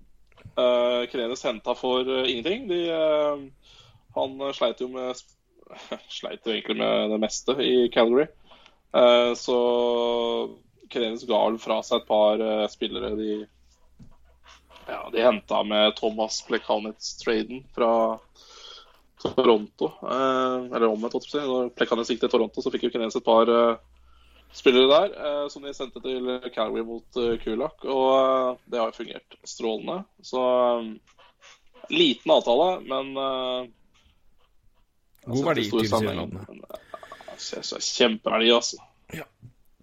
[0.56, 2.68] uh, Krenes henta for eh, ingenting.
[2.70, 3.74] De, eh,
[4.16, 5.12] han eh, sleit jo med
[6.18, 8.26] Sleit jo egentlig med det meste i Calgary.
[8.96, 9.58] Eh, så
[10.92, 13.42] Krenes ga vel fra seg et par eh, spillere de
[14.88, 17.90] ja, de henta med Thomas Plekanitz-traden fra
[19.22, 19.92] Toronto.
[20.02, 21.48] Eh, eller omvendt, holdt jeg på å si.
[21.48, 23.76] Når Plekanitz gikk til Toronto, så fikk jo Krenes et par eh,
[24.54, 27.84] spillere der eh, som de sendte til Calgary mot eh, Kulak.
[27.88, 30.02] Og eh, det har jo fungert strålende.
[30.22, 30.90] Så eh,
[31.94, 33.70] liten avtale, men eh,
[35.24, 36.50] God verdi stor til Sydlandet.
[36.50, 38.76] eh, så- så Kjempeverdi, altså.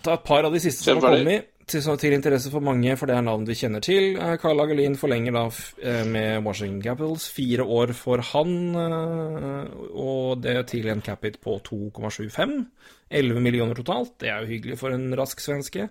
[0.02, 2.93] Ta et par av de siste som har kommet til, så- til interesse for mange,
[2.99, 4.17] for det er navn vi kjenner til.
[4.19, 5.43] Eh, Carl Lagerlin forlenger da
[5.82, 7.30] eh, med Washington Capitals.
[7.32, 12.67] Fire år for han, eh, og det til en capit på 2,75.
[13.11, 14.17] 11 millioner totalt.
[14.19, 15.89] Det er jo hyggelig for en rask svenske.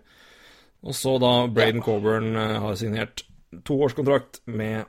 [0.83, 3.25] Og så da Braden Coburn eh, har signert
[3.67, 4.85] toårskontrakt med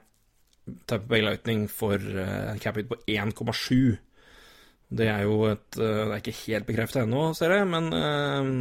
[0.88, 3.98] Tampa Bay Lightning for eh, capit på 1,7.
[4.92, 8.52] Det er jo et eh, Det er ikke helt bekreftet ennå, ser jeg, men eh,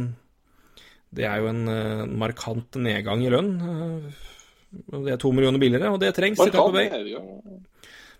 [1.13, 3.51] det er jo en eh, markant nedgang i lønn.
[3.61, 7.03] eh, Det er to millioner billigere, og det trengs i Tampa Markant Bay.
[7.03, 7.61] nedgang.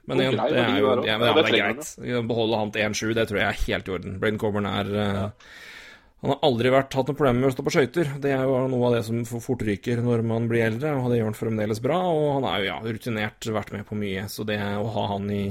[0.10, 2.28] Men igjen, det er jo ja, men, Ja, det det er greit.
[2.28, 4.20] Beholde han til 1,7, det tror jeg er helt i orden.
[4.20, 5.30] Braden Coburn er eh,
[6.22, 8.12] Han har aldri vært, hatt noe problem med å stå på skøyter.
[8.22, 11.10] Det er jo noe av det som for fort ryker når man blir eldre, og
[11.10, 11.98] det gjør han fremdeles bra.
[12.14, 15.26] Og han er jo ja, rutinert, vært med på mye, så det å ha han
[15.34, 15.42] i,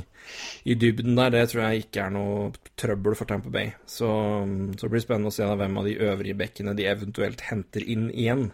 [0.62, 3.74] i dybden der, det tror jeg ikke er noe trøbbel for Tampa Bay.
[3.82, 4.14] Så,
[4.76, 8.06] så det blir spennende å se hvem av de øvrige bekkene de eventuelt henter inn
[8.14, 8.52] igjen.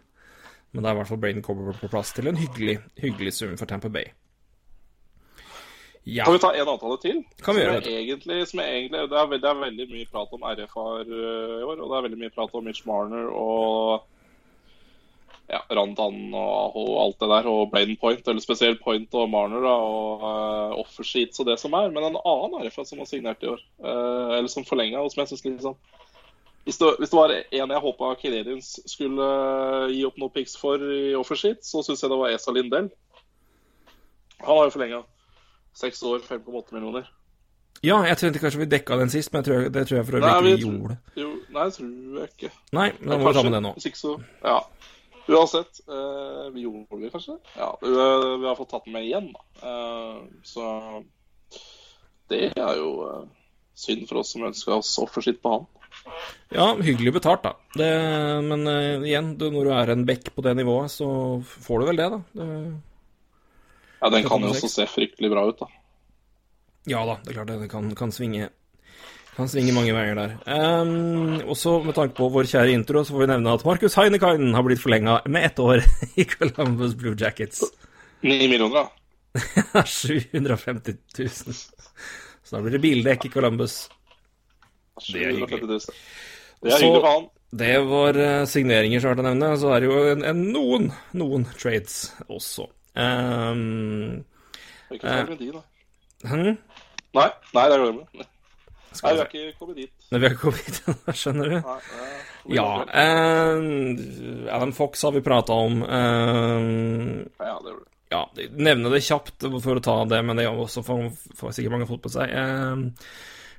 [0.73, 3.59] Men det er i hvert fall Braden Cobber på plass til en hyggelig, hyggelig sum
[3.61, 4.17] for Tampa Bay.
[6.07, 6.24] Ja.
[6.24, 7.22] Kan vi ta en avtale til?
[7.42, 7.92] Kan vi gjøre det?
[7.98, 11.64] Egentlig, som er egentlig, det, er, det er veldig mye prat om RFR øh, i
[11.66, 14.04] år, og det er veldig mye prat om Mitch Marner og
[15.50, 19.66] ja, Rantan og, og alt det der, og Braden Point, eller spesielt Point og Marner,
[19.66, 21.90] da, og uh, offersheets og det som er.
[21.90, 25.24] Men en annen RFR som har signert i år, uh, eller som forlenga, og som
[25.24, 25.78] jeg syns liksom
[26.66, 29.26] hvis det, hvis det var en jeg håpa Canadiens skulle
[29.86, 32.88] gi opp noe pics for i offersheet, så syns jeg det var Esa Lindell.
[34.40, 35.04] Han har jo forlenga.
[35.77, 37.09] Seks år, 5,8 millioner.
[37.85, 40.16] Ja, jeg tenkte kanskje vi dekka den sist, men jeg tror, det tror jeg for
[40.16, 40.97] øvrig Nei, ikke vi gjorde.
[41.20, 42.51] Jo, nei, tror jeg ikke.
[42.79, 43.74] Nei, men da må vi ta med det nå.
[44.01, 44.14] Så
[44.47, 44.59] Ja.
[45.27, 45.81] Uansett.
[45.91, 47.37] eh, vi gjorde det kanskje?
[47.59, 47.68] Ja.
[47.83, 49.43] Vi, eh, vi har fått tatt den med igjen, da.
[49.68, 51.05] Eh, så
[52.31, 53.24] det er jo eh,
[53.74, 55.66] synd for oss som ønska oss offerskitt på han.
[56.55, 57.53] Ja, hyggelig betalt, da.
[57.77, 57.91] Det,
[58.47, 61.09] men eh, igjen, du, når du er en bekk på det nivået, så
[61.45, 62.22] får du vel det, da.
[62.39, 62.49] Det,
[64.07, 65.66] Ja, Den kan jo også se fryktelig bra ut, da.
[66.86, 68.52] Ja da, det er klart det, det kan, kan svinge
[69.36, 70.36] kan svinge mange veier der.
[70.48, 74.54] Um, også med tanke på vår kjære intro, så får vi nevne at Markus Heinekainen
[74.57, 75.82] har blitt forlenga med ett år
[76.22, 77.66] i Columbus Blue Jackets.
[78.24, 79.82] Ni millioner, da.
[79.84, 81.28] 750 000.
[82.46, 83.88] Så da blir det bildekk i Columbus.
[85.11, 85.82] Det er hyggelig.
[86.62, 87.28] Det er hyggelig for han.
[87.57, 89.50] Det var eh, signeringer som er verdt å nevne.
[89.61, 90.88] Så er det jo en, en, noen,
[91.18, 91.98] noen trades
[92.30, 92.70] også.
[92.97, 94.24] Um,
[94.90, 95.62] Vi kan ikke med de, da.
[96.30, 96.57] hm?
[97.16, 98.07] Nei, nei, det er glemmer.
[98.16, 99.90] Nei, vi har ikke kommet dit.
[100.11, 100.80] Nei, vi har ikke kommet dit,
[101.20, 101.57] skjønner du?
[101.61, 101.76] Nei,
[102.57, 102.66] Ja.
[103.03, 105.82] eh, Adam Fox har vi prata om.
[105.82, 107.92] eh, ja, det gjorde det.
[108.14, 108.22] ja,
[108.70, 111.88] nevne det kjapt for å ta det, men det er også for, for sikkert mange
[111.90, 112.30] fått på seg.
[112.32, 112.76] Eh,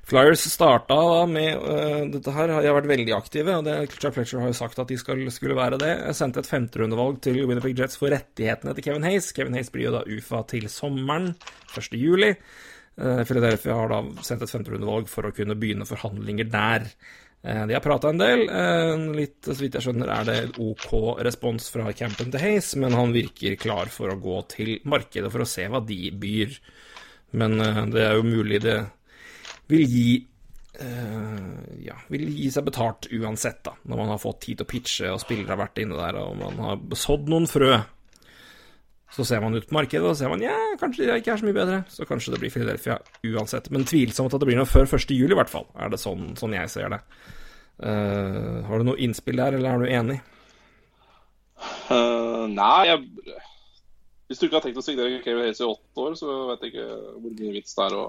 [0.08, 4.14] Flyers starta da med uh, dette her, de har vært veldig aktive, og det, Chuck
[4.16, 5.90] Fletcher har jo sagt at de skal, skulle være det.
[5.98, 9.28] Jeg sendte et femterundevalg til Winnipeg Jets for rettighetene til Kevin Hayes.
[9.36, 11.34] Kevin Hayes blir jo da UFA til sommeren,
[11.76, 11.92] 1.
[12.00, 12.32] juli.
[12.96, 16.88] Uh, Philadelphia har da sendt et femterundevalg for å kunne begynne forhandlinger der.
[17.44, 18.48] Uh, de har prata en del.
[18.48, 22.96] Uh, litt, så vidt jeg skjønner, er det OK respons fra campen til Hayes, men
[22.96, 26.62] han virker klar for å gå til markedet for å se hva de byr.
[27.36, 28.78] Men eh, det er jo mulig det
[29.70, 30.10] vil gi
[30.78, 34.68] Uh, ja, vil gi seg betalt uansett, da, når man har fått tid til å
[34.70, 37.72] pitche og spillere har vært inne der og man har sådd noen frø.
[39.10, 41.48] Så ser man ut på markedet og ser man ja, kanskje det ikke er så
[41.48, 41.80] mye bedre.
[41.90, 43.70] Så kanskje det blir Philadelphia uansett.
[43.74, 45.10] Men tvilsomt at det blir noe før 1.
[45.16, 45.66] juli, i hvert fall.
[45.80, 47.00] Er det sånn, sånn jeg ser det.
[47.80, 50.20] Uh, har du noe innspill der, eller er du enig?
[51.88, 53.02] Uh, nei, jeg
[54.28, 56.76] Hvis du ikke har tenkt å signere Kevin Hayes i åtte år, så vet jeg
[56.76, 58.06] ikke hvor mye vits det er å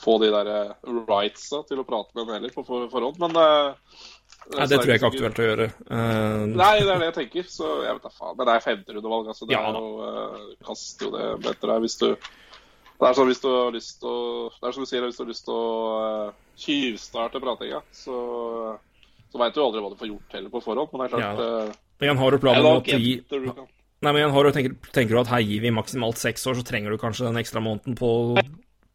[0.00, 3.36] få de der eh, rightsa til å prate med dem heller på for- forhånd, men
[3.42, 4.00] eh,
[4.46, 5.64] Nei, det tror jeg ikke er aktuelt å gjøre.
[5.90, 6.42] Uh...
[6.54, 8.36] Nei, det er det jeg tenker, så jeg vet da faen.
[8.38, 9.46] Men det er femterundevalg, altså.
[9.48, 13.30] Det Ja er jo uh, kaster jo det etter deg hvis du Det er sånn
[13.32, 14.20] hvis du har lyst til å
[14.54, 15.64] Det er som du sier, hvis du har lyst til å
[15.98, 18.20] uh, tjuvstarte pratinga, så
[19.26, 21.24] så veit du aldri hva du får gjort heller på forhånd, men det er klart
[21.24, 23.16] Ja Men igjen, har du planen om å gi.
[23.26, 26.58] Nei, men igjen, har du, tenker, tenker du at her gir vi maksimalt seks år,
[26.60, 28.10] så trenger du kanskje den ekstra måneden på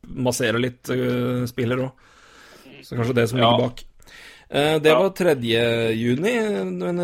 [0.07, 1.91] å massere litt uh, spiller òg.
[2.81, 3.51] Så kanskje det som Ja.
[3.51, 3.83] ligger bak.
[4.51, 4.99] Uh, det Ja.
[4.99, 5.35] var 3.
[5.95, 6.31] juni,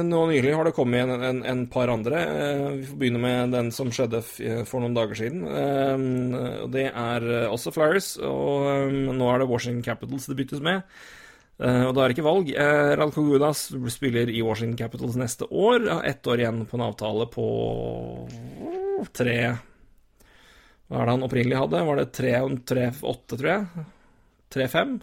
[0.03, 2.17] nå nylig har det kommet en, en, en par andre.
[2.27, 4.19] Uh, vi får begynne med den som skjedde
[4.67, 5.45] for noen dager siden.
[5.47, 10.81] Uh, det er også Flyers, og um, nå er det Washington Capitals det byttes med.
[11.57, 12.51] Og da er det ikke valg.
[12.99, 15.87] Radko Gudas spiller i Washington Capitals neste år.
[15.89, 17.47] Har ett år igjen på en avtale på
[19.17, 19.55] tre
[20.87, 21.83] Hva er det han opprinnelig hadde?
[21.89, 22.33] Var det tre,
[22.67, 23.85] tre åtte, tror jeg?
[24.55, 24.97] Tre-fem?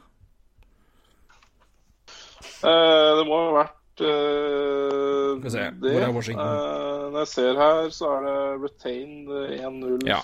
[2.65, 5.91] Eh, det må ha vært eh, Skal vi se, det.
[5.93, 6.47] hvor er Washington?
[6.47, 10.09] Eh, når jeg ser her, så er det retained 105.
[10.09, 10.23] Ja.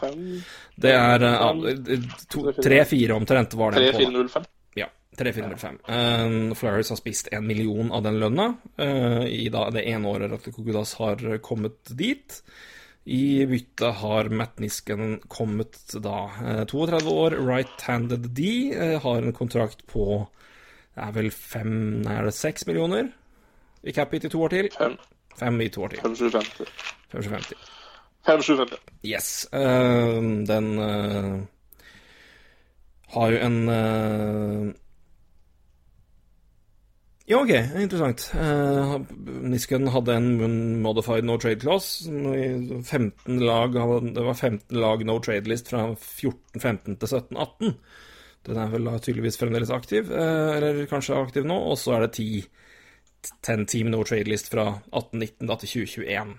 [0.80, 4.00] Det er uh, tre-fire omtrent var det på.
[4.00, 4.48] 3405.
[4.80, 4.88] Ja.
[5.20, 5.78] 3405.
[5.84, 8.48] Uh, Flyers har spist en million av den lønna
[8.80, 12.40] uh, i da, det ene året at Kokudas har kommet dit.
[13.04, 19.36] I bytte har Matt Nisken kommet da uh, 32 år, right-handed D, uh, har en
[19.36, 20.26] kontrakt på
[20.90, 21.74] det er vel fem
[22.04, 23.06] Nei, er det seks millioner?
[23.86, 24.68] I cap hit i to år til?
[24.74, 24.98] Fem.
[25.38, 26.02] Fem i to år til.
[26.02, 26.72] 5750.
[27.14, 27.70] 5750.
[28.26, 28.82] 5750.
[29.08, 29.30] Yes.
[29.54, 30.20] Uh,
[30.50, 31.46] den uh,
[33.14, 34.66] har jo en eh,
[37.30, 38.24] Ja, OK, interessant.
[38.34, 38.96] Uh,
[39.46, 40.30] Nisken hadde en
[40.82, 42.10] modified no trade clause.
[42.10, 47.76] 15 lag, det var 15 lag no trade-list fra 14-15 til 17-18.
[48.48, 51.58] Den er vel tydeligvis fremdeles aktiv, eh, eller kanskje aktiv nå.
[51.70, 52.42] Og så er det 10
[53.44, 56.34] 10 team no trade-list fra 18-19 da til 2021.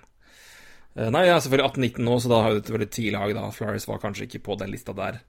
[0.98, 3.36] Eh, Nei, jeg er selvfølgelig 18-19 nå, så da har jo dette vært ti lag,
[3.38, 3.48] da.
[3.56, 5.22] Flyers var kanskje ikke på den lista der.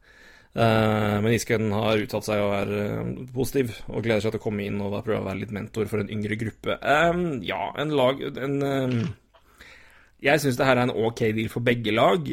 [0.53, 4.44] Eh, men Isken har uttalt seg og er eh, positiv, og gleder seg til å
[4.44, 6.76] komme inn og prøve å være litt mentor for en yngre gruppe.
[6.76, 8.59] Eh, ja, en lag en,
[10.22, 12.28] Jeg syns det her er en ok deal for begge lag.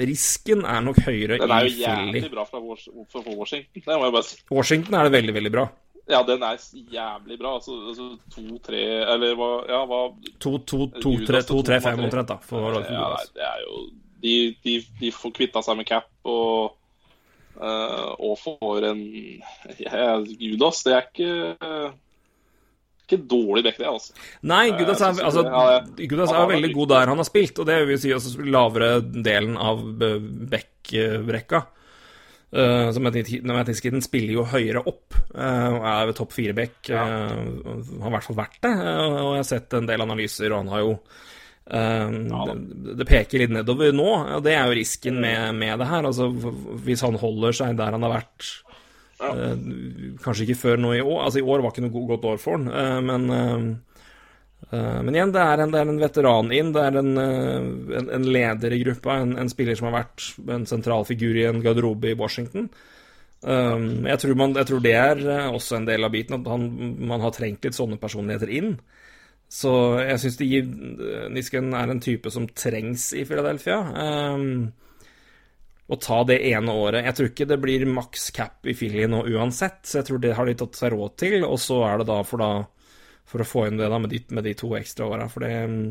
[0.00, 3.84] Risken er nok høyere Den er jo jævlig bra for Washington.
[3.84, 4.40] Det må jeg bare si.
[4.50, 5.68] Washington er det veldig, veldig bra.
[6.10, 6.58] Ja, den er
[6.90, 7.54] jævlig bra.
[7.60, 8.82] Altså, altså to-tre
[9.12, 10.00] Eller hva Ja, hva
[10.42, 12.40] 2-3-5 omtrent, da.
[12.42, 13.84] For, for ja, det er jo
[14.24, 14.34] De,
[14.64, 16.79] de, de får kvitta seg med cap og
[17.60, 19.00] Og får en
[20.40, 21.90] Judas, det er ikke
[23.10, 24.14] ikke dårlig back, det, altså.
[24.46, 25.44] Nei, Gudas er, altså.
[25.98, 29.58] Gudas er veldig god der han har spilt, og det vil si altså lavere delen
[29.58, 30.16] av eh,
[30.54, 31.64] back-brekka.
[32.50, 36.78] Uh, så Mathisen spiller jo høyere opp, uh, og er ved topp fire-back.
[36.90, 37.04] Ja.
[37.30, 40.64] har i hvert fall vært det, uh, og jeg har sett en del analyser, og
[40.64, 40.96] han har jo
[41.70, 45.86] Um, det, det peker litt nedover nå, og det er jo risken med, med det
[45.86, 46.08] her.
[46.08, 46.26] Altså,
[46.82, 48.48] hvis han holder seg der han har vært
[49.20, 49.30] Ja.
[49.30, 49.54] uh,
[50.24, 51.20] Kanskje ikke før nå i år.
[51.28, 54.02] Altså, i år var ikke noe godt år for han, uh, men uh,
[54.72, 56.72] uh, men igjen, det er en, det er en veteran inn.
[56.74, 60.26] Det er en, uh, en, en leder i gruppa, en, en spiller som har vært
[60.50, 62.66] en sentral figur i en garderobe i Washington.
[63.46, 66.66] Um, jeg, tror man, jeg tror det er også en del av biten, at han,
[67.08, 68.74] man har trengt litt sånne personligheter inn.
[69.50, 70.38] Så jeg syns
[71.34, 73.80] Nisken er en type som trengs i Philadelphia.
[73.90, 74.70] Um,
[75.90, 79.24] å ta det ene året Jeg tror ikke det blir maks cap i Philly nå
[79.26, 81.42] uansett, så jeg tror det har de tatt seg råd til.
[81.48, 84.22] Og så er det da for, da, for å få inn det da med de,
[84.38, 85.26] med de to ekstra åra.
[85.32, 85.82] For det um,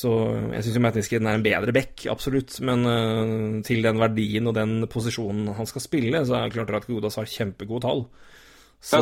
[0.00, 0.10] Så
[0.56, 2.58] jeg syns jo Matt Nisken er en bedre back, absolutt.
[2.66, 6.82] Men uh, til den verdien og den posisjonen han skal spille, så er det klart
[6.82, 8.06] at Godas har kjempegode tall.
[8.82, 8.98] Så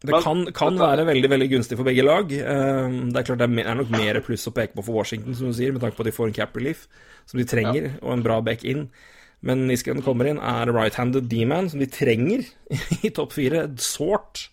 [0.00, 0.12] det.
[0.12, 2.32] um, Men kan, kan være veldig veldig gunstig for begge lag.
[2.32, 5.34] Eh, Det er klart det er er nok mer pluss å peke på for Washington,
[5.34, 6.86] som du sier, med tanke på at de får en cap relief,
[7.26, 8.88] som de trenger, og en bra back inn.
[9.42, 12.44] Men Nisken kommer inn, er right-handed D-man, som de trenger
[13.06, 13.66] i topp fire.
[13.80, 14.48] Sårt.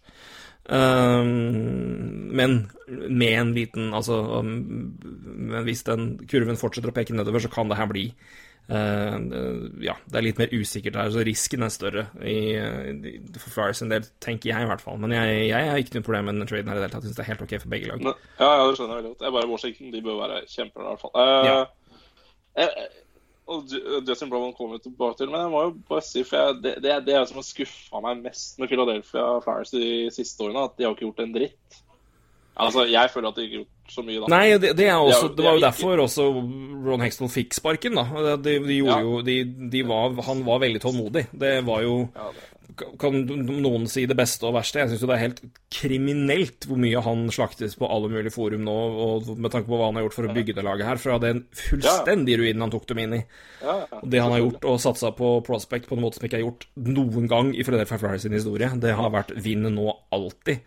[0.69, 2.57] Eh, men
[3.07, 4.97] med en liten Altså um,
[5.63, 8.09] hvis den kurven fortsetter å peke nedover, så kan det her bli
[8.69, 12.35] ja, det er litt mer usikkert her, så risken er større i,
[13.39, 14.99] for Flyers en del, tenker jeg i hvert fall.
[14.99, 17.05] Men jeg, jeg har ikke noe problem med den traden her i det hele tatt.
[17.07, 18.03] Jeg syns det er helt ok for begge lag.
[18.03, 19.25] Ne- Ja, ja, det skjønner jeg veldig godt.
[19.27, 21.15] Jeg bare Washington de bør være kjempebra, i hvert fall.
[21.15, 21.59] Uh, Ja.
[22.63, 22.87] jeg,
[23.47, 23.63] og
[24.09, 26.73] Justin Brown kommer vi tilbake til, men jeg må jo bare si for jeg, det,
[26.83, 30.75] det, er det som har skuffa meg mest med Philadelphia Flyers de siste årene, at
[30.75, 31.77] de har ikke gjort en dritt.
[32.59, 34.27] Altså, Jeg føler at de ikke har gjort så mye, da.
[34.33, 36.27] Nei, det, det, også, det var jo er derfor også
[36.87, 38.35] Ron Hexton fikk sparken, da.
[38.37, 39.01] De, de gjorde Ja.
[39.07, 39.37] jo de,
[39.71, 41.27] de var, Han var veldig tålmodig.
[41.31, 42.53] Det var jo Ja, det,
[43.01, 44.77] Kan noen si det beste og verste?
[44.83, 45.39] Jeg syns jo det er helt
[45.73, 48.75] kriminelt hvor mye han slaktes på alle mulige forum nå,
[49.05, 51.15] og med tanke på hva han har gjort for å bygge det laget her, fra
[51.23, 53.21] den fullstendige ruinen han tok dem inn i.
[53.63, 56.45] ja, det han har gjort, og satsa på Prospect på en måte som ikke er
[56.45, 60.61] gjort noen gang i Fredrik Flyers sin historie, det har vært vinn nå alltid.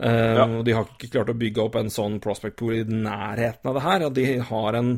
[0.00, 0.46] Ja.
[0.46, 3.76] og De har ikke klart å bygge opp en sånn prospect pool i nærheten av
[3.76, 4.04] det her.
[4.06, 4.94] og De har en,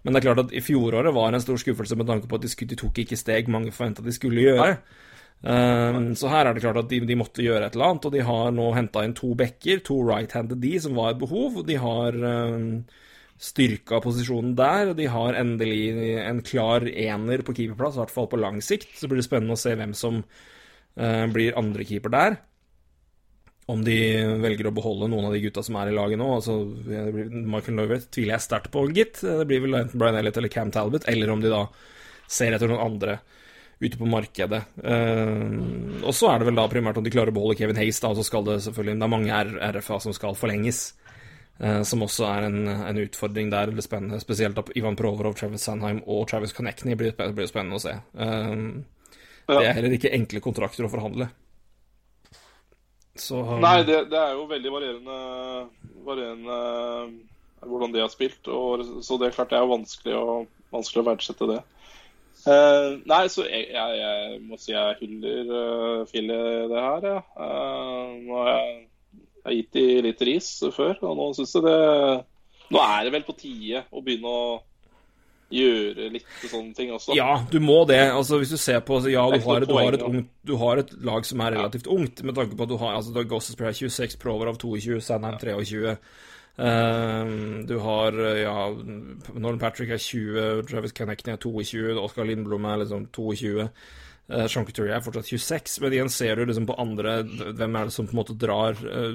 [0.00, 2.38] men det er klart at i fjoråret var det en stor skuffelse med tanke på
[2.38, 4.78] at de, skulle, de tok ikke steg mange forventa de skulle gjøre.
[5.42, 8.14] Um, så her er det klart at de, de måtte gjøre et eller annet, og
[8.14, 11.60] de har nå henta inn to backer, to right-handed de, som var et behov.
[11.60, 12.86] og De har um,
[13.36, 18.30] styrka posisjonen der, og de har endelig en klar ener på keeperplass, i hvert fall
[18.32, 18.96] på lang sikt.
[18.96, 22.40] Så blir det spennende å se hvem som uh, blir andrekeeper der.
[23.66, 23.98] Om de
[24.38, 26.26] velger å beholde noen av de gutta som er i laget nå.
[26.36, 26.60] altså
[27.34, 29.18] Michael Lovett tviler jeg sterkt på, gitt.
[29.26, 31.64] Det blir vel enten Brian Elliot eller Cam Talbot, eller om de da
[32.30, 33.18] ser etter noen andre
[33.80, 34.62] ute på markedet.
[34.80, 37.98] Uh, og så er det vel da primært om de klarer å beholde Kevin Hayes,
[38.00, 39.40] da, og så skal det selvfølgelig Det er mange
[39.76, 40.84] RFA som skal forlenges.
[41.60, 43.66] uh, som også er en, en utfordring der.
[43.66, 44.20] Det blir spennende.
[44.22, 47.96] Spesielt at Ivan Provorov, Travis Sandheim og Travis Connectney blir, blir spennende å se.
[48.14, 48.84] Uh.
[49.46, 51.28] Det er heller ikke enkle kontrakter å forhandle.
[53.20, 55.16] Så Nei, det, det er jo veldig varierende,
[56.06, 57.14] varierende eh,
[57.66, 58.48] hvordan de har spilt.
[58.52, 60.36] Og, så det er klart det er vanskelig å,
[60.74, 61.62] vanskelig å verdsette det.
[62.46, 66.36] Uh, nei, så jeg, jeg, jeg må si jeg hyller uh, Fille
[66.70, 67.22] det her, ja.
[67.40, 68.76] uh, nå har jeg,
[69.16, 71.80] jeg har gitt de litt ris før, og nå syns jeg det
[72.70, 74.44] Nå er det vel på tide å begynne å
[75.52, 77.14] gjøre litt sånne ting også.
[77.16, 78.00] Ja, du må det.
[78.10, 80.30] Altså, hvis du ser på altså, Ja, du er har, noe du, har et ungt,
[80.46, 83.12] du har et lag som er relativt ungt, med tanke på at du har altså,
[83.14, 85.98] du har Gossespierre 26, Provorov 22, Sandheim 23.
[86.56, 88.56] Uh, du har ja,
[89.36, 93.68] Nolan Patrick er 20, Travis Connectney er 22, Oskar Lindblom er liksom 22.
[94.26, 97.86] Uh, Sean Couturier er fortsatt 26, men igjen ser du liksom på andre Hvem er
[97.86, 99.12] det som på en måte drar uh,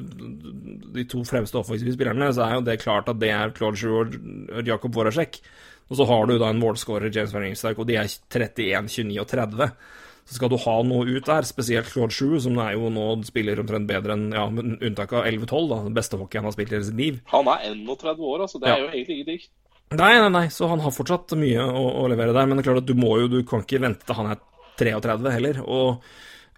[0.96, 2.30] de to fremste offensive spillerne?
[2.32, 4.16] Så er jo det klart at det er Claude Giroux
[4.56, 4.96] og Jakob.
[5.92, 9.20] Og så har du da en målskårer, James Van Ringstark, og de er 31, 29
[9.20, 9.68] og 30.
[10.32, 13.60] Så skal du ha noe ut der, spesielt Claude Shue, som er jo nå spiller
[13.60, 16.72] omtrent bedre enn ja, med unntak av 11-12, da, den beste hockeyen han har spilt
[16.78, 17.18] i sitt liv.
[17.34, 18.62] Han er 31 år, altså.
[18.62, 18.78] Det Ja.
[18.78, 19.50] er jo egentlig ingenting.
[19.92, 22.70] Nei, nei, nei, så han har fortsatt mye å, å levere der, men det er
[22.72, 24.40] klart at du må jo, du kan ikke vente til han er
[24.80, 25.60] 33 heller.
[25.68, 26.00] Og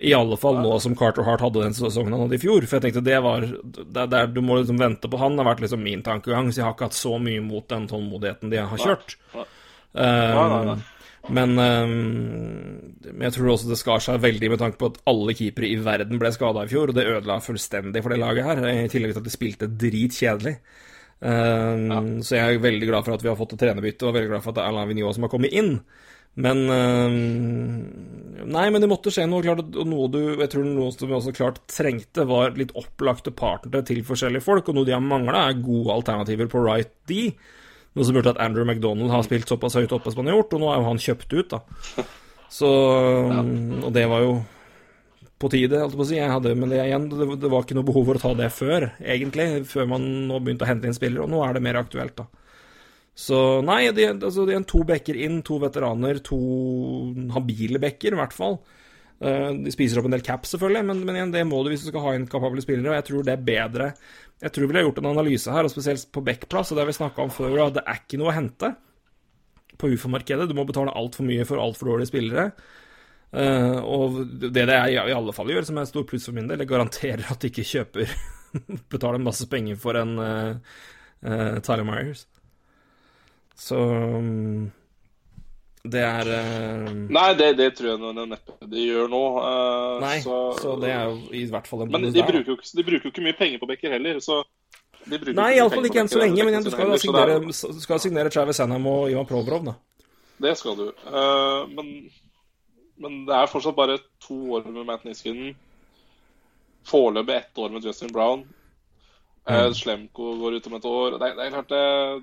[0.01, 2.65] i alle fall nå som Carter Hart hadde den sesongen han hadde i fjor.
[2.65, 5.37] For jeg tenkte det var det, det, Du må liksom vente på han.
[5.37, 7.85] Det har vært liksom min tankegang, så jeg har ikke hatt så mye mot den
[7.91, 9.15] tålmodigheten de har kjørt.
[9.35, 9.45] Nei.
[9.93, 10.79] Um, Nei, nei, nei.
[11.31, 11.91] Men, um,
[13.05, 15.77] men jeg tror også det skar seg veldig med tanke på at alle keepere i
[15.79, 19.13] verden ble skada i fjor, og det ødela fullstendig for det laget her, i tillegg
[19.13, 20.57] til at de spilte dritkjedelig.
[21.23, 24.33] Um, Så jeg er veldig glad for at vi har fått et trenerbytte, og veldig
[24.33, 25.77] glad for at det er Alain Vigneault som har kommet inn.
[26.33, 27.17] Men um,
[28.43, 31.15] Nei, men det måtte skje noe klart, og noe du jeg tror noe som vi
[31.15, 35.45] også klart trengte, var litt opplagte partnere til forskjellige folk, og noe de har mangla,
[35.47, 37.29] er gode alternativer på right D.
[37.93, 40.57] Noe som burde at Andrew McDonald har spilt såpass høyt oppe som han har gjort,
[40.57, 42.05] og nå er jo han kjøpt ut, da.
[42.53, 44.33] Så Og det var jo
[45.41, 46.17] på tide, holdt jeg på å si.
[46.19, 48.49] Jeg hadde, men det, igjen, det, det var ikke noe behov for å ta det
[48.53, 49.47] før, egentlig.
[49.69, 52.42] Før man nå begynte å hente inn spillere, og nå er det mer aktuelt, da.
[53.13, 56.39] Så nei, det, altså, det er to bekker inn, to veteraner, to
[57.35, 58.57] habile bekker, i hvert fall.
[59.23, 61.85] Eh, de spiser opp en del cap, selvfølgelig, men, men, igjen, det må du hvis
[61.85, 62.89] du skal ha inn kapable spillere.
[62.91, 63.91] Og jeg tror det er bedre
[64.43, 66.89] Jeg tror vi har gjort en analyse her, og spesielt på backplass, og det har
[66.89, 68.73] vi snakka om før, at det er ikke noe å hente
[69.79, 70.49] på UFO-markedet.
[70.49, 72.49] Du må betale altfor mye for altfor dårlige spillere.
[73.33, 76.37] Uh, og det det jeg i alle fall gjør, som er et stort pluss for
[76.37, 78.11] min del, jeg garanterer at de ikke kjøper
[78.93, 80.75] Betaler masse penger for en uh,
[81.25, 82.27] uh, Tyler Myers.
[83.59, 84.71] Så um,
[85.83, 86.29] det er
[87.11, 89.23] Nei, det, det, tror jeg neppe de gjør nå.
[90.01, 92.85] nei, så, så, det er jo i hvert fall en Men de bruker, jo, de
[92.87, 94.41] bruker jo ikke mye penger på Becker heller, så
[95.03, 96.45] Nei, iallfall ikke enn så lenge.
[96.47, 99.73] Men du skal, signere, skal signere Travis Hannam og Ivan Provrov, da.
[100.45, 100.85] Det skal du.
[101.75, 101.89] men
[103.03, 105.55] men det er fortsatt bare to år med Matt Niskanen.
[106.87, 108.43] Foreløpig ett år med Justin Brown.
[109.43, 111.17] Uh, Slemko går ut om et år.
[111.19, 111.79] Det er, det er klart det,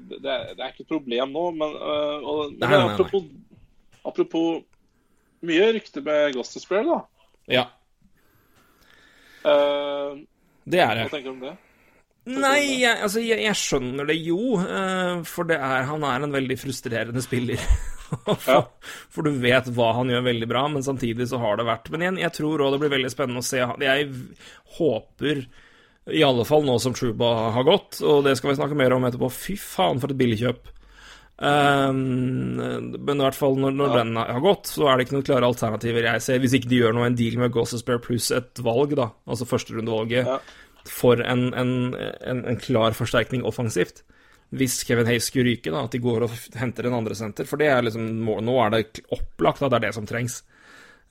[0.08, 3.26] det, er, det, er, ikke et problem nå, men, uh, og, nei, nei, apropos,
[4.08, 4.62] apropos,
[5.44, 6.96] mye rykte med Goster da.
[7.52, 7.66] Ja.
[9.44, 10.16] Uh,
[10.64, 11.04] det er det.
[11.10, 11.54] Hva tenker du om det?
[12.30, 14.56] Nei, jeg, altså, jeg, jeg, skjønner det jo,
[15.26, 17.60] for det er, han er en veldig frustrerende spiller.
[18.44, 18.68] for,
[19.12, 22.04] for, du vet hva han gjør veldig bra, men samtidig så har det vært Men
[22.04, 23.60] igjen, jeg tror òg det blir veldig spennende å se.
[23.84, 24.08] Jeg
[24.76, 25.44] håper,
[26.08, 29.04] i alle fall nå som Truba har gått, og det skal vi snakke mer om
[29.06, 30.70] etterpå Fy faen, for et billigkjøp.
[31.40, 32.00] Um,
[32.60, 34.00] men i hvert fall når, når ja.
[34.02, 36.80] den har gått, så er det ikke noen klare alternativer jeg ser, hvis ikke de
[36.82, 40.84] gjør noe en deal med Gossespare pluss et valg, da, altså førsterundevalget, ja.
[40.88, 44.04] for en, en, en, en klar forsterkning offensivt
[44.50, 47.46] hvis Kevin Hayes skulle ryke, da, at de går og henter en andre senter.
[47.46, 50.40] For det er liksom, nå er det opplagt at det er det som trengs.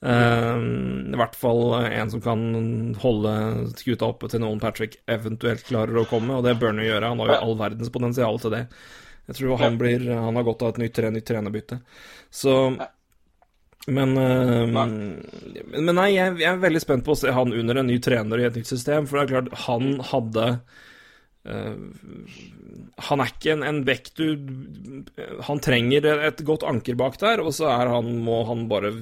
[0.00, 0.56] Uh,
[1.12, 2.44] I hvert fall en som kan
[3.02, 3.32] holde
[3.76, 7.12] skuta oppe til noen Patrick eventuelt klarer å komme, og det bør han jo gjøre.
[7.12, 8.64] Han har jo all verdens potensial til det.
[9.30, 11.82] Jeg tror han, blir, han har godt av et nytt, nytt trenerbytte.
[12.34, 12.54] Så
[13.88, 17.88] men, uh, men nei, jeg, jeg, er veldig spent på å se han under en
[17.88, 19.06] ny trener i et nytt system.
[19.08, 20.46] For det er klart, han hadde
[21.40, 24.26] han er ikke en, en back du
[25.46, 28.92] Han trenger et godt anker bak der, og så er han, må han bare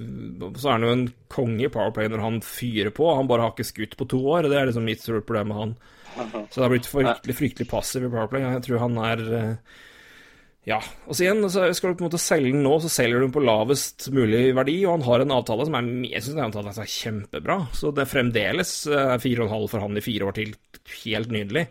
[0.54, 3.10] Så er han jo en konge i Powerplay når han fyrer på.
[3.18, 4.46] Han bare har ikke skutt på to år.
[4.46, 5.74] Det er liksom mitt store problem med han.
[6.48, 8.46] Så det har blitt fryktelig, fryktelig passiv i Powerplay.
[8.46, 9.74] Jeg tror han er uh,
[10.68, 10.78] ja.
[11.06, 13.26] Og så igjen, så skal du på en måte selge den nå, så selger du
[13.26, 16.46] den på lavest mulig verdi, og han har en avtale som er jeg synes den
[16.46, 17.58] avtalen er kjempebra.
[17.74, 20.56] Så det er fremdeles uh, fire og en halv for han i fire år til.
[21.02, 21.66] Helt nydelig.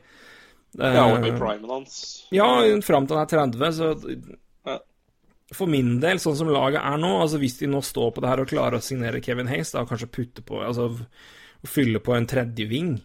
[0.77, 1.95] Ja, og i primen hans.
[2.33, 2.47] Ja,
[2.85, 4.77] fram til han er 30, så.
[5.55, 8.29] For min del, sånn som laget er nå, altså hvis de nå står på det
[8.29, 10.89] her og klarer å signere Kevin Hayes, da kanskje putte på Altså
[11.67, 12.97] fylle på en tredje ving,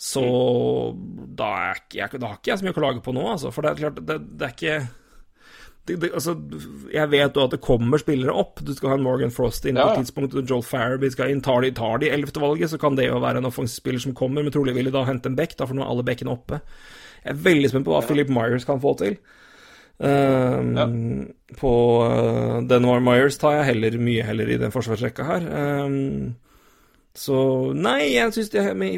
[0.00, 1.02] så mm.
[1.36, 3.52] da, er da har ikke jeg så mye å klage på nå, altså.
[3.54, 4.78] For det er klart, det, det er ikke
[5.88, 6.34] det, det, altså,
[6.92, 8.60] jeg vet jo at det kommer spillere opp.
[8.64, 9.88] Du skal ha en Morgan Frost inn ja.
[9.88, 11.42] på et tidspunkt, Joel Farabee skal inn.
[11.44, 14.44] Tar de, tar de ellevte valget, så kan det jo være en offensivspiller som kommer,
[14.44, 16.60] men trolig vil de da hente en back, da, for nå er alle bekkene oppe.
[17.24, 18.08] Jeg er veldig spent på hva ja.
[18.08, 19.16] Philip Myers kan få til.
[20.00, 20.86] Um, ja.
[21.60, 21.72] På
[22.08, 25.48] uh, Denvar Myers tar jeg heller mye heller i den forsvarsrekka her.
[25.84, 26.38] Um,
[27.10, 27.36] så
[27.74, 28.52] nei, jeg syns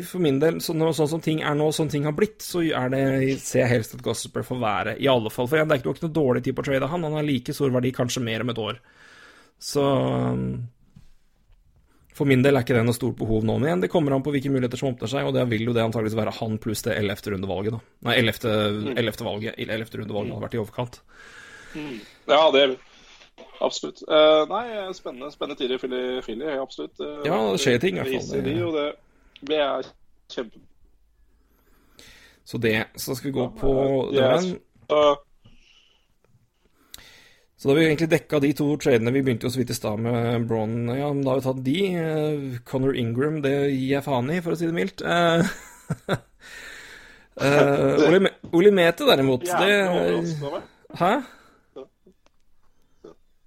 [0.04, 2.92] for min del, sånn, sånn, som ting er nå, sånn ting har blitt, så er
[2.92, 3.00] det,
[3.40, 5.48] ser jeg helst at Gossiper får være, i alle fall.
[5.48, 7.72] For det er ikke, noe dårlig tid på å trade han, han har like stor
[7.72, 8.82] verdi, kanskje mer om et år.
[9.62, 9.86] Så
[12.12, 14.24] For min del er ikke det noe stort behov nå, men igjen, det kommer an
[14.26, 16.84] på hvilke muligheter som åpner seg, og det vil jo det antakeligvis være han pluss
[16.84, 17.96] det ellevte rundevalget, da.
[18.10, 21.00] Nei, ellevte valget, ellevte rundevalget hadde vært i overkant.
[21.72, 21.94] Mm.
[22.28, 22.76] Ja, det er
[23.62, 24.02] Absolutt.
[24.08, 26.98] Uh, nei, spennende, spennende tider i Philly, Philly absolutt.
[26.98, 28.42] Uh, ja, det skjer ting i hvert fall.
[28.42, 28.86] Det, og det
[29.42, 29.90] det er
[30.30, 30.62] kjempe...
[32.44, 33.74] Så det Så skal vi gå på
[34.14, 34.56] ja, den.
[34.90, 35.14] Uh,
[37.56, 39.12] så da har vi egentlig dekka de to tradene.
[39.14, 40.88] Vi begynte jo så vidt i stad med Bron.
[40.90, 41.76] Ja, men da har vi tatt de.
[41.94, 45.04] Connor Conor Ingram, det gir jeg faen i, for å si det mildt.
[47.32, 49.76] Uh, Olimete, derimot, det
[51.00, 51.12] Hæ?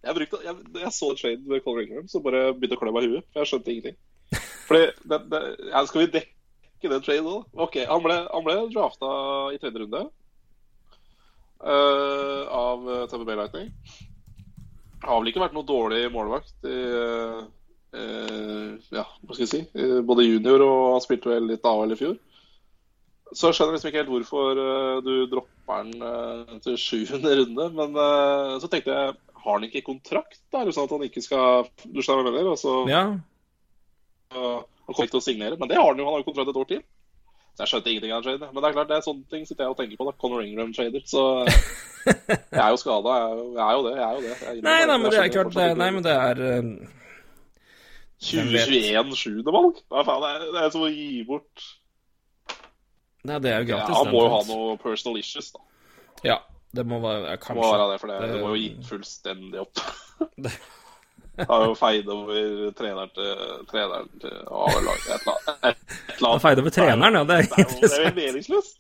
[0.06, 3.08] Jeg, brukte, jeg, jeg så traden med Colin Ingram, så bare begynte å klø meg
[3.08, 3.26] i huet.
[3.34, 3.98] For jeg skjønte ingenting.
[4.68, 5.42] Fordi, det, det,
[5.72, 7.40] ja, Skal vi dekke den traden nå?
[7.66, 9.10] Ok, Han ble, han ble drafta
[9.56, 10.04] i tredje runde
[11.66, 13.72] uh, av Tamper Bay Lightning.
[15.06, 17.42] Har vel ikke vært noe dårlig målvakt i, uh,
[17.98, 19.62] uh, Ja, hva skal jeg si?
[19.78, 22.16] eh, både junior og har spilt vel litt AHL i fjor.
[23.36, 27.66] Så jeg skjønner liksom ikke helt hvorfor eh, du dropper den eh, til sjuende runde.
[27.76, 29.16] Men eh, så tenkte jeg,
[29.46, 30.42] har han ikke kontrakt?
[30.52, 30.62] da?
[30.62, 32.52] Er det sånn at han ikke skal Du skjønner hva jeg mener?
[32.56, 33.04] Og så Ja.
[34.36, 35.58] uh, han kommer ikke til å signere.
[35.62, 36.82] Men det har han jo, han har jo kontrakt et år til.
[37.56, 38.54] Så jeg skjønte ingenting av den traden.
[38.54, 40.08] Men det er klart, det er sånne ting sitter jeg og tenker på.
[40.10, 41.06] da, Conor Ingram-trader.
[41.08, 41.62] Så eh,
[42.52, 43.16] jeg er jo skada.
[43.22, 43.96] Jeg, jeg er jo det.
[43.96, 44.36] jeg er jo det.
[44.44, 46.94] Jeg Nei, nei, men det er klart det, Nei, men det er uh...
[48.26, 49.80] 2021 sjuendevalg?
[49.92, 51.66] Hva faen, det er, det er som å gi bort
[53.26, 53.98] Nei, det er jo Ja, gratis.
[53.98, 55.64] Han må jo ha noe personal issues, da.
[56.26, 56.38] Ja,
[56.76, 57.60] det må være ja, kanskje.
[57.62, 59.84] må være det, for det, Det- det må jo gitt fullstendig opp.
[60.48, 60.58] Det-
[61.50, 63.32] Har jo feid over treneren til
[63.68, 65.08] treneren til A-laget.
[65.12, 65.66] Et eller annet.
[65.66, 66.42] Et eller annet.
[66.46, 67.24] Feid over treneren, ja.
[67.28, 68.16] Det er er det er jo interessant.
[68.22, 68.78] meningsløst.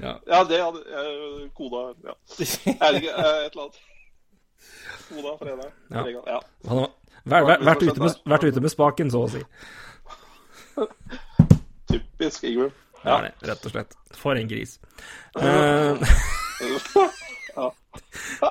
[0.00, 0.12] Ja.
[0.28, 2.14] Ja, det hadde Koda Ja.
[2.74, 3.80] Er det ikke, eh, et eller annet.
[5.08, 5.72] Koda, treneren.
[5.90, 6.04] Ja.
[6.34, 6.38] Ja.
[6.68, 6.90] Han har
[7.24, 9.42] vært, vært, vært, ute med, vært ute med spaken, så å si.
[11.90, 12.70] Typisk Ingram.
[13.02, 13.96] Det er det, rett og slett.
[14.20, 14.76] For en gris.
[15.32, 15.96] Uh,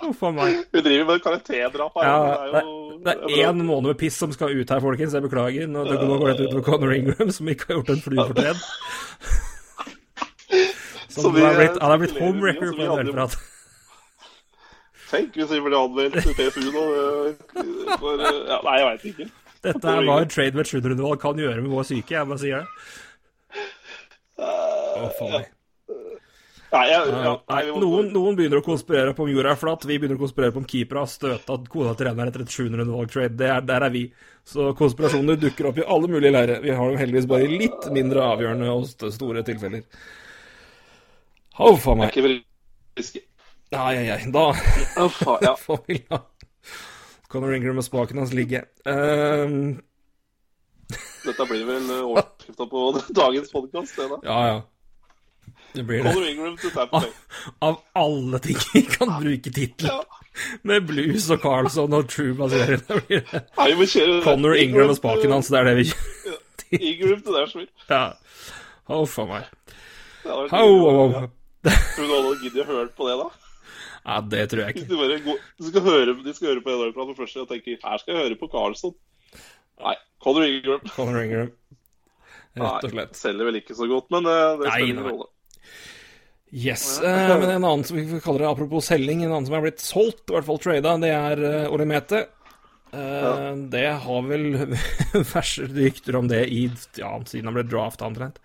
[0.09, 0.57] Uff a meg.
[0.73, 2.03] Vi driver med karakterdrap her.
[2.09, 2.15] Ja,
[2.53, 2.61] det,
[3.05, 5.13] det er én måned med piss som skal ut her, folkens.
[5.15, 5.67] Jeg beklager.
[5.71, 8.57] Nå, det, nå går dette utover Conor Ingram, som ikke har gjort en flue fortred.
[11.09, 12.89] Så Som vi, han er blitt, eh, han er blitt spekulerer home record på en
[12.91, 13.33] hadde del jo- prat.
[15.09, 16.83] Tenk hvis vi ble anmeldt til PFU nå.
[16.99, 19.25] eh, For, eh, ja, nei, jeg veit ikke.
[19.65, 22.13] Dette er hva en trade med Trudrundvold kan gjøre med vår syke.
[22.19, 22.67] Jeg bare sier det.
[24.39, 25.49] Å, faen meg.
[26.69, 29.57] Nei, jeg, ja, Ja, nei, nei, noen, noen begynner å konspirere på om jorda er
[29.57, 29.87] flatt.
[29.89, 33.37] Vi begynner å konspirere på om keepere har støta kona til treneren etter et 700-rundevalg-trade.
[33.39, 34.03] Det er, der er vi.
[34.45, 36.61] Så konspirasjoner dukker opp i alle mulige leirer.
[36.61, 38.85] Vi har jo heldigvis bare i litt mindre avgjørende og
[39.17, 39.83] store tilfeller.
[41.59, 42.13] Huff a Jeg er meg.
[42.13, 42.45] ikke veldig
[42.99, 43.21] frisk.
[43.69, 44.21] Ai, ai, ai.
[44.33, 45.53] Da Å, faen, ja.
[45.65, 46.23] får vi la
[47.29, 48.63] Conor Ingram og spaken hans ligge.
[48.89, 49.77] Um...
[51.25, 52.85] Dette blir vel eh, overskrifta på
[53.21, 54.17] dagens podkast, det, da.
[54.25, 54.59] ja, ja.
[55.73, 56.13] Det blir det.
[56.91, 57.09] Bay.
[57.61, 60.03] Av alle ting vi kan bruke tittelen Ja.
[60.63, 62.85] med Blues og Carlson og True basert.
[62.87, 64.23] Det blir det.
[64.23, 66.39] Connor Ingram og spaken hans, det er det vi kjører.
[66.79, 67.69] Ingram til Nashville.
[67.89, 68.01] Ja.
[68.89, 69.45] Huff a meg.
[70.23, 70.49] Det gøy.
[70.53, 71.29] au, au.
[71.63, 73.29] Tror du alle giddet å høre på det, da?
[74.09, 74.89] Ja, det tror jeg Hvis ikke.
[74.89, 77.97] de bare går, de skal høre, de skal høre på for første og tenker her
[78.01, 78.93] skal jeg høre på Carlson.
[79.83, 80.79] Nei, Connor Ingram.
[80.95, 81.51] Connor Ingram.
[82.59, 83.19] Rett og Nei, slett.
[83.19, 85.27] selger vel ikke så godt, men det, det Nei, spiller ingen rolle.
[86.49, 86.97] Yes.
[87.05, 89.83] Eh, men en annen som vi kaller det, apropos selging, en annen som er blitt
[89.83, 92.23] solgt, i hvert fall trada, det er uh, Olemete.
[92.89, 94.47] Eh, Det har vel
[95.35, 96.63] verse rykter om det i,
[96.97, 98.41] ja, siden han ble drafta, omtrent.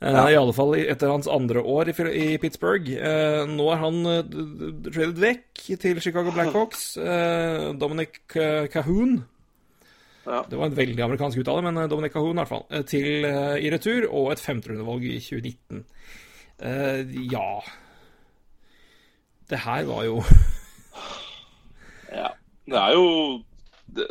[0.00, 1.94] Eh, I alle fall etter hans andre år i,
[2.24, 2.88] i Pittsburgh.
[2.96, 4.00] Eh, nå er han
[4.88, 6.94] tradet vekk til Chicago Blackhawks.
[7.80, 8.22] Dominic
[8.72, 9.18] Cahoon.
[10.26, 10.40] Ja.
[10.50, 12.64] Det var en veldig amerikansk uttale, men eh, Dominic Cahoon i hvert fall.
[12.74, 15.84] eh, Til eh, i retur, og et femterundevalg i 2019.
[16.62, 17.60] Eh, ja
[19.50, 20.22] Det her var jo
[22.16, 22.30] Ja.
[22.66, 23.08] Det er jo
[23.92, 24.06] det,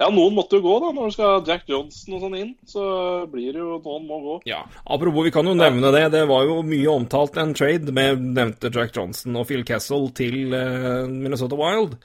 [0.00, 0.88] Ja, noen måtte jo gå, da.
[0.96, 2.84] Når du skal Jack Johnson og sånn inn, så
[3.28, 4.36] blir det jo noen må gå.
[4.48, 6.06] Ja, Apropos, vi kan jo nevne det.
[6.14, 10.56] Det var jo mye omtalt en trade med nevnte Jack Johnson og Phil Kessel til
[10.56, 11.98] eh, Minnesota Wild.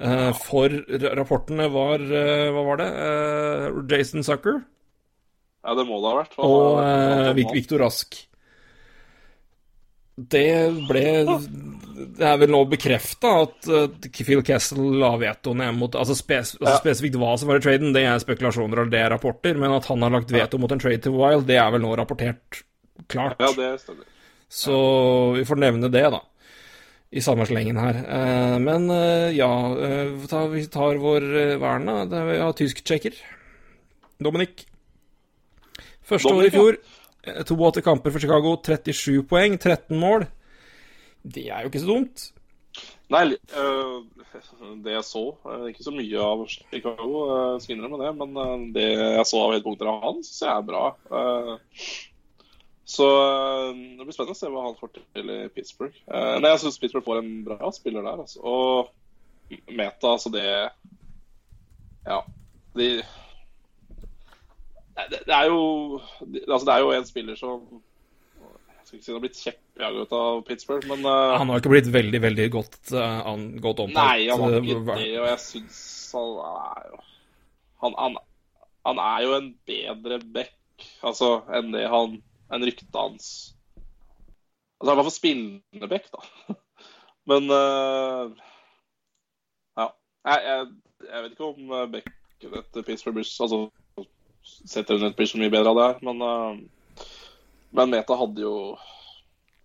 [0.00, 0.72] Eh, for
[1.20, 2.88] rapportene var Hva var det?
[3.92, 4.62] Jason Zucker
[5.66, 6.38] Ja, det må det ha vært.
[6.38, 7.52] og uh.
[7.52, 8.16] Victor Rask.
[10.16, 10.48] Det
[10.88, 11.02] ble
[12.16, 16.54] Det er vel nå bekrefta at eh, Phil Kessel la veto ned mot Altså, spes,
[16.56, 19.74] altså spesifikt hva som var i traden, det er spekulasjoner og det er rapporter, men
[19.76, 22.62] at han har lagt veto mot en trade til Wild, det er vel nå rapportert
[23.12, 23.36] klart.
[23.44, 24.08] Ja, det stemmer.
[24.48, 24.78] Så
[25.36, 26.22] vi får nevne det, da.
[27.12, 28.00] I samme slengen her.
[28.00, 28.88] Eh, men
[29.36, 29.50] ja,
[30.52, 31.28] vi tar vår
[31.60, 31.98] Verna.
[32.08, 33.20] Det er, vi har tysk-tsjekker.
[34.24, 34.64] Dominic.
[36.06, 36.78] Første året i fjor.
[37.26, 40.26] eh, 82 kamper for Chicago, 37 poeng, 13 mål.
[41.26, 42.26] Det er jo ikke så dumt.
[43.10, 43.24] Nei,
[43.58, 44.02] øh,
[44.84, 47.22] det jeg så øh, Ikke så mye av Chicago,
[47.62, 50.84] skal innrømme det, men det jeg så av høydepunkter av han, syns jeg er bra.
[52.86, 53.06] Så
[53.74, 55.96] det blir spennende å se hva han får til i Pittsburgh.
[56.06, 58.42] Nei, jeg syns Pittsburgh får en bra spiller der, altså.
[58.46, 58.92] Og
[59.70, 60.46] Meta, altså det
[62.06, 62.20] Ja.
[62.76, 62.90] De
[64.96, 65.62] det, det er jo
[66.24, 67.64] det, Altså, det er jo en spiller som
[68.40, 71.74] Jeg skal ikke si han har blitt kjeppjaget av Pittsburgh, men uh, Han har ikke
[71.74, 73.26] blitt veldig, veldig godt, uh,
[73.62, 73.98] godt omtalt.
[73.98, 75.82] Nei, han har eh, ikke det, og jeg syns
[76.16, 77.02] han er jo
[77.82, 78.14] han, han,
[78.88, 82.20] han er jo en bedre back altså, enn det han
[82.54, 83.28] enn ryktet hans
[84.76, 86.56] Altså, han er i hvert fall spillende back, da.
[87.30, 88.32] Men uh,
[89.76, 89.90] Ja.
[90.30, 90.70] Jeg, jeg,
[91.10, 93.66] jeg vet ikke om backen etter Pittsburgh blir Altså,
[94.46, 97.06] setter den ut blir så mye bedre av det her, men uh,
[97.76, 98.54] Men Meta hadde jo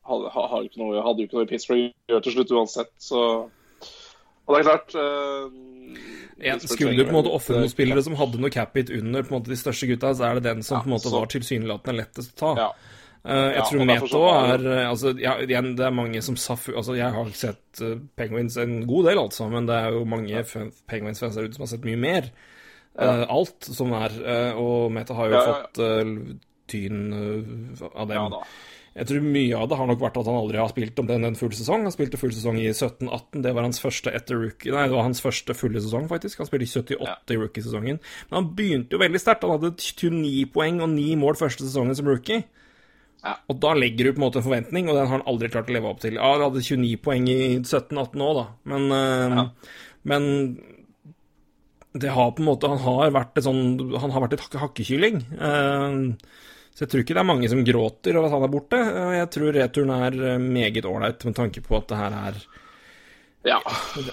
[0.07, 2.91] hadde, hadde, ikke noe, hadde jo ikke noe i Pittsburgh å gjøre til slutt uansett,
[2.99, 5.51] så Og det er klart uh,
[6.41, 9.33] ja, skulle du på en måte ofre noen spillere som hadde noe cap-it under på
[9.35, 11.19] en måte de største gutta, så er det den som Ja, på en måte så-
[11.19, 12.51] var tilsynelatende lettest å ta.
[12.57, 12.69] Ja.
[13.21, 16.55] Uh, jeg Ja, tror Meta så er altså, ja, igjen, Det er mange som sa
[16.57, 17.81] altså, Jeg har sett
[18.17, 21.67] Penguins en god del, altså, men det er jo mange fan- Penguins-fans der ute som
[21.67, 22.31] har sett mye mer.
[22.99, 24.11] Eh, alt som er.
[24.25, 25.63] eh, og Meta har jo Ja, ja, ja.
[25.63, 26.35] fått uh,
[26.67, 27.13] tyn
[27.95, 28.35] av dem.
[28.35, 28.43] Ja.
[28.91, 31.37] Jeg tror mye av det har nok vært at han aldri har spilt omtrent en
[31.39, 31.85] full sesong.
[31.87, 33.39] Han spilte full sesong i 17-18.
[33.45, 36.41] Det var hans første etter rookie Nei, det var hans første fulle sesong, faktisk.
[36.43, 38.01] Han spilte i 78 i rookiesesongen.
[38.27, 39.47] Men han begynte jo veldig sterkt.
[39.47, 42.43] Han hadde 29 poeng og 9 mål første sesongen som rookie.
[43.23, 43.37] Ja.
[43.47, 45.71] Og da legger du på en måte en forventning, og den har han aldri klart
[45.71, 46.19] å leve opp til.
[46.19, 49.43] Ja, han hadde 29 poeng i 17-18 òg, da, men, ja.
[50.09, 50.23] men
[51.93, 53.63] det har på en måte Han har vært et sånn
[53.99, 55.17] Han har vært et hakkekylling.
[55.35, 55.97] Eh,
[56.71, 58.77] så jeg tror ikke det er mange som gråter over at han er borte.
[58.79, 62.41] Eh, Jeg tror returen er eh, meget ålreit med tanke på at det her er
[63.43, 63.57] Ja.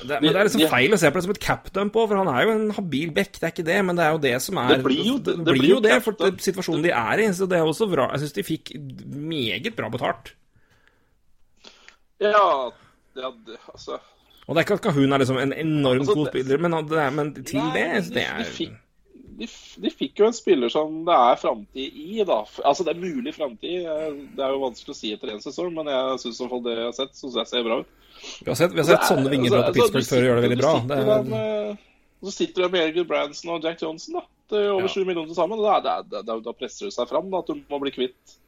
[0.09, 2.17] det, Men det er liksom feil å se på det som et capdump på, for
[2.17, 4.35] han er jo en habil back, det er ikke det, men det er jo det
[4.43, 6.83] som er Det blir jo- det, det blir blir jo jo det, for det- situasjonen
[6.83, 7.27] de er i.
[7.37, 8.09] Så det er også bra.
[8.13, 8.73] Jeg syns de fikk
[9.13, 10.33] meget bra betalt.
[12.19, 12.71] Ja,
[13.15, 14.01] ja det, altså
[14.49, 17.11] Og det er ikke at Kahun er liksom en enorm Altså, god spiller, men, er,
[17.13, 18.77] men til Nei, det, de, det de, er fikk,
[19.39, 19.49] de,
[19.85, 22.39] de fikk jo en spiller som det er framtid i, da.
[22.65, 23.85] Altså, det er mulig framtid.
[23.85, 26.79] Eh, Det er jo vanskelig å si etter én sesong, men jeg syns iallfall det
[26.79, 27.93] jeg har sett, synes jeg ser bra ut.
[28.43, 30.59] Vi har sett, vi har sett sånne vinger fra Altså, Pittsburgh før gjøre det veldig
[30.65, 30.73] bra.
[30.89, 31.85] Det er, med-
[32.25, 34.25] Så sitter du med Egil Branson og Jack Johnson, da.
[34.51, 35.05] Det er over Ja.
[35.05, 35.61] millioner til sammen.
[35.61, 37.93] og Da, er- det er- da presser det seg fram da, at du må bli
[37.95, 38.39] kvitt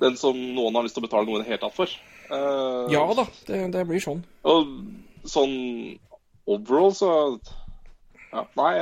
[0.00, 1.86] den som noen har lyst til å betale noe i det hele tatt for.
[2.30, 4.22] Eh, ja da, det, det blir sånn.
[4.48, 4.70] Og
[5.28, 5.56] sånn
[6.46, 7.10] overall, så
[8.32, 8.74] Ja, nei.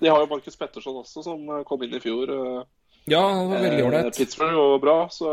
[0.00, 2.30] De har jo Markus Petterson også, som eh, kom inn i fjor.
[2.30, 2.60] eh,
[3.10, 4.12] Ja, det var veldig eh.
[4.16, 5.32] Pittsburgh var bra, så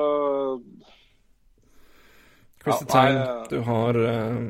[2.64, 4.50] Christer Ja, nei, Tang, du har uh...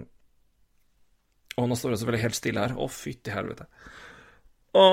[1.57, 2.73] Å, nå står det selvfølgelig helt stille her.
[2.79, 3.67] Å, fytti helvete.
[4.75, 4.85] Å,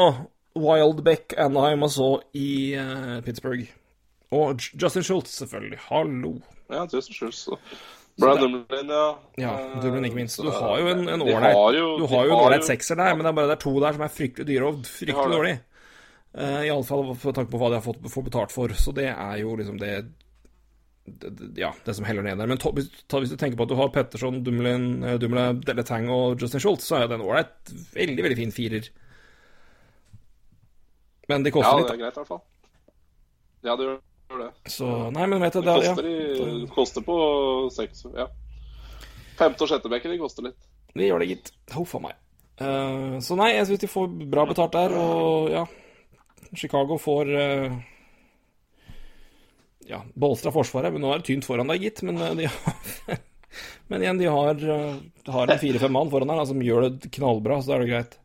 [0.58, 3.70] Wildbeck Anheim også i uh, Pittsburgh.
[4.34, 5.78] Og Justin Schultz, selvfølgelig.
[5.86, 6.34] Hallo.
[6.68, 7.34] Ja, tusen skyld.
[7.34, 7.58] Så.
[8.18, 9.18] Brad Dumlin, ja.
[9.38, 10.40] Ja, Eh, Dublin ikke minst.
[10.42, 11.54] Du har jo en en ålreit
[11.98, 13.92] Du har jo en ålreit sekser der, men det er bare det er to der
[13.92, 15.58] som er fryktelig dyre og fryktelig dårlig.
[16.38, 18.74] Uh, Iallfall med tanke på hva de har fått får betalt for.
[18.74, 19.92] Så det er jo liksom det,
[21.06, 22.46] det, det Ja, det som heller ned der.
[22.50, 25.52] Men to, hvis, ta, hvis du tenker på at du har Petterson, Dumlin, eh, Dumle,
[25.64, 27.54] Deletang og Justin Schultz, så er jo den en ålreit,
[27.94, 28.90] veldig, veldig fin firer.
[31.28, 32.44] Men de Ja, det er litt, greit, i hvert fall.
[33.64, 33.98] Ja, det gjør
[34.36, 34.70] det.
[34.70, 37.18] Så Nei, men vet du, Det det, ja, koster, koster på
[37.72, 38.28] seks Ja.
[39.38, 40.58] Femte- og sjettebekken, de koster litt.
[40.94, 41.52] det gjør det, gitt.
[41.72, 42.16] Huff a meg.
[42.60, 45.60] Uh, så nei, jeg syns de får bra betalt der, og ja
[46.58, 47.76] Chicago får uh,
[49.86, 52.02] Ja, bolstra forsvaret, men nå er det tynt foran deg, gitt.
[52.04, 53.20] Men eh, de har
[53.88, 54.58] Men igjen, de har,
[55.32, 57.92] har en fire-fem mann foran der da, som gjør det knallbra, så da er det
[57.94, 58.18] greit.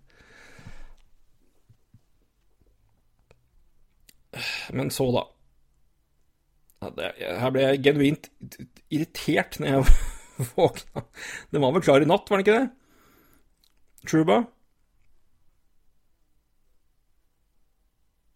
[4.73, 5.23] Men så, da.
[6.97, 8.29] Her ble jeg genuint
[8.93, 9.85] irritert når jeg
[10.57, 11.05] våkna.
[11.53, 12.67] Den var vel klar i natt, var den ikke det?
[14.09, 14.41] Truba?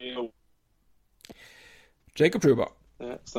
[0.07, 0.29] Jo,
[2.17, 2.65] Jacob Truba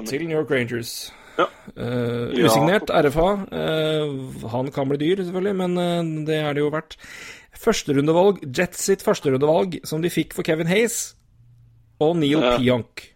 [0.06, 1.12] til New York Rangers.
[1.38, 1.46] Ja.
[1.74, 3.28] Uh, usignert RFA.
[3.50, 6.96] Uh, han kan bli dyr, selvfølgelig, men uh, det er det jo verdt.
[7.58, 11.16] Førsterundevalg, Jets sitt førsterundevalg, som de fikk for Kevin Hayes,
[11.98, 12.56] og Neil Ja.
[12.58, 13.08] Pionk.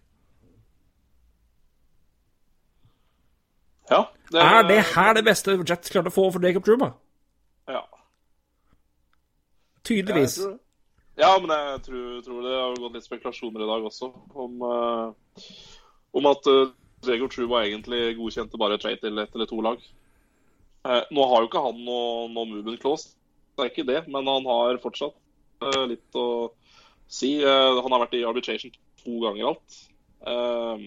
[3.90, 6.92] Ja, det Er det her det beste Jets klarte å få for Jacob Truba?
[7.68, 7.82] Ja.
[9.84, 10.38] Tydeligvis.
[11.18, 14.09] Ja, men jeg tror, tror det har gått litt spekulasjoner i dag også
[14.44, 15.42] om, uh,
[16.16, 16.70] om at uh,
[17.04, 19.82] Jacob Truba egentlig godkjente bare trade til ett eller to lag.
[20.86, 23.12] Uh, nå har jo ikke han noe, noe movement clause,
[23.52, 25.18] det er ikke det, men han har fortsatt
[25.66, 26.26] uh, litt å
[27.12, 27.36] si.
[27.42, 29.78] Eh, han har vært i arbitration to ganger alt.
[30.26, 30.86] Eh,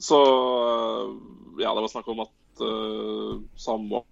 [0.00, 1.12] så eh,
[1.62, 4.02] ja, det var snakk om at uh, Samoa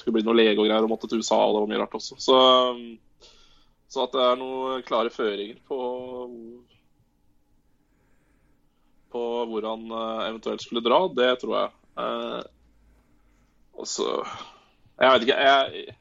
[0.00, 1.98] skulle bli noe lege og greier og måtte til USA, og det var mye rart
[2.00, 2.18] også.
[2.20, 2.38] Så
[2.74, 2.86] um,
[3.94, 5.80] så at det er noen klare føringer på
[9.14, 11.68] på hvor han eh, eventuelt skulle dra, det tror jeg.
[12.02, 12.40] Eh,
[13.78, 14.08] og så
[14.98, 15.94] Jeg vet ikke, jeg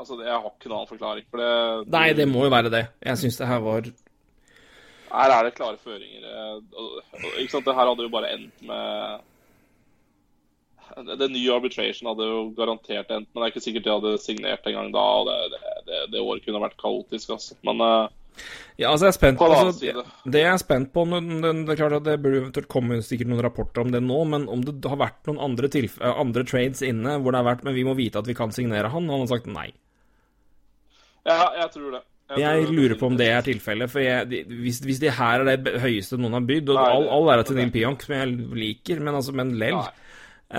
[0.00, 1.26] Altså, jeg har ikke noen annen forklaring.
[1.28, 2.86] For det Nei, det må jo være det.
[3.04, 3.84] Jeg syns det her var
[5.10, 6.22] Her er det klare føringer.
[6.22, 9.26] eh, Ikke sant, Det her hadde jo bare endt med
[11.18, 14.66] Den nye arbitration hadde jo garantert endt, men det er ikke sikkert de hadde signert
[14.66, 15.04] en gang da.
[15.20, 17.58] og Det, det, det, det året kunne vært kaotisk, altså.
[17.66, 18.08] Men uh,
[18.78, 20.04] Ja, altså, jeg er spent på altså, det,
[20.34, 21.20] Det jeg er spent på det,
[21.66, 24.48] det er klart at det burde eventuelt komme sikkert noen rapporter om det nå, men
[24.50, 27.76] om det har vært noen andre, eh, andre trades inne hvor det har vært Men
[27.78, 29.70] vi må vite at vi kan signere han, og han har sagt nei.
[31.28, 32.02] Ja, jeg tror det.
[32.38, 35.58] Jeg lurer på om det er tilfellet, for jeg, de, hvis, hvis det her er
[35.58, 38.26] det høyeste noen har bydd, og Nei, all, all ære til Neil Pionk, som jeg
[38.60, 39.90] liker, men altså, men lell Nei.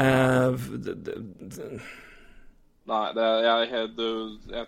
[0.01, 0.49] eh,
[2.91, 3.69] Nei, det jeg,
[4.51, 4.65] jeg,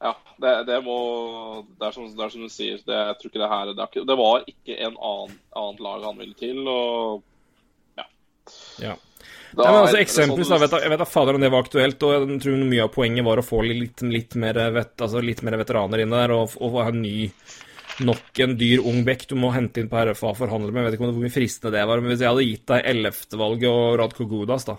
[0.00, 0.96] Ja, det, det må
[1.76, 4.18] Det er som, det er som du sier, det, jeg tror ikke det her det,
[4.24, 7.22] var ikke en annen, annet lag han ville til, og
[8.00, 8.96] ja.
[9.54, 11.50] Da Nei, men altså eksempel, sånn- da, vet, jeg- jeg vet da fader om det
[11.50, 14.96] var aktuelt, og jeg tror mye av poenget var å få litt, litt, mer, vet,
[14.96, 17.30] altså litt mer veteraner inn der, og, og ha en ny
[18.00, 20.84] Nok en dyr ung bekk du må hente inn på RFA og forhandle med.
[20.86, 23.68] Jeg vet ikke hvor mye fristende det var, men hvis jeg hadde gitt deg 11.-valget
[23.68, 24.76] og Radko Gudas, da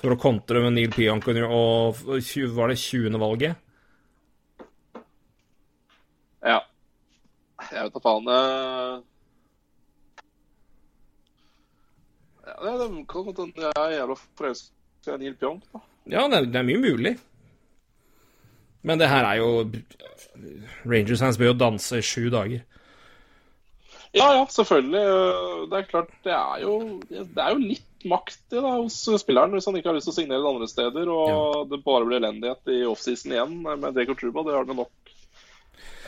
[0.00, 3.18] For å kontre med Neil Pionk og Var det 20.
[3.18, 3.56] valget?
[6.42, 6.60] Ja.
[7.70, 9.04] Jeg vet da faen.
[12.58, 15.82] Ja, det, det kan godt hende jeg er jævla forelska i Neil Pionk, da.
[16.08, 17.14] Ja, det er, det er mye mulig.
[18.86, 19.50] Men det her er jo
[20.88, 22.64] Rangers-fans bør jo danse i sju dager.
[24.16, 25.02] Ja, ja, selvfølgelig.
[25.68, 26.74] Det er klart, det er jo,
[27.10, 30.14] det er jo litt makt i da, hos spilleren hvis han ikke har lyst til
[30.14, 34.16] å signere det andre steder, og det bare blir elendighet i offseason igjen med Dekor
[34.18, 34.46] Truba.
[34.46, 35.07] Det har det nok.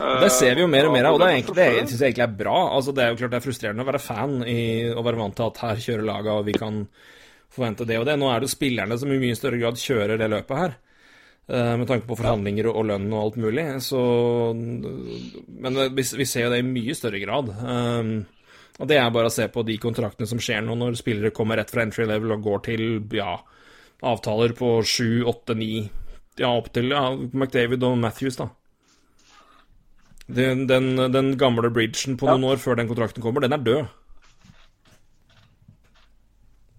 [0.01, 2.25] Det ser vi jo mer og mer av, og det, egentlig, det syns jeg egentlig
[2.27, 2.59] er bra.
[2.77, 4.61] Altså, det er jo klart det er frustrerende å være fan i,
[4.95, 6.79] og være vant til at her kjører laga, og vi kan
[7.53, 8.15] forvente det og det.
[8.21, 10.77] Nå er det jo spillerne som i mye større grad kjører det løpet her.
[11.51, 13.67] eh, Med tanke på forhandlinger og, lønn og alt mulig.
[13.85, 14.01] Så
[14.55, 17.51] Men vi, vi ser jo det i mye større grad.
[17.61, 18.13] Um,
[18.81, 21.59] og det er bare å se på de kontraktene som skjer nå, når spillere kommer
[21.61, 22.85] rett fra entry level og går til
[23.19, 23.35] ja,
[24.07, 25.89] avtaler på sju, åtte, ni
[26.41, 28.47] Ja, opp til ja, McDavid og Matthews, da.
[30.37, 33.89] Den, den, den gamle bridgen på noen år før den kontrakten kommer, den er død.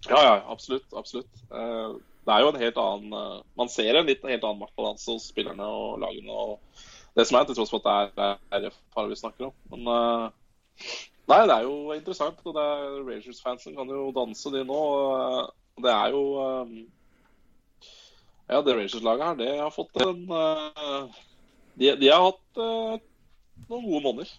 [0.10, 0.88] Ja, ja, absolutt.
[0.98, 1.44] absolutt.
[1.52, 1.92] Eh,
[2.26, 5.30] Det er jo en helt annen eh, Man ser en litt helt annen maktbalanse hos
[5.32, 6.32] spillerne og lagene.
[6.32, 6.60] og
[7.18, 9.56] det som er, til tross for at det er RF-par vi snakker om.
[9.74, 10.94] Men eh,
[11.28, 12.40] nei, det er jo interessant.
[12.46, 14.80] og det er Rangers-fansen kan jo danse, de nå.
[14.80, 16.24] og, Det er jo
[18.52, 20.26] Ja, det Rangers-laget her, det har fått en
[21.80, 23.02] de, de har hatt
[23.70, 24.32] noen gode måneder.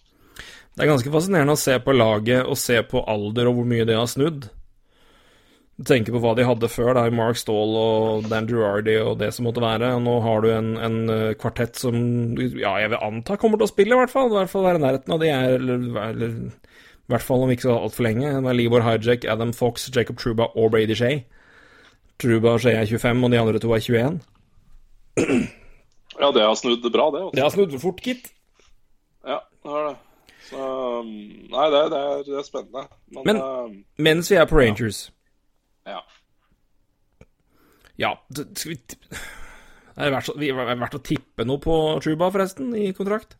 [0.72, 3.86] Det er ganske fascinerende å se på laget og se på alder og hvor mye
[3.88, 4.48] det har snudd.
[5.82, 9.32] Du tenker på hva de hadde før, da, Mark Stahl og Dan Girardi og det
[9.34, 9.94] som måtte være.
[9.96, 11.96] Og nå har du en, en eh, kvartett som
[12.38, 14.30] ja, jeg vil anta kommer til å spille, i hvert fall.
[14.30, 17.52] I hvert fall være i nærheten av de er, eller, eller i hvert fall om
[17.52, 18.30] ikke så altfor lenge.
[18.30, 21.24] Det er Libor Hijack, Adam Fox, Jacob Truba og Brady Shea.
[22.22, 24.20] Truba og Shea er 25, og de andre to er 21.
[26.20, 27.24] Ja, det har snudd bra, det.
[27.26, 27.34] Også.
[27.36, 28.30] Det har snudd fort, gitt.
[29.64, 29.98] Ja, det det.
[30.42, 30.58] Så
[31.00, 31.10] um,
[31.52, 32.82] Nei, det, det, er, det er spennende.
[33.14, 35.04] Men, Men- uh, Mens vi er på Rangers
[35.86, 36.00] ja.
[37.98, 38.80] Ja, ja skal vi
[39.96, 43.36] Er det verdt, vi- er det verdt å tippe noe på Truba, forresten, i kontrakt?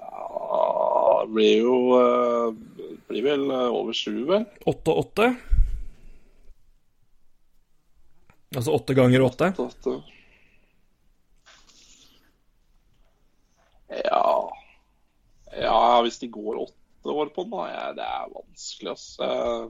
[0.00, 2.48] Ja Det blir jo eh,
[3.08, 4.44] blir vel eh, over sju, vel?
[4.66, 5.28] 8 og 8?
[8.56, 9.50] Altså åtte ganger åtte?
[9.56, 10.12] Så at, eh,
[14.06, 14.22] Ja
[15.56, 17.92] Ja, hvis de går åtte år på den, da.
[17.96, 19.08] Det er vanskelig, ass.
[19.22, 19.66] Eh,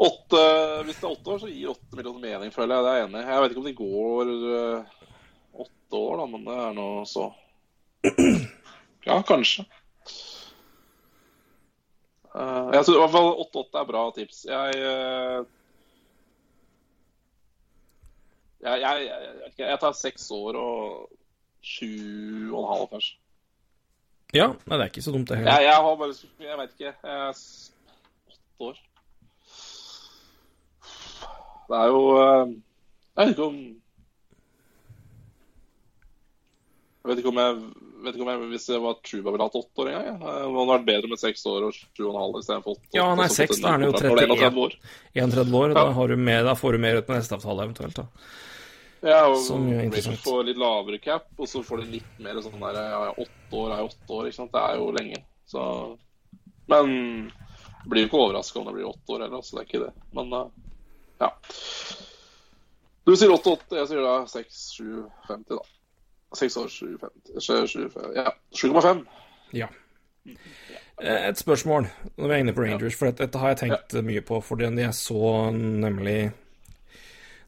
[0.00, 0.42] Åtte,
[0.86, 2.84] hvis det er åtte år, så gir åtte millioner mening, føler jeg.
[2.84, 3.26] Det er jeg enig i.
[3.28, 4.30] Jeg vet ikke om de går
[4.60, 4.94] eh,
[5.66, 7.26] åtte år, da, men det er nå så
[9.04, 9.66] Ja, kanskje.
[12.32, 14.44] Eh, jeg tror i hvert fall 8-8 er bra tips.
[14.48, 14.80] Jeg
[18.60, 21.10] jeg, jeg, jeg, jeg tar seks år og
[21.64, 23.16] sju og en halv, kanskje.
[24.34, 25.50] Ja, nei, det er ikke så dumt, det heller.
[25.58, 26.14] Jeg, jeg har bare
[26.46, 26.92] Jeg vet ikke.
[27.02, 27.30] Jeg er
[28.30, 28.76] åtte år.
[31.70, 32.56] Det er jo eh,
[33.16, 33.58] Jeg vet ikke om
[37.00, 37.54] Jeg vet ikke om jeg
[38.04, 40.06] vet ikke om jeg, Hvis jeg var Truba ville hatt åtte år engang.
[40.08, 40.14] jeg.
[40.20, 42.92] Eh, Det hadde vært bedre med seks år og sju og en halv istedenfor åtte.
[42.96, 44.38] Ja, nei, seks, da er han jo kontrakt når det er 31.
[44.40, 44.76] 31 år.
[45.20, 45.74] 31 år, Ja.
[45.80, 48.06] da, har du med, da får du mer ut på neste avtale eventuelt, da.
[49.02, 50.20] Ja, og Som jo er interessant.
[50.20, 53.72] får litt lavere cap, og så får de litt mer sånn der ja, Åtte år
[53.72, 54.52] er åtte år, ikke sant.
[54.52, 55.22] Det er jo lenge.
[55.48, 55.64] Så
[56.68, 57.32] Men
[57.88, 59.92] blir jo ikke overraska om det blir åtte år heller, så det er ikke det.
[60.12, 60.48] Men eh,
[61.24, 61.30] ja.
[63.08, 65.62] Du sier 8-8, jeg sier da 6-7-50, da.
[66.36, 69.00] Seks år 7-50 7, Ja, 7,5.
[69.56, 69.66] Ja.
[71.02, 74.22] Eh, Et spørsmål når vi er inne på Rangers, for dette, har jeg tenkt mye
[74.22, 74.38] på.
[74.44, 76.30] For jeg så nemlig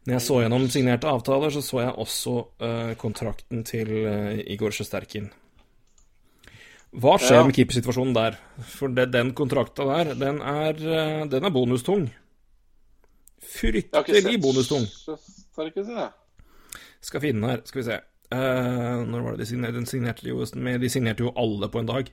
[0.02, 4.74] Når jeg så gjennom signerte avtaler, så så jeg også uh, kontrakten til uh, Igor
[4.74, 5.28] Sjesterkin.
[6.92, 7.44] Hva skjer Ja.
[7.46, 8.36] med keepersituasjonen der?
[8.68, 12.08] For det, den kontrakta der, den er, uh, den er bonustung.
[13.52, 14.88] Fryktelig bonustung.
[15.56, 16.10] Jeg.
[17.02, 18.00] Skal finne den her, skal vi se.
[18.32, 19.80] Når var det de signerte?
[19.80, 22.08] De signerte jo, de signerte jo alle på en dag.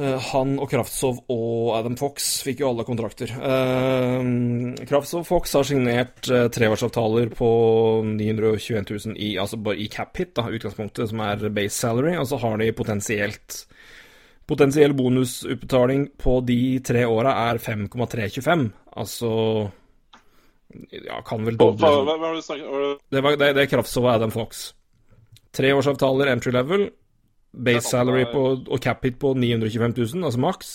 [0.00, 3.34] Eh, han og Kraftsov og Adam Fox fikk jo alle kontrakter.
[3.36, 7.50] Uh, Kraftsov Fox har signert uh, treårsavtaler på
[8.08, 12.24] 921 000 i, altså bare i cap hit, da, utgangspunktet, som er base salary, og
[12.30, 13.66] så har de potensielt
[14.52, 18.64] Potensiell bonusutbetaling på de tre åra er 5,325.
[18.98, 19.30] Altså
[20.98, 21.92] Ja, kan vel doble
[23.06, 24.72] det, det, det er Kraftsov og Adam Fox.
[25.54, 26.88] Treårsavtaler entry level.
[27.52, 28.42] Base salary på,
[28.72, 30.70] og cap hit på 925 000, altså maks.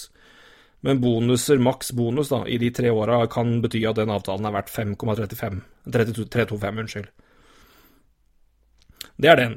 [0.86, 4.54] Men bonuser, maks bonus da, i de tre åra kan bety at den avtalen er
[4.54, 5.62] verdt 5,35.
[5.90, 7.08] 325, unnskyld.
[9.18, 9.56] Det er den.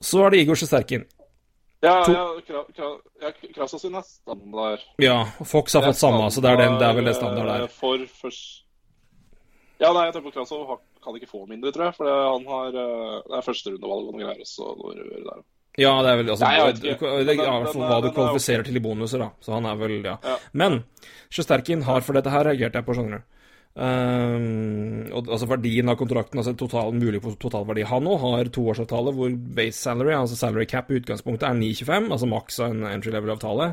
[0.00, 1.04] Så er det Igor Sjesterkin.
[1.82, 4.80] Ja, ja, Kra- Kra- ja, Krasa sin er standard.
[5.02, 7.64] Ja, Fox har fått samme, så det er, den, det er vel det standard eh,
[7.64, 7.72] der.
[7.74, 8.60] For først
[9.82, 11.94] Ja, nei, jeg tenker på Krasov kan ikke få mindre, tror jeg.
[11.96, 14.44] For det, han har eh, Det er førsterundevalg og noen greier.
[14.46, 14.68] også.
[14.78, 15.40] Når, rør der.
[15.80, 17.10] Ja, det er vel altså, Nei, jeg vet det, ikke.
[17.24, 19.30] det, ja, i hvert fall hva du er kvalifiserer til i bonuser, da.
[19.40, 20.18] Så han er vel, ja.
[20.20, 20.34] Ja.
[20.52, 20.82] Men
[21.32, 23.28] Sjesterkin har, for dette her reagert jeg på, skjønner du.
[23.72, 27.86] Um, og, altså verdien av kontrakten, altså total, mulig totalverdi.
[27.88, 32.28] Han òg har toårsavtale hvor base salary, altså salary cap i utgangspunktet, er 9,25, altså
[32.28, 33.70] maks av en entry level-avtale.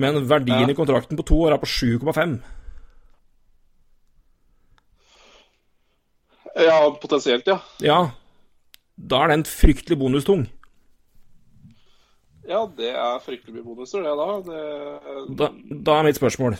[0.00, 0.72] Men verdien Ja.
[0.72, 2.38] i kontrakten på to år er på 7,5.
[6.56, 7.58] Ja, potensielt, ja.
[7.84, 8.00] Ja,
[8.96, 10.46] da er den fryktelig bonustung.
[12.48, 14.28] Ja, det er fryktelig mye bonuser, det da.
[14.46, 15.48] Det, Da,
[15.86, 16.56] da er mitt spørsmål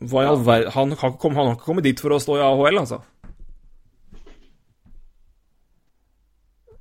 [0.00, 2.80] Hva i all verden Han har ikke kommet, kommet dit for å stå i AHL,
[2.80, 3.02] altså?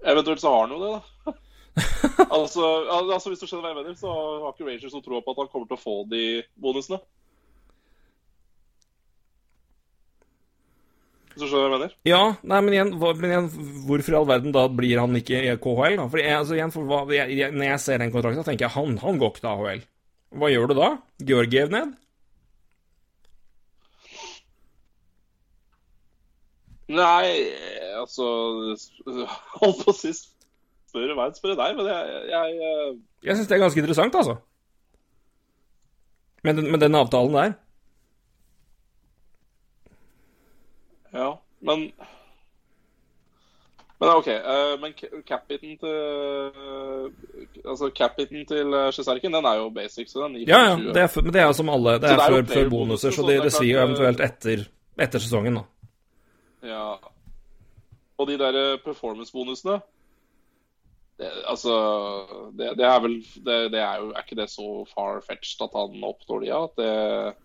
[0.06, 1.36] Eventuelt så har han jo det, da.
[2.38, 4.12] altså, altså, Hvis du skjønner hva jeg mener, så
[4.46, 6.26] har ikke Rangers noe tro på at han kommer til å få de
[6.62, 7.02] bonusene.
[11.36, 11.96] Hvis du skjønner hva jeg mener?
[12.08, 13.48] Ja, nei, men igjen, hva, men igjen
[13.90, 15.98] hvorfor i all verden da blir han ikke i KHL?
[16.00, 16.06] da?
[16.14, 18.76] Fordi jeg, altså, igjen, for hva, jeg, Når jeg ser den kontrakten, så tenker jeg
[18.78, 19.84] han, han går ikke til AHL.
[20.40, 20.90] Hva gjør du da?
[21.28, 21.92] Georgiev ned?
[26.96, 27.28] Nei,
[28.00, 28.30] altså
[29.60, 32.92] Holdt på å si spørre meg, spørre deg, men jeg, jeg eh,
[33.28, 34.40] Jeg syns det er ganske interessant, altså.
[36.48, 37.56] Med den, med den avtalen der.
[41.16, 41.30] Ja,
[41.66, 41.86] men
[44.00, 44.28] Men OK.
[44.28, 47.12] eh, men ca- cap-hiten til
[47.66, 51.22] Altså cap-hiten til eh, den er jo basic, så den gir Ja, ja, det er,
[51.24, 51.96] men det er som alle.
[52.00, 54.66] Det er, det er før, før bonuser, så det, det svir jo eventuelt etter,
[55.00, 55.64] etter sesongen, da.
[56.66, 56.86] Ja.
[58.18, 59.80] Og de der eh, performance-bonusene
[61.20, 61.72] det, Altså,
[62.58, 66.04] det, det er vel det, det er jo Er ikke det så far-fetched at han
[66.04, 66.64] oppnår de, ja?
[66.68, 67.36] At det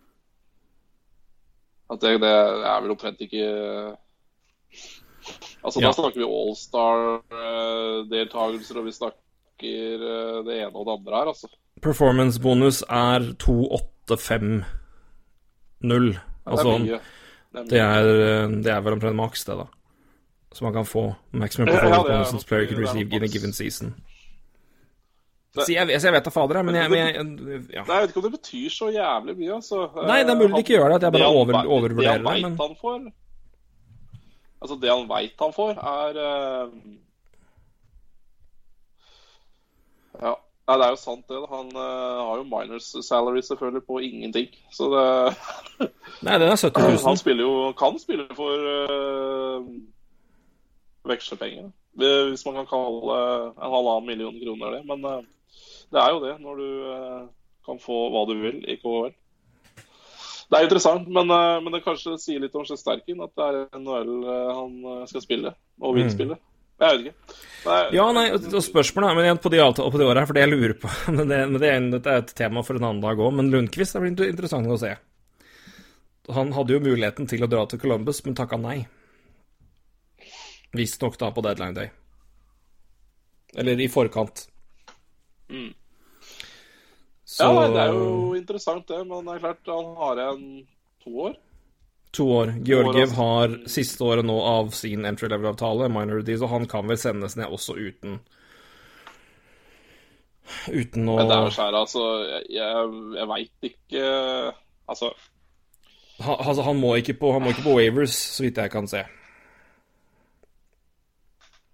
[1.90, 3.44] At det, det er vel omtrent ikke
[5.64, 5.86] Altså, Ja.
[5.90, 9.20] da snakker vi Allstar-deltakelser, og vi snakker
[9.60, 11.46] eh, det ene og det andre her, altså.
[11.82, 14.64] Performance-bonus er 2850.
[15.82, 16.78] Det Altså.
[16.78, 17.00] Det er
[17.70, 19.64] det er, eh, det er vel omtrent maks, det, da.
[20.54, 23.26] Så man kan få maximum Ja, performance ja, er bonuses player can receive in a
[23.26, 23.94] given season.
[25.50, 27.14] Så jeg, så jeg vet da fader, men jeg, men jeg
[27.74, 27.82] ja.
[27.82, 29.80] Nei, jeg vet ikke om det betyr så jævlig mye, altså.
[30.06, 32.28] Nei, det er mulig det ikke gjør det, at jeg bare han over- overvurderer det,
[32.30, 33.00] han men- han får
[34.60, 36.68] Altså, det han veit han får, er eh,
[40.20, 40.34] Ja.
[40.68, 41.38] Nei, det er jo sant, det.
[41.50, 44.52] Han eh, har jo minors salary selvfølgelig på ingenting.
[44.70, 45.06] Så det
[46.26, 47.16] Nei, den er 70 Han 000.
[47.18, 49.64] spiller jo Kan spille for uh,
[51.10, 51.70] vekslepenger.
[51.98, 53.16] Hvis man kan kalle
[53.50, 54.82] en halvannen million kroner det.
[54.86, 55.24] Men eh,
[55.90, 57.24] det er jo det, når du eh,
[57.66, 59.12] kan få hva du vil i KHL.
[60.50, 63.78] Det er interessant, men, eh, men det kanskje sier litt om Sjesterkin at det er
[63.78, 66.14] NHL eh, han skal spille, og vil Mm.
[66.14, 66.38] spille.
[66.80, 67.34] Jeg vet ikke.
[67.66, 70.32] Nei, Ja, nei, og spørsmålet er men igjen på de, avtal- på de årene for
[70.38, 72.86] det jeg lurer på men det, men det, er, dette er et tema for en
[72.88, 74.94] annen dag òg, men Lundqvist er blir interessant å se.
[76.32, 78.78] Han hadde jo muligheten til å dra til Columbus, men takka nei.
[80.72, 81.90] Visstnok da på deadline day.
[83.58, 84.44] Eller i forkant.
[85.50, 85.72] Mm.
[87.40, 89.00] Så ja, det er jo interessant, det.
[89.08, 90.44] Men det er klart, han har igjen
[91.04, 91.38] to år.
[92.16, 92.52] to år.
[92.66, 93.22] Georgiev altså.
[93.22, 97.48] har siste året nå av sin entry level-avtale, minority, så han kan vel sendes ned
[97.48, 98.20] også uten
[100.66, 102.00] Uten å Men det er jo skjær, altså.
[102.26, 104.06] Jeg, jeg, jeg veit ikke
[104.90, 105.12] Altså,
[106.18, 108.88] han, altså, han, må ikke på, han må ikke på Wavers, så vidt jeg kan
[108.90, 109.04] se.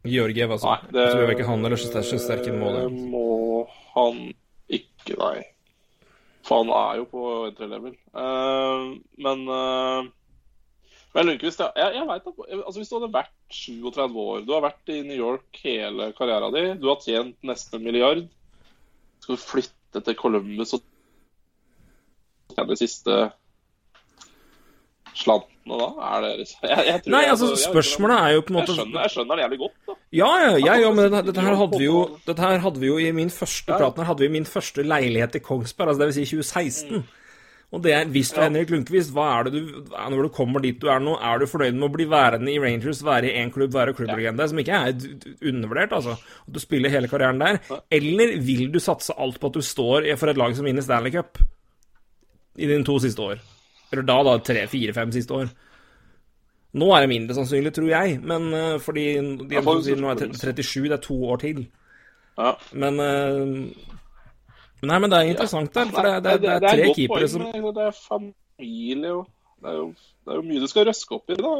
[0.07, 0.75] Georgiev, altså.
[0.75, 0.93] nei.
[0.93, 2.85] Det jeg tror ikke han eller Shesterkin må det.
[2.93, 3.65] må
[3.97, 4.21] han
[4.69, 5.47] ikke, nei.
[6.47, 7.97] For han er jo på entry level.
[8.15, 10.07] Uh, men uh,
[11.17, 12.27] Men Lundqvist, ja, jeg, jeg vet
[12.61, 16.55] altså, Hvis du hadde vært 37 år, du har vært i New York hele karrieren
[16.55, 18.27] din, du har tjent nesten en milliard,
[19.25, 20.85] skal du flytte til Columbus og
[22.53, 23.17] tjene de siste
[25.17, 25.89] slantene da?
[26.13, 28.81] Er det jeg, jeg tror Nei, altså, jeg spørsmålet er jo på en måte Jeg
[28.81, 29.99] skjønner, jeg skjønner det jævlig godt, da.
[30.21, 32.91] Ja, ja, ja, ja men dette, dette, her hadde vi jo, dette her hadde vi
[32.93, 33.79] jo i min første Ja.
[33.83, 37.07] praten her hadde vi min første leilighet i Kongsberg, altså det vil si 2016.
[37.75, 38.55] Og det er, hvis du er Mm.
[38.55, 41.49] Henrik Lundqvist, hva er det du Når du kommer dit du er nå, er du
[41.51, 44.79] fornøyd med å bli værende i Rangers, være i én klubb, være klubblegende, som ikke
[44.87, 44.95] er
[45.51, 46.15] undervurdert, altså,
[46.47, 47.59] at du spiller hele karrieren der,
[47.91, 51.11] eller vil du satse alt på at du står for et lag som vinner Stanley
[51.11, 51.43] Cup
[52.57, 53.43] i dine to siste år?
[53.93, 55.51] Eller da, da, tre, fire, fem siste år.
[56.77, 60.89] Nå er det mindre sannsynlig, tror jeg, men uh, fordi de, Ja, nå er 37,
[60.91, 61.63] det er to år til.
[62.37, 62.53] Ja.
[62.77, 63.95] Men uh,
[64.87, 67.47] Nei, men det er interessant der, for det, det, det er et tre keepere som
[67.49, 69.25] Det er familie og
[69.63, 71.39] det er, jo, det er jo mye du skal røske opp i.
[71.41, 71.53] da.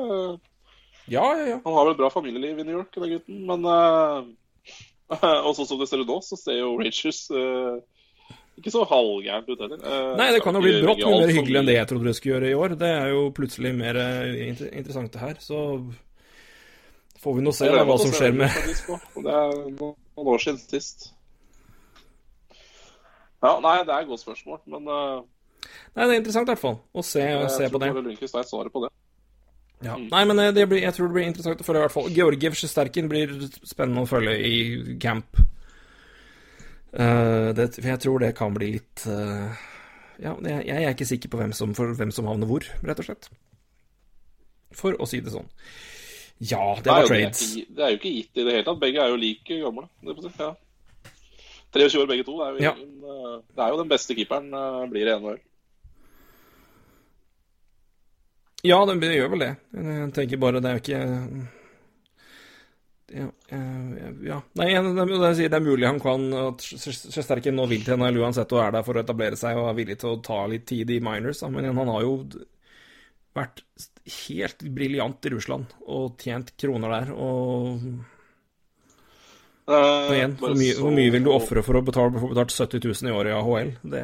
[1.09, 1.57] Ja, ja, ja.
[1.65, 4.27] Han har vel et bra familieliv i New York, den gutten, men uh,
[5.47, 7.77] Og sånn som det ser ut nå, så ser jo Rangers eh,
[8.57, 9.83] ikke så halvgærent ut heller.
[9.85, 12.17] Eh, Nei, det kan jo bli brått mye mer hyggelig enn det jeg trodde det
[12.17, 12.75] skulle gjøre i år.
[12.81, 15.61] Det er jo plutselig mer eh, inter interessant det her, så
[17.21, 18.61] får vi nå se da, hva som skjer med.
[19.27, 21.11] Det er noen år siden sist.
[23.45, 25.21] Ja, nei, det er et godt spørsmål, men uh,
[25.97, 27.91] Nei, det er interessant i hvert fall å se, jeg se på det.
[27.93, 28.91] Lundqvist et svar på det.
[29.85, 29.97] Ja.
[30.01, 32.09] Nei, men eh, det blir, jeg tror det blir interessant å følge, i hvert fall.
[32.17, 35.37] Georgiev Sjesterkin blir spennende å følge i camp.
[36.97, 39.65] Eh, det, for jeg tror det kan bli litt eh,
[40.23, 43.09] Ja, jeg, jeg er ikke sikker på hvem som, hvem som havner hvor, rett og
[43.09, 43.29] slett.
[44.77, 45.49] For å si det sånn.
[46.41, 47.43] Ja, det var trades.
[47.69, 48.81] det er jo ikke gitt i det hele tatt.
[48.81, 49.87] Begge er jo like gamle.
[50.41, 50.55] Ja.
[51.77, 52.39] 23 år begge to.
[52.41, 52.73] Det er jo, Ja.
[52.81, 54.51] ingen, eh, det er jo den beste keeperen
[54.93, 55.39] blir i NHL.
[58.67, 59.53] Ja, den gjør vel det.
[59.77, 61.03] Jeg tenker bare det er jo ikke
[63.13, 64.41] ja, eh, ja.
[64.59, 68.75] Nei, det er, mulig han kan At Sjesterken nå vil til NHL uansett og er
[68.75, 71.45] der for å etablere seg og er villig til å ta litt tid i minors,
[71.53, 72.17] men han har jo
[73.37, 73.63] vært
[74.27, 77.15] helt briljant i Russland og tjent kroner der.
[77.15, 77.87] Og,
[79.67, 82.55] Eh, og igjen, hvor mye, hvor mye vil du ofre for å betale, få betalt
[82.55, 83.73] 70 000 i året i AHL?
[83.95, 84.03] Det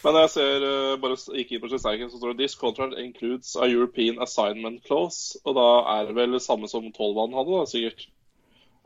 [0.00, 3.52] Men jeg ser uh, bare gikk inn på Sjesterken, så står det 'This contract includes
[3.56, 5.36] a European assignment clause'.
[5.44, 8.06] Og da er det vel det samme som Tolvan hadde, da, sikkert.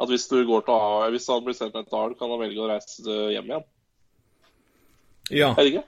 [0.02, 2.40] At hvis du går til A, hvis han blir sendt til et AL, kan han
[2.42, 3.66] velge å reise eh, hjem igjen.
[5.30, 5.50] Ja.
[5.54, 5.84] Er det ikke?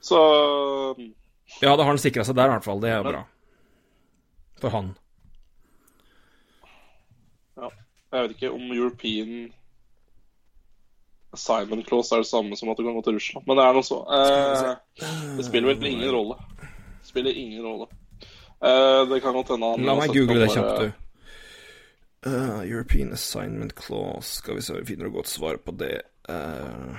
[0.00, 0.20] Så
[1.60, 2.80] ja, da har han sikra seg der, i hvert fall.
[2.80, 3.24] Det er bra.
[4.62, 4.94] For han.
[7.58, 7.68] ja,
[8.12, 9.50] jeg vet ikke om European
[11.38, 13.46] assignment clause er det samme som at du kan gå til Russland.
[13.48, 14.02] Men det er noe så.
[14.18, 15.08] Eh,
[15.38, 16.38] det spiller vel ingen rolle.
[16.58, 17.88] Det spiller ingen rolle.
[18.58, 21.04] Eh, det kan godt hende han La meg google det kjapt, du.
[22.26, 26.02] Uh, European Assignment Clause Skal vi se om vi finner et godt svar på det.
[26.28, 26.98] Uh,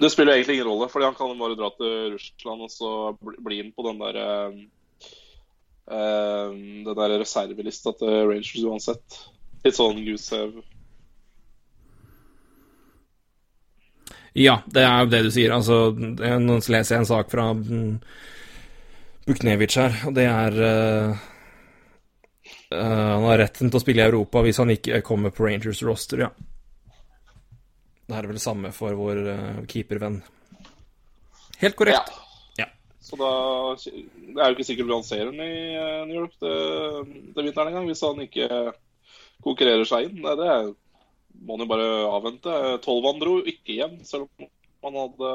[0.00, 3.60] Det spiller egentlig ingen rolle, fordi han kan bare dra til Russland og så bli,
[3.62, 4.16] med på den der
[5.92, 9.20] uh, Den der reservelista til Rangers uansett.
[9.62, 10.56] Litt sånn Gusev
[14.34, 15.52] ja, det er jo det du sier.
[15.52, 15.80] Altså,
[16.24, 17.98] er- nå leser jeg en sak fra mm,
[19.26, 21.18] Buknevic her, og det er uh,
[22.72, 25.82] uh, Han har retten til å spille i Europa hvis han ikke kommer på Rangers
[25.86, 26.30] roster, ja.
[28.08, 30.18] Det er vel det samme for vår uh, keepervenn.
[31.62, 32.10] Helt korrekt.
[32.58, 32.66] Ja.
[33.02, 33.30] Så da
[33.78, 35.52] Det er jo ikke sikkert han ser den i
[36.08, 38.48] New York til vinteren engang, hvis han ikke
[39.44, 40.22] konkurrerer seg inn.
[40.24, 40.48] Nei, det
[41.40, 42.58] må han jo bare avvente.
[42.84, 44.50] Tolvan dro ikke hjem, selv om
[44.86, 45.32] han hadde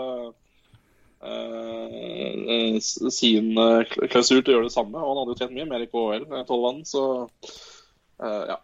[1.28, 5.02] eh, sin eh, klausul til å gjøre det samme.
[5.02, 8.62] Og han hadde jo tjent mye mer i eh, Tolvan, så eh, ja.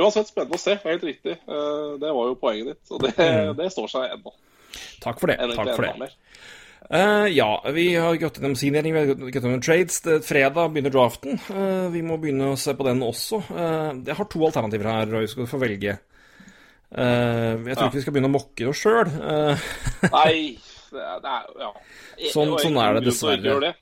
[0.00, 1.34] Uansett spennende å se, helt riktig.
[1.34, 3.14] Eh, det var jo poenget ditt, og det,
[3.58, 4.32] det står seg ennå.
[5.02, 5.40] Takk for det.
[5.42, 6.12] Enn Takk for det.
[6.90, 10.00] Eh, ja, vi har gått gjennom signering, vi har gått gjennom trades.
[10.26, 11.38] Fredag begynner draften.
[11.46, 13.38] Uh, vi må begynne å se på den også.
[13.46, 16.00] Uh, jeg har to alternativer her, Roy, skal du få velge.
[16.90, 19.12] Eh, jeg tror ikke vi skal begynne å mokke oss sjøl.
[20.16, 20.58] Nei,
[20.90, 21.70] det er, det er ja.
[22.32, 23.46] Sånn- sånn er det dessverre.
[23.46, 23.76] gjøre det.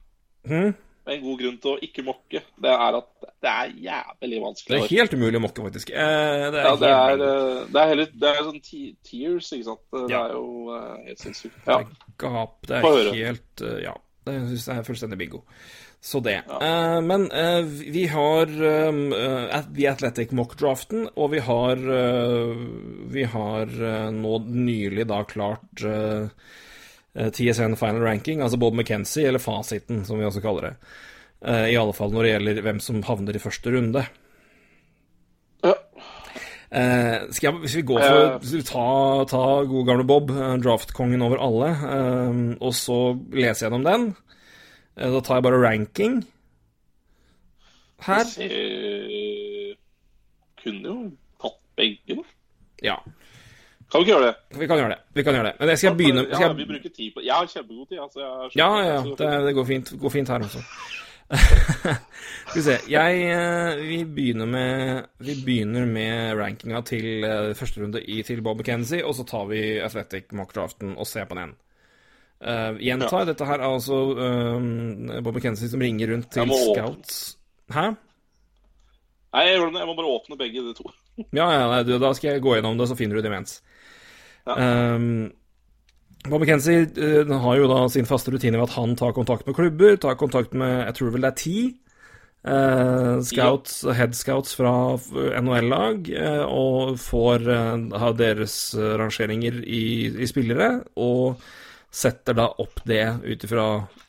[0.52, 0.76] hm?
[1.08, 3.06] en god grunn til å ikke mokke, det er at
[3.40, 4.74] det er jævlig vanskelig.
[4.74, 5.92] Det er helt umulig å mokke, faktisk.
[5.96, 8.60] Eh, det er ja, det er, eh, det er heller Det er sånn
[9.08, 9.80] tears, ikke sant.
[9.94, 10.20] Det Ja.
[10.26, 11.56] er jo eh, helt sinnssykt.
[11.64, 11.78] Ja.
[12.20, 12.58] gap.
[12.68, 13.94] Det er helt eh, Ja.
[14.28, 15.40] Det syns jeg er fullstendig bingo.
[16.00, 16.42] Så det.
[16.62, 21.82] Eh, men uh, vi har eh, The Athletic Mock-draften, og vi har
[23.08, 23.72] Vi har
[24.14, 25.82] nå nylig da klart
[27.18, 30.74] TSN Final Ranking, altså Bob McKenzie, eller fasiten, som vi også kaller det.
[31.72, 34.04] I alle fall når det gjelder hvem som havner i første runde.
[35.64, 35.74] Ja.
[36.68, 38.88] Eh, skal jeg, hvis vi går for å ta,
[39.30, 42.98] ta gode gamle Bob, draftkongen over alle, uh, og så
[43.32, 44.10] lese gjennom den,
[44.98, 46.18] da tar jeg bare ranking
[48.06, 48.24] her.
[48.38, 49.76] Vi
[50.62, 50.98] Kunne jo
[51.42, 52.22] tatt begge, da.
[52.82, 52.96] Ja,
[53.90, 54.58] Kan vi ikke gjøre det?
[54.60, 54.98] vi kan gjøre det.
[55.14, 55.54] Vi kan gjøre det.
[55.60, 57.98] Men jeg skal begynne Ja, vi bruker tid på Jeg har kjempegod tid.
[58.02, 60.62] Altså, jeg er Ja, ja, det, det går fint, går fint her også.
[62.48, 67.82] Skal vi se Jeg eh, Vi begynner med Vi begynner med rankinga til eh, første
[67.82, 71.52] runde i til Bob McKenzie, og så tar vi Athletic mock-draften og ser på den.
[72.38, 77.16] Uh, gjentar, dette her er altså uh, Bob McKenzie som ringer rundt til scouts.
[77.34, 77.74] åpne.
[77.74, 77.86] Hæ?
[79.34, 80.86] Nei, jeg, jeg må bare åpne begge de to.
[81.34, 83.58] Ja, ja, nei, du, da skal jeg gå gjennom det, så finner du det imens.
[84.46, 84.54] Ja.
[84.94, 85.32] Um,
[86.28, 89.58] Bob McKenzie uh, har jo da sin faste rutine ved at han tar kontakt med
[89.58, 91.58] klubber, tar kontakt med jeg tror vel det er ti
[92.46, 94.72] eh, scouts, head scouts fra
[95.40, 99.84] NHL-lag, uh, og får eh, ha deres eh, rangeringer i,
[100.22, 101.42] i spillere, og
[101.90, 103.64] setter da opp det ut ifra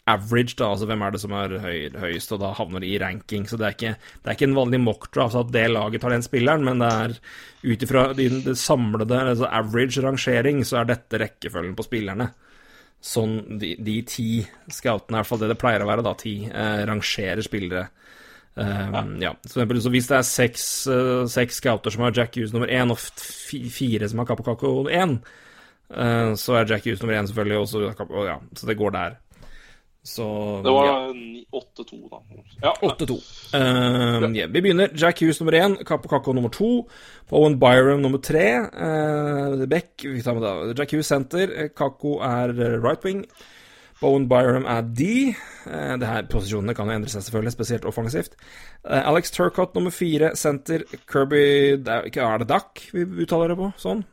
[0.09, 2.99] average, da, altså hvem er det som er høy, høyest, og da havner de i
[3.01, 3.45] ranking.
[3.47, 6.25] Så det er ikke, det er ikke en vanlig mock-draft at det laget tar den
[6.25, 7.15] spilleren, men det er
[7.63, 12.31] ut ifra det samlede, altså average rangering, så er dette rekkefølgen på spillerne.
[12.99, 14.29] Sånn de, de ti
[14.67, 17.87] scoutene, i hvert fall det det pleier å være, da, ti, eh, rangerer spillere.
[18.59, 19.31] Um, ja.
[19.47, 22.99] Så, hvis det er seks, uh, seks scouter som har Jack Hughes nummer én, og
[22.99, 25.21] fire som har Kapokako én,
[25.89, 27.79] så er Jack Hughes nummer én selvfølgelig også
[28.09, 29.17] og ja, Så det går der.
[30.03, 30.23] Så
[30.63, 30.95] Det var ja.
[31.51, 32.19] 8-2, da.
[32.61, 33.15] Ja, 8-2.
[33.57, 34.89] Eh, ja, vi begynner.
[34.95, 36.87] Jack Hughes nummer én, Kapokako nummer to,
[37.31, 40.73] Owen Byram nummer tre, Uh, Beck vi tar med da.
[40.77, 43.25] Jack Hughes senter, Kakko er eh, right wing,
[44.01, 45.33] Bowen Byram er D.
[45.65, 48.37] Uh, det her Posisjonene kan jo endre seg, selvfølgelig, spesielt offensivt.
[48.85, 53.73] Uh, Alex Turcott nummer fire, senter, Kirby Er det Duck vi uttaler det på?
[53.77, 54.05] Sånn?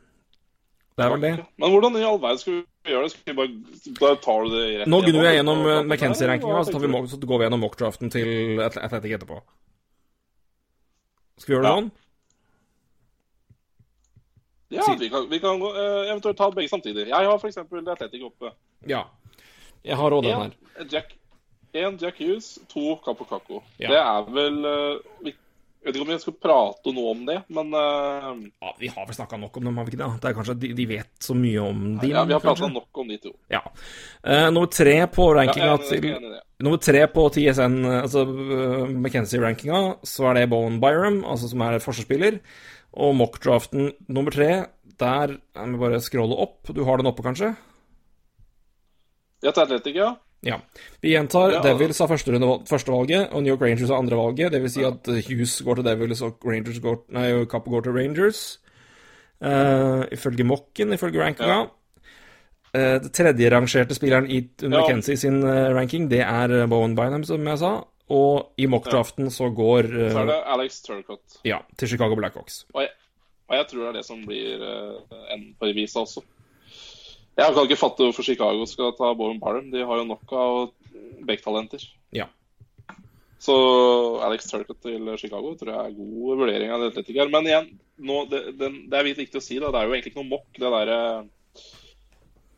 [0.96, 1.30] Det er vel det.
[1.60, 3.10] Men hvordan i all verden skal vi gjøre det?
[3.12, 6.78] Skal vi bare, da tar du det rett Nå gnur jeg gjennom eh, McKenzie-rankinga, så,
[6.80, 8.30] vi så går vi gjennom mock-draften til
[8.64, 9.42] Atl- Athletic etterpå.
[11.36, 11.76] Skal vi gjøre det Ja.
[11.82, 11.90] sånn?
[14.68, 17.04] Ja, vi kan, vi kan eh, eventuelt ta begge samtidig.
[17.12, 17.58] Jeg har f.eks.
[17.60, 18.50] Athletic oppe.
[18.90, 19.04] Ja.
[19.86, 20.56] Jeg har òg den her.
[20.80, 21.12] En Jack,
[21.76, 23.60] en Jack Hughes, to Capo Caco.
[23.78, 23.92] Ja.
[23.92, 25.28] Det er vel eh,
[25.86, 28.32] Jeg vet ikke om vi skal prate noe om det, men uh...
[28.58, 30.08] Ja, vi har vel snakka nok om dem, har vi ikke det?
[30.18, 33.00] Det er kanskje de, de vet så mye om din, ja, vi har prata nok
[33.04, 33.30] om de to.
[33.54, 33.60] Ja.
[34.26, 36.40] Uh, nummer tre på Ja, rankinga enig- til er.
[36.66, 41.78] Nummer tre på TSN, altså uh, McKenzie-rankinga, så er det Bowen Byram, altså som er
[41.78, 42.40] forsvarsspiller.
[42.98, 44.50] Og mock-draften nummer tre,
[44.98, 45.38] der
[45.70, 46.74] må bare scrolle opp.
[46.74, 47.54] Du har den oppe, kanskje?
[49.46, 50.16] Jeg til Atletic, ja.
[50.46, 50.60] Ja.
[51.02, 51.56] Vi gjentar.
[51.56, 51.62] Ja.
[51.64, 52.46] Devils har første runde-
[53.32, 54.52] og New York Rangers har andrevalget.
[54.52, 57.86] Det vil si at eh, Hughes går til Devils, og Rangers går, nei, Kapp går
[57.86, 58.44] til Rangers.
[59.36, 61.56] Uh, ifølge Mokken, ifølge rankinga.
[61.58, 61.66] Ja.
[62.72, 64.68] Uh, det tredjerangerte spilleren i Ja.
[64.68, 67.74] McKenzie sin uh, ranking, det er Bowen Bynum, som jeg sa.
[68.08, 71.40] Og i mock-draften så går uh, Så er det Alex Turcott.
[71.44, 72.64] Ja, til Chicago Blackhawks.
[72.72, 72.90] Og jeg,
[73.48, 76.22] og jeg tror det er det som blir uh, enden på revisa også.
[77.36, 79.68] Jeg kan ikke fatte hvorfor Chicago skal ta Bowen Barham.
[79.72, 80.54] De har jo nok av
[81.28, 81.82] Beck-talenter.
[82.16, 82.30] Ja.
[83.38, 83.56] Så
[84.24, 87.28] Alex Turcott til Chicago tror jeg er god vurdering av Atletic her.
[87.32, 87.68] Men igjen,
[88.08, 89.68] nå, det, den, det er viktig å si, da.
[89.74, 91.00] Det er jo egentlig ikke noe mokk, det derre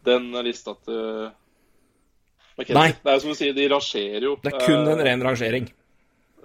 [0.06, 1.02] Den lista til
[2.54, 2.78] McKenzie.
[2.78, 2.92] Nei.
[2.94, 4.36] Det er jo som du sier, de rangerer jo.
[4.44, 5.68] Det er kun en eh, ren rangering.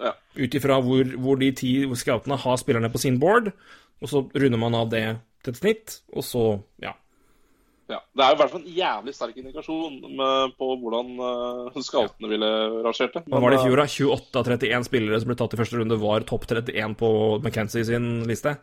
[0.02, 0.16] Ja.
[0.42, 3.54] Ut ifra hvor, hvor de ti scoutene har spillerne på sin board,
[4.02, 5.06] og så runder man av det
[5.46, 6.44] til et snitt, og så,
[6.82, 6.96] ja.
[7.92, 12.30] Ja, Det er i hvert fall en jævlig sterk indikasjon med, på hvordan uh, scoutene
[12.32, 12.52] ville
[12.86, 13.24] rangert det.
[13.28, 13.88] Hva var det i fjor, da?
[13.92, 17.12] 28 av 31 spillere som ble tatt i første runde, var topp 31 på
[17.42, 18.56] McKenzie sin liste?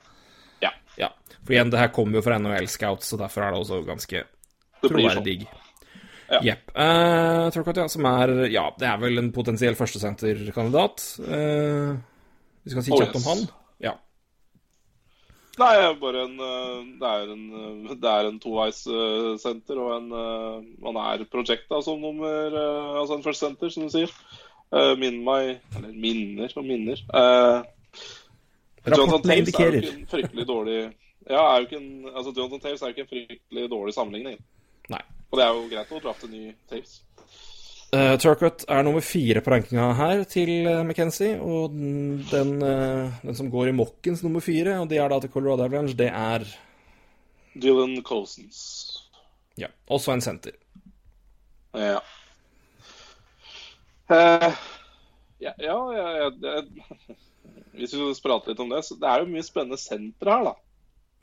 [0.64, 0.72] Ja.
[0.96, 1.12] Ja.
[1.44, 4.24] For igjen, det her kommer jo fra NHL Scouts, så derfor er det også ganske
[4.24, 4.96] blir sånn.
[4.96, 5.38] troverdig.
[6.30, 6.40] Ja.
[6.46, 6.68] Jepp.
[6.72, 11.06] Uh, Turcott, ja, som er Ja, det er vel en potensiell førstesenterkandidat.
[11.26, 11.98] Uh,
[12.64, 13.48] vi skal si Oh, kjapt om han.
[13.82, 13.96] Ja.
[15.60, 20.06] Nei, bare en eh, Det er en, eh, det er en toveissenter, og en
[20.80, 24.14] Man er prosjekta som nummer eh, Altså en first center, som du sier.
[24.70, 27.02] Minner meg Eller minner og minner.
[28.86, 30.78] Jonathan Taves er jo ikke en fryktelig dårlig
[31.28, 34.38] Ja, er jo ikke en, altså Jonathan Taves er jo ikke en fryktelig dårlig sammenligning.
[34.90, 35.02] Nei.
[35.30, 37.00] Og det er jo greit å drafte ny Taves.
[37.90, 41.40] Uh, Turcott er nummer fire på rankinga her til uh, McKenzie.
[41.42, 45.18] Og den, den, eh, den som går i Mokkens nummer fire, og det er da
[45.18, 46.46] til Colorado Avalanche, det er
[47.58, 48.60] Dylan Colsons.
[49.58, 50.54] ja, også en senter.
[51.74, 51.98] Ja.
[54.10, 54.54] Uh,
[55.42, 56.54] ja, ja, ja, det,
[57.74, 60.46] Hvis vi skal prate litt om det, så det er jo mye spennende sentre her,
[60.46, 60.54] da.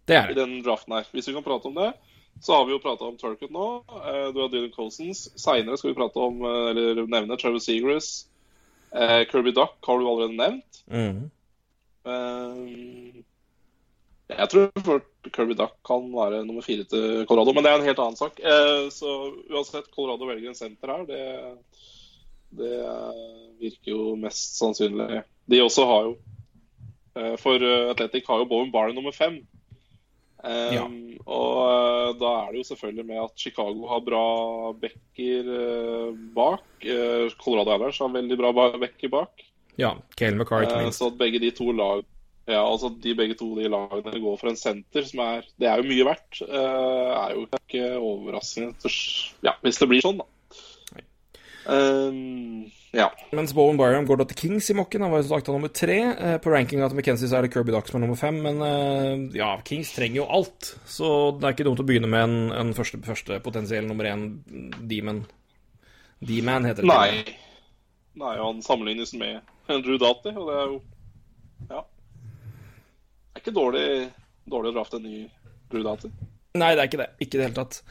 [0.07, 1.07] Det er I den draften her.
[1.15, 1.93] Hvis vi kan prate om det,
[2.41, 3.67] så har vi jo prata om Turkut nå.
[3.87, 5.27] Eh, du har Dylan Cousins.
[5.39, 8.27] Seinere skal vi prate om, eh, eller nevne, Trevor Seagrass.
[8.91, 10.83] Eh, Kirby Duck har du allerede nevnt.
[12.07, 13.23] Eh,
[14.37, 15.01] jeg tror
[15.33, 18.41] Kirby Duck kan være nummer fire til Colorado, men det er en helt annen sak.
[18.91, 19.13] Så
[19.49, 21.05] uansett, Colorado velger en senter her.
[21.07, 21.21] Det,
[22.59, 22.73] det
[23.61, 25.23] virker jo mest sannsynlig.
[25.47, 26.17] De også har jo
[27.39, 29.39] For Atletic har jo Bowen Barn nummer fem.
[30.43, 30.83] Eh, Ja.
[31.27, 34.25] Og eh, da er det jo selvfølgelig med at Chicago har bra
[34.79, 36.63] backer eh, bak.
[37.41, 39.43] Colorado Avalanche har veldig bra ba- backer bak.
[39.77, 39.95] Ja.
[40.15, 40.99] Kale McCarr, ikke minst.
[41.01, 42.05] Så at begge de to lag
[42.47, 45.81] ja, altså de begge to de lagene går for en senter, som er Det er
[45.81, 46.37] jo mye verdt.
[46.47, 48.93] er jo ikke overraskende
[49.43, 51.03] ja, hvis det blir sånn, da.
[51.67, 53.07] Eh, ja.
[53.37, 55.03] Mens Bowen Byram går da til Kings i mokken.
[55.05, 55.97] Han var som sagt nummer tre.
[56.17, 58.39] Eh, På rankinga til McKenzie så er det Kirby Duck som er nummer fem.
[58.43, 62.25] Men eh, ja, Kings trenger jo alt, så det er ikke dumt å begynne med
[62.25, 64.25] en, en første, første potensiell nummer én
[64.89, 65.23] Demon.
[66.25, 66.89] D-man heter det.
[66.89, 67.37] Nei.
[68.17, 69.45] Nei, han sammenlignes med
[69.85, 70.79] Drew Dati, og det er jo
[71.69, 71.83] Ja.
[73.37, 73.85] Det er ikke dårlig,
[74.49, 75.19] dårlig å drafte en ny
[75.69, 76.09] Drew Dati.
[76.57, 77.09] Nei, det er ikke det.
[77.21, 77.83] Ikke i det hele tatt.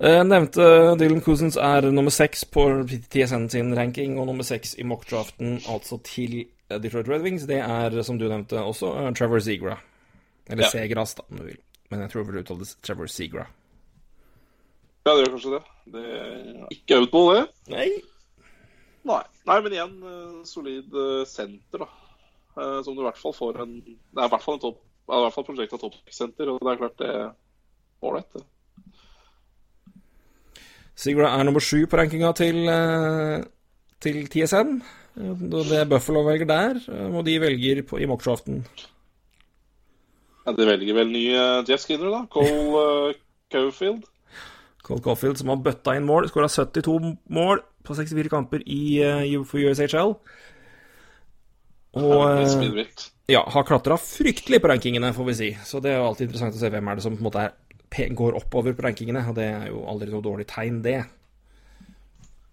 [0.00, 0.64] Eh, nevnte
[0.98, 6.00] Dylan Cousins er nummer seks på TSN sin ranking, og nummer seks i mockdraften, altså
[6.02, 7.46] til Detroit Red Wings.
[7.46, 9.76] Det er, som du nevnte også, eh, Trevor Zegra.
[10.48, 10.70] Eller Ja.
[10.70, 11.58] Segras, da, om du vil.
[11.90, 13.46] Men jeg tror det uttales Trevor Zegra.
[15.06, 15.62] Ja, det gjør kanskje det.
[15.92, 17.48] Det er ikke out på det.
[17.68, 17.90] Nei.
[19.04, 19.22] Nei.
[19.46, 20.90] Nei, men igjen eh, solid
[21.26, 21.88] senter, da.
[22.82, 25.20] Som du i hvert fall får en Det er i hvert fall en topp i
[25.20, 27.32] hvert fall prosjektet toppsenter, og det er klart det er
[28.00, 28.30] ålreit.
[28.32, 28.44] det.
[30.94, 33.44] Seagra er nummer sju på rankinga til, eh,
[34.00, 34.24] til.
[34.24, 34.80] Eh,
[35.14, 38.64] Det er Buffalo velger der, eh, og de velger på, i mockdraften.
[40.46, 42.26] Ja, de velger vel ny eh, Jeff Skinner, da.
[42.30, 43.14] Cole uh,
[43.50, 44.04] Caulfield.
[44.82, 49.44] Cole Caulfield, som har bøtta inn mål, skåra 72 mål på 64 kamper i, uh,
[49.48, 50.14] for USHL.
[51.94, 53.10] Og eh, vilt.
[53.30, 55.50] ja, har klatra fryktelig på rankingene, får vi si.
[55.64, 57.44] Så det er jo alltid interessant å se hvem er det som på en måte
[57.44, 57.54] er,
[58.18, 59.24] går oppover på rankingene.
[59.30, 60.98] Og det er jo aldri noe dårlig tegn, det.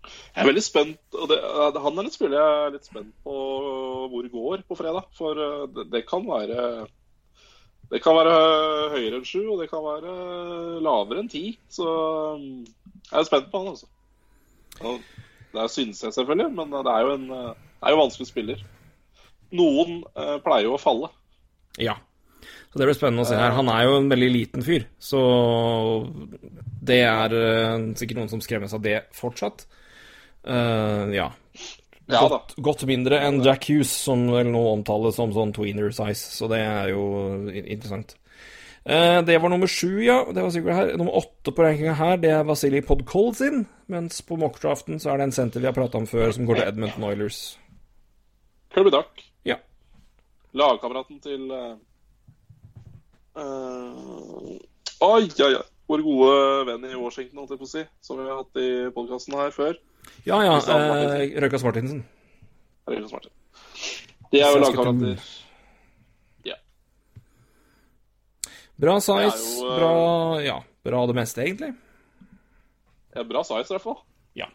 [0.01, 1.37] Jeg er veldig spent, og det,
[1.83, 3.33] han er litt spiller jeg er litt spent på
[4.09, 5.09] hvor det går på fredag.
[5.17, 6.87] For eh, det, det kan være
[7.91, 8.35] Det kan være
[8.93, 10.13] høyere enn sju, og det kan være
[10.83, 11.57] lavere enn ti.
[11.69, 11.87] Så
[12.39, 13.91] jeg er spent på han, altså.
[14.81, 15.03] Og
[15.51, 17.27] det synes jeg selvfølgelig, men det er jo en
[17.81, 18.59] det er jo vanskelig spiller.
[19.57, 21.07] Noen eh, pleier jo å falle.
[21.81, 21.95] Ja.
[22.71, 23.51] Så det blir spennende å se her.
[23.57, 25.21] Han er jo en veldig liten fyr, så
[26.81, 29.65] det er eh, sikkert noen som skremmes av det fortsatt.
[30.47, 31.27] Uh, ja.
[32.11, 32.23] Ja.
[32.25, 36.49] Godt, godt mindre enn Jack Hughes, som vel nå omtales som sånn tweener size, så
[36.51, 37.03] det er jo
[37.61, 38.15] interessant.
[38.81, 40.23] Uh, det var nummer sju, ja.
[40.33, 40.93] Det var sikkert her.
[40.97, 43.67] Nummer åtte på rankinga her, det er Vasilij Podkolzin.
[43.91, 46.63] Mens på mockdraften så er det en senter vi har prata om før, som går
[46.63, 47.43] til Edmund Oilers.
[48.73, 49.21] Kirby Duck.
[49.45, 49.59] Ja.
[50.57, 51.45] Lagkameraten til
[53.37, 54.57] eh,
[55.01, 55.67] Oi, oi, oi.
[55.91, 56.33] Vår gode
[56.69, 57.85] venn i Washington, holdt jeg på å si.
[58.05, 59.77] Som vi har hatt i podkasten her før.
[60.25, 60.57] Ja, ja.
[60.57, 61.37] Eh, Martinsen.
[61.41, 62.03] Røykas Martinsen.
[62.87, 63.31] Herregud, Martin.
[64.31, 65.29] De er jo ta- lagkamerater.
[68.81, 69.75] Bra size, jo, uh...
[69.77, 71.75] bra Ja, bra det meste, egentlig.
[73.13, 73.99] Ja, bra size, i hvert fall.
[74.39, 74.47] Ja.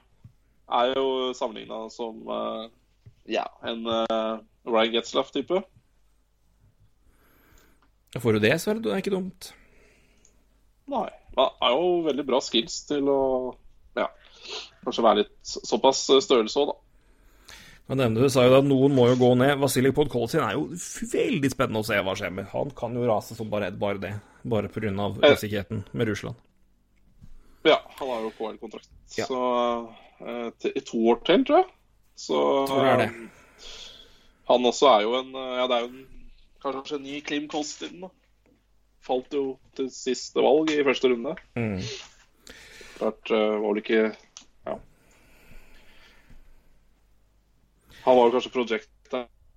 [0.66, 1.04] Er jo
[1.38, 2.64] sammenligna som uh,
[3.30, 5.60] ja, en uh, Ryan Getzlaff-type.
[8.22, 9.52] Får du det, så er det ikke dumt.
[10.92, 11.08] Nei.
[11.36, 13.20] Det er jo veldig bra skills til å
[13.98, 14.06] ja,
[14.86, 16.76] kanskje være litt såpass størrelse òg, da.
[17.86, 19.60] Men nevnte du sa jo at noen må jo gå ned.
[19.62, 20.64] Vasilij Podkolzin er jo
[21.12, 22.48] veldig spennende å se hva skjer med.
[22.50, 24.14] Han kan jo rase som bare, bare det.
[24.46, 24.90] Bare pga.
[24.90, 25.36] Eh.
[25.36, 26.40] usikkerheten med Russland.
[27.66, 28.90] Ja, han har jo KL-kontrakt.
[29.18, 29.28] Ja.
[29.28, 29.38] Så
[30.24, 31.70] eh, i to år til, tror jeg.
[32.16, 33.08] Så Tror det er det.
[33.12, 33.70] eh,
[34.48, 36.04] Han også er jo en eh, Ja, det er jo en,
[36.74, 38.06] kanskje en ny Klim Kostin.
[39.06, 41.36] Falt jo til siste valg i første runde.
[41.58, 41.78] Mm.
[42.96, 44.02] Klart eh, var det ikke
[44.66, 44.78] Ja.
[48.06, 49.16] Han var jo kanskje project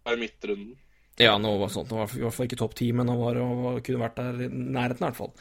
[0.10, 0.78] i midtrunden.
[1.20, 1.90] Ja, noe sånt.
[1.92, 4.46] Han var i hvert fall ikke topp ti, men han var, og kunne vært der
[4.46, 5.34] i nærheten, i hvert fall.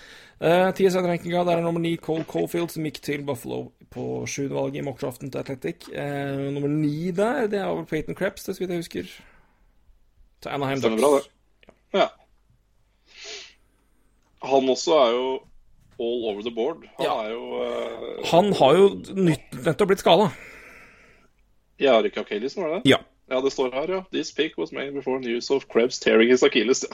[0.43, 3.61] Uh, TSN-rankinga, der er nummer ni Cole Caulfield, som gikk til Buffalo
[3.95, 5.87] på sjuende valget i mockdraften til Athletic.
[5.93, 9.13] Uh, nummer ni der, det er over Peyton Krebs, det så vidt jeg husker.
[10.43, 11.31] Til Anaheim Ducks.
[11.93, 12.09] Ja.
[14.43, 15.29] Han også er jo
[15.99, 16.85] all over the board.
[16.99, 17.15] Han Ja.
[17.25, 20.29] er jo uh, Han har jo nettopp blitt skada.
[21.81, 22.91] Jarek Akelius, var det det?
[22.91, 22.99] Ja.
[23.31, 24.03] Ja, det står her, ja.
[24.13, 26.85] This pick was made before news of Krebs tearing his Achilles.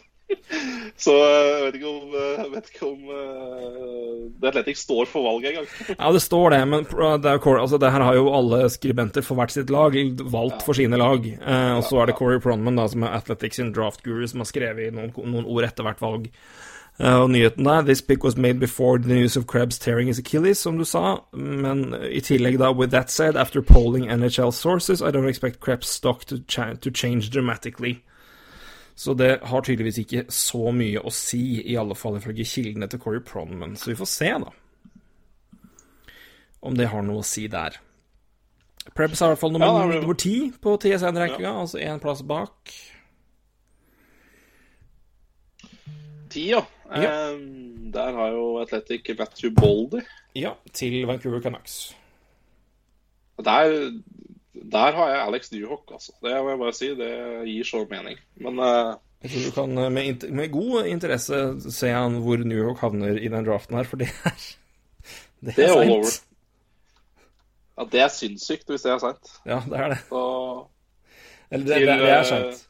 [0.97, 5.27] Så eh, jeg vet ikke om, eh, vet ikke om uh, The Athletic står for
[5.27, 5.69] valget engang.
[6.01, 9.39] Ja, det står det, men det, er, altså, det her har jo alle skribenter for
[9.39, 9.97] hvert sitt lag
[10.33, 11.27] valgt for sine lag.
[11.27, 14.45] Eh, og så er det Corey Pronman, da, som er Athletics sin draft guru, som
[14.45, 16.31] har skrevet noen, noen ord etter hvert valg.
[17.01, 20.19] Eh, og nyheten der This pick was made before the news of Krebs tearing his
[20.19, 21.19] Achilles, som du sa.
[21.33, 25.89] Men i tillegg, da, with that said, after polling NHL sources, I don't expect Krebs
[25.89, 28.05] stock to, cha to change dramatically.
[28.95, 33.01] Så det har tydeligvis ikke så mye å si, i alle fall ifølge kildene til
[33.03, 33.75] Corey Pronman.
[33.77, 34.53] Så vi får se, da
[36.65, 37.77] om det har noe å si der.
[38.97, 42.23] Prebz er i hvert fall nummer, Ja, er nummer ti på TSN-rankinga, altså én plass
[42.25, 42.73] bak.
[46.33, 46.63] Ti, ja.
[46.95, 47.11] Ja.
[47.33, 50.03] Um, der har jo Athletic Matthew Boldy.
[50.37, 51.95] Ja, til Vancouver Canucks.
[53.45, 53.93] Der,
[54.73, 56.13] der har jeg Alex Newhock, altså.
[56.23, 56.91] Det må jeg bare si.
[56.99, 57.11] Det
[57.49, 58.19] gir så mening.
[58.41, 58.95] Men uh...
[59.25, 61.39] Jeg tror du kan eh, med, med god interesse
[61.73, 64.37] se han hvor Newhawk havner i den draften her, for det er
[65.45, 66.13] Det det er all over.
[67.79, 69.33] Ja, det er sinnssykt hvis det er seint.
[69.47, 69.99] Ja, det er det.
[70.09, 70.23] Så
[71.51, 72.69] Eller det, Til, det, det er eh, seint.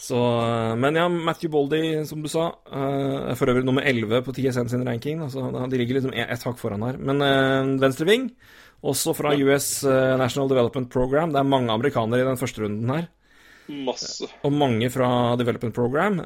[0.00, 4.22] Så, eh, men ja, Matthew Boldy, som du sa, eh, er for øvrig nummer 11
[4.24, 5.20] på TSN sin ranking.
[5.26, 6.96] Altså, de ligger liksom ett hakk foran her.
[6.96, 8.30] Men Venstre venstreving,
[8.82, 11.32] også fra US eh, National Development Program.
[11.34, 13.08] Det er mange amerikanere i den første runden her.
[13.68, 14.26] masse.
[14.42, 16.16] Og mange fra Development Program.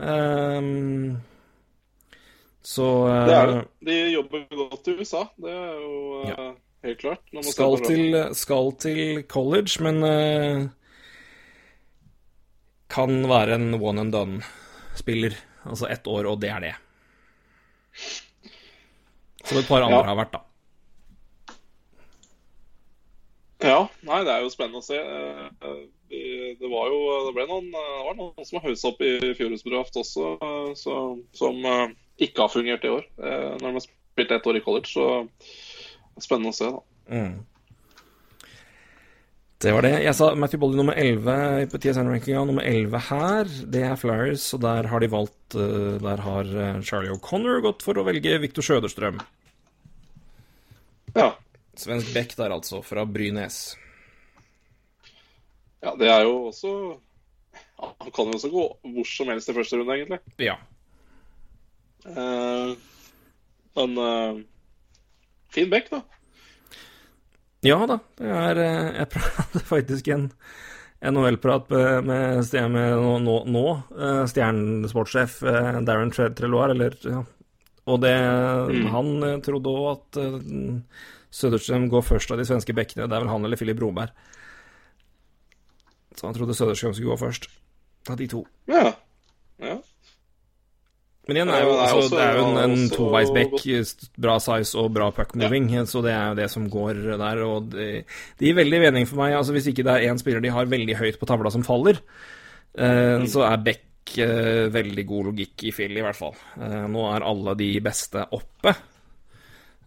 [2.64, 3.64] Så eh, Det er det.
[3.84, 5.24] De jobber godt i USA.
[5.36, 6.46] Det er jo eh, Ja.
[6.84, 7.20] helt klart.
[7.50, 10.68] skal, til, skal til college, men eh,
[12.88, 15.36] kan være en one and done-spiller.
[15.64, 16.74] Altså ett år, og det er det.
[19.44, 20.04] Som et par andre Ja.
[20.04, 20.40] har vært, da.
[23.64, 24.98] Ja, nei, det er jo spennende å se.
[24.98, 25.84] Eh,
[26.14, 29.64] Det var jo Det ble noen, det var noen som har haussa opp i fjorårets
[29.66, 30.96] draft også, eh, så,
[31.34, 31.88] som eh,
[32.20, 33.04] ikke har fungert i år.
[33.18, 35.28] eh, Når de har spilt ett år i college, så
[36.20, 37.24] spennende å se, da.
[39.64, 39.94] Det var det.
[40.04, 42.42] Jeg sa Matthew Boldy nummer 11 på TSN-rankinga.
[42.44, 46.82] Nummer 11 her, det er Flyers, og der har de valgt eh, Der har eh,
[46.84, 49.22] Charlie O'Connor gått for å velge Viktor Sjøderstrøm.
[51.16, 51.30] Ja.
[51.80, 53.78] Svensk Beck der, altså, fra Brynes.
[55.80, 56.74] ja, det er jo også
[57.80, 60.20] Han kan jo også gå hvor som helst i første runde, egentlig.
[60.44, 60.58] Ja.
[62.04, 62.76] Uh,
[63.80, 64.44] Men uh,
[65.56, 66.04] fin Beck, da.
[67.64, 70.28] Ja da, er eh, Jeg prater faktisk en
[71.04, 77.24] NHL-prat med, med, med nå, nå, nå eh, stjernesportssjef eh, Darren Treloir, eller ja.
[77.84, 78.14] Og det
[78.94, 83.08] Han eh, trodde òg at uh, Söderström går først av de svenske bekkene.
[83.10, 84.12] Det er vel han eller Filip Broberg.
[86.14, 87.48] Så han trodde Söderström skulle gå først.
[88.08, 88.44] Av de to.
[88.70, 88.92] Ja.
[89.58, 89.80] ja.
[91.24, 93.54] Men igjen, Ja, er jo, det altså, det er jo en, en også toveisbekk,
[94.20, 97.40] bra size og bra puck moving, så det er jo det som går der.
[97.46, 97.86] Og det,
[98.38, 99.36] det gir veldig mening for meg.
[99.38, 102.02] altså Hvis ikke det er én spiller de har veldig høyt på tavla som faller,
[102.76, 106.36] eh, så er Beck eh, veldig god logikk i Philly, i hvert fall.
[106.60, 108.74] Eh, nå er alle de beste oppe.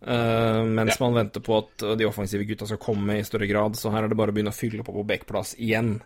[0.01, 3.93] Eh, mens man venter på at de offensive gutta skal komme i større grad, så
[3.93, 5.99] her er det bare å begynne å fylle på på Beck-plass igjen.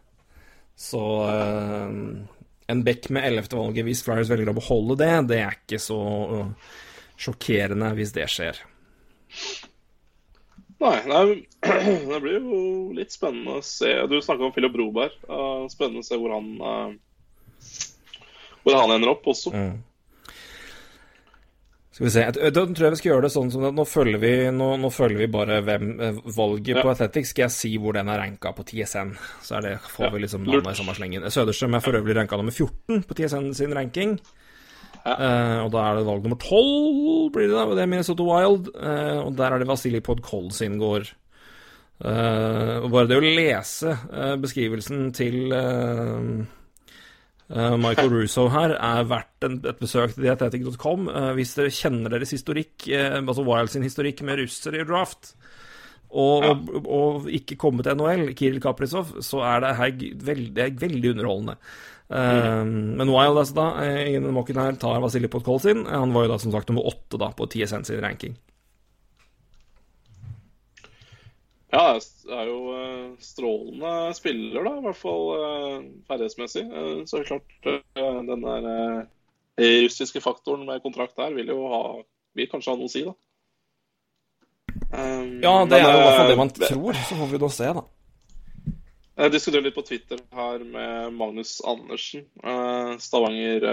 [0.76, 1.02] Så
[1.32, 1.98] eh,
[2.72, 3.52] en Beck med 11.
[3.58, 6.00] valget, hvis Flyers velger å beholde det, det er ikke så
[6.32, 6.72] uh,
[7.20, 8.62] sjokkerende hvis det skjer.
[10.82, 11.46] Nei,
[12.10, 12.62] det blir jo
[12.98, 13.92] litt spennende å se.
[14.10, 15.14] Du snakka om Philip Broberg.
[15.70, 16.96] Spennende å se hvor han eh,
[18.66, 19.54] Hvor han ender opp også.
[22.02, 24.18] Skal vi se, Da tror jeg vi skal gjøre det sånn som at nå følger
[24.18, 26.82] vi, nå, nå følger vi bare hvem, eh, valget Ja.
[26.82, 27.30] på Athletics.
[27.30, 29.12] Skal jeg si hvor den er ranka på TSN?
[29.46, 31.22] Så er det, får Ja, vi liksom navnet i samme slengen.
[31.30, 34.20] Søderstrøm er for øvrig ranka nummer 14 på TSN sin ranking.
[35.06, 35.14] Ja.
[35.14, 38.70] Uh, og da er det valg nummer 12, blir det da, det er Minnesota Wild.
[38.76, 41.12] Uh, og der er det Vasilij Podkolzin gård.
[42.04, 43.94] Uh, og bare det å lese
[44.42, 46.46] beskrivelsen til eh,
[47.52, 51.10] Michael Russo her er verdt et besøk til dietetic.com.
[51.12, 55.34] Eh, hvis dere kjenner deres historikk, eh, altså Wild sin historikk med russere i draft,
[56.12, 59.96] og, og, og ikke komme til NHL, Kiril Kaprizov, så er det her
[60.32, 61.58] veldig, det veldig underholdende.
[62.12, 65.86] Eh, men Wild altså da, eh, i denne mokken her, tar Vasilij Podkolzin.
[65.88, 68.36] Han var jo da som sagt nummer åtte da på TSN sin ranking.
[71.72, 75.76] Ja, det er jo eh, strålende spiller, da, i hvert fall eh,
[76.10, 76.66] ferdighetsmessig.
[76.68, 79.08] Eh, Så er det klart den der
[79.62, 81.82] russiske faktoren med kontrakt her vil jo ha
[82.34, 83.14] Vil kanskje ha noe å si, da.
[84.92, 87.00] Ja, det er jo i hvert fall det man tror.
[87.08, 87.84] Så får vi da se, da.
[89.20, 92.24] Jeg diskuterer litt på Twitter her med Magnus Andersen.
[93.04, 93.68] Stavanger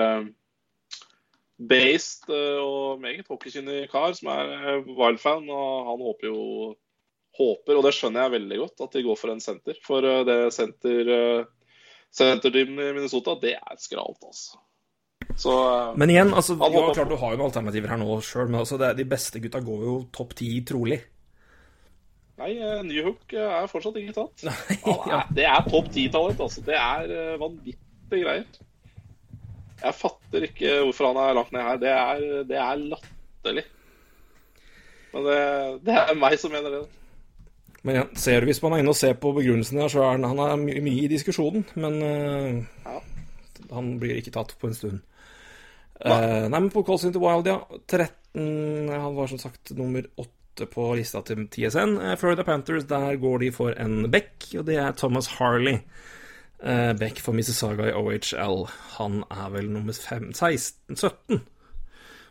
[1.71, 5.47] based og meget hockeykyndig kar som er Wild-fan.
[5.47, 6.43] Og han håper jo
[7.39, 9.77] Håper, og det skjønner jeg veldig godt, at de går for en senter.
[9.85, 11.13] For eh, det senter
[12.15, 14.59] senterteamet i Minnesota, det er skralt, altså.
[15.39, 18.19] Så eh, Men igjen, altså, Han ja, klart du har jo noen alternativer her nå
[18.25, 21.01] sjøl, men altså, det, de beste gutta går jo topp ti, trolig.
[22.39, 24.47] Nei, eh, Newhook eh, er fortsatt ikke tatt.
[24.49, 24.79] Nei,
[25.11, 25.23] ja.
[25.35, 26.65] det er topp ti-talent, altså.
[26.67, 28.47] Det er eh, vanvittige greier.
[29.79, 31.83] Jeg fatter ikke hvorfor han er lagt ned her.
[31.83, 33.67] Det er, det er latterlig.
[35.13, 35.43] Men det,
[35.87, 36.81] det er meg som mener det.
[37.87, 40.17] Men ja, ser du hvis man er inne og ser på begrunnelsen der, så er
[40.17, 42.99] han, han er my mye i diskusjonen, men uh, Ja.
[43.71, 44.99] han blir ikke tatt på en stund.
[45.99, 47.59] Uh, nei, men på Calls Into Wild, ja.
[47.91, 51.97] 13 Han var som sagt nummer 8 på lista til TSN.
[52.03, 55.79] Uh, Florida Panthers, der går de for en back, og det er Thomas Harley.
[56.59, 58.65] Uh, back for Mississauga i OHL.
[58.99, 61.43] Han er vel nummer 5, 16, 17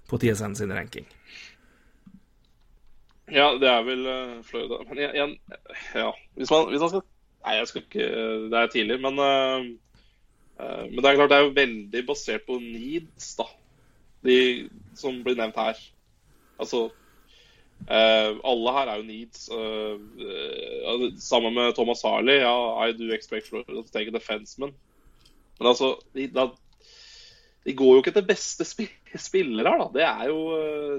[0.07, 1.07] på TSN sin ranking.
[3.31, 4.79] Ja, det er vel eh, Florida.
[4.87, 5.59] Men jeg, jeg,
[5.95, 6.11] ja.
[6.35, 7.05] Hvis man, hvis man skal
[7.47, 8.05] Nei, jeg skal ikke
[8.51, 9.67] Det er tidlig, men eh,
[10.59, 13.47] eh, Men det er klart det er jo veldig basert på needs, da.
[14.27, 14.37] De
[14.97, 15.83] som blir nevnt her.
[16.57, 16.87] Altså
[17.77, 19.43] Uh, Alle her er jo needs.
[19.53, 22.39] Uh, uh, sammen med Thomas Harley.
[22.41, 24.73] Ja, I do expect Florida to take a defenseman.
[25.59, 26.47] Men altså de, da,
[27.65, 29.87] de går jo ikke til beste spi spillere her, da.
[29.93, 30.39] Det er jo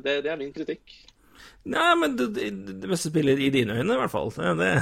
[0.07, 0.95] det, det er min kritikk.
[1.69, 4.33] Nei, men det, det, beste spiller i dine øyne, i hvert fall.
[4.33, 4.73] Det,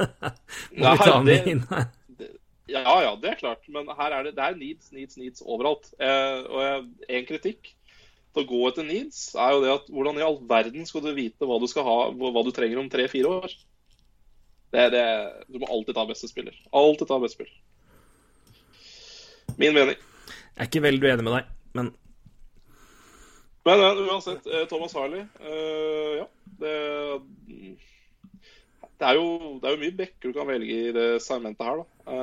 [0.80, 1.88] må vi ta med inn her.
[2.70, 3.66] Ja, ja, det er klart.
[3.72, 5.90] Men her er det, det er needs, needs, needs overalt.
[5.98, 7.72] Eh, og en kritikk
[8.30, 11.10] til å gå etter needs er jo det at hvordan i all verden skal du
[11.16, 13.56] vite hva du skal ha, hva hva du trenger om tre-fire år?
[14.70, 15.06] Det, det,
[15.50, 16.54] du må alltid ta beste spiller.
[16.70, 17.56] Alltid ta beste spiller.
[19.58, 19.98] Min mening.
[19.98, 21.90] Jeg er ikke veldig uenig med deg, men
[23.68, 26.28] Men, uansett, eh, Thomas Harley eh, Ja,
[26.60, 26.76] det
[29.00, 31.78] det er, jo, det er jo mye bekker du kan velge i det segmentet her,
[31.80, 32.16] da.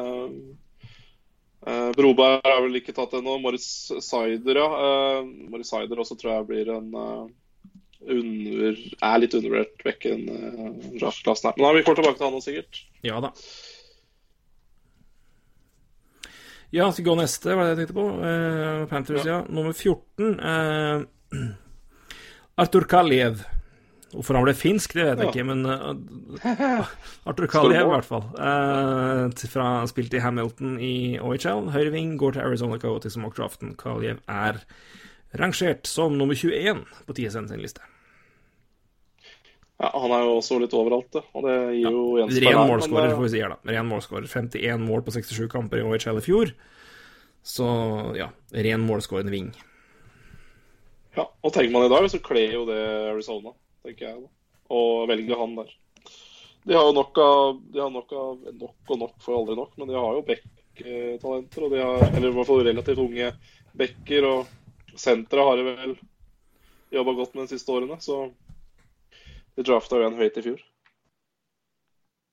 [1.66, 3.40] Eh, Broberg er vel ikke tatt ennå.
[3.42, 3.66] Morris
[4.06, 5.24] Sider, ja.
[5.50, 6.92] Morris Sider også tror jeg blir en
[8.06, 10.44] under, er litt undervurdert i den uh,
[11.02, 11.56] her.
[11.58, 12.84] Men da, vi kommer tilbake til han nå, sikkert.
[13.06, 13.34] ja da.
[16.70, 18.08] Ja, skal vi gå neste, var det jeg tenkte på.
[18.20, 19.40] Uh, Panthers, ja.
[19.48, 20.34] Nummer 14.
[20.36, 21.06] Eh,
[22.58, 23.44] Artur Kaliev.
[24.08, 25.32] Hvorfor han ble finsk, det vet jeg Ja.
[25.34, 26.88] ikke, men uh,
[27.30, 28.24] Artur Kaliev, i hvert fall.
[28.40, 31.68] Uh, fra, spilt i Hamilton i OHL.
[31.74, 33.76] Høyreving går til Arizona Coyotes som mockdraften.
[33.78, 34.62] Kaliev er
[35.38, 37.84] rangert som nummer 21 på TSN sin liste.
[39.78, 41.22] Ja, Han er jo også litt overalt, det.
[41.38, 43.74] Og det gir jo Ren gjenspeiler her, men, målskårer, eh, får vi si her, da.
[43.76, 44.32] Ren målskårer.
[44.32, 46.54] 51 mål på 67 kamper i OHL i fjor.
[47.46, 47.68] Så
[48.18, 49.52] ja, ren målskårende wing.
[51.18, 52.78] Ja, og tenker man i dag, så kler jo det
[53.10, 54.22] Arizona, tenker jeg.
[54.22, 54.64] da.
[54.78, 55.72] Og velger han der.
[56.68, 57.62] De har jo nok av
[57.94, 61.66] nok av Nok og nok får aldri nok, men de har jo back-talenter.
[61.66, 63.32] Og de har, eller i hvert fall relativt unge
[63.80, 64.28] backer.
[64.30, 65.96] Og senteret har de vel
[66.94, 68.28] jobba godt med de siste årene, så
[69.58, 70.62] de drafta jo en høyt i fjor.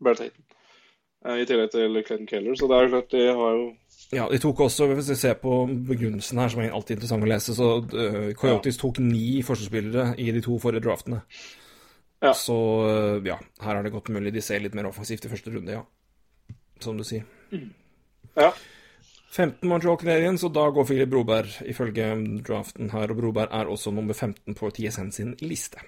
[0.05, 0.44] Barrett Hayton.
[1.25, 3.65] Eh, I tillegg til Clinton Keller, så det er jo klart de har jo
[4.15, 7.31] Ja, de tok også, hvis vi ser på begrunnelsen her, som er alltid interessant å
[7.31, 11.23] lese, så uh, Coyotes tok ni forsvarsspillere i de to forrige draftene.
[12.23, 12.35] Ja.
[12.37, 15.55] Så uh, ja, her er det godt mulig de ser litt mer offensivt i første
[15.55, 15.83] runde, ja.
[16.85, 17.25] Som du sier.
[18.37, 18.53] Ja.
[19.35, 22.13] 15 Montreal Canadiens, og da går Philip Broberg ifølge
[22.47, 25.81] draften her, og Broberg er også nummer 15 på TSN sin liste.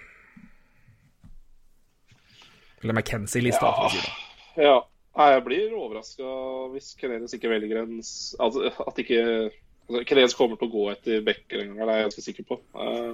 [2.82, 4.66] Eller McKenzie-lista, for å si det.
[4.66, 4.76] Ja.
[5.16, 6.30] Nei, jeg blir overraska
[6.74, 11.24] hvis Kenelis ikke velger en altså, At ikke altså, Kenelis kommer til å gå etter
[11.24, 12.58] Becker en gang, det er jeg ganske sikker på.
[12.76, 13.12] Uh,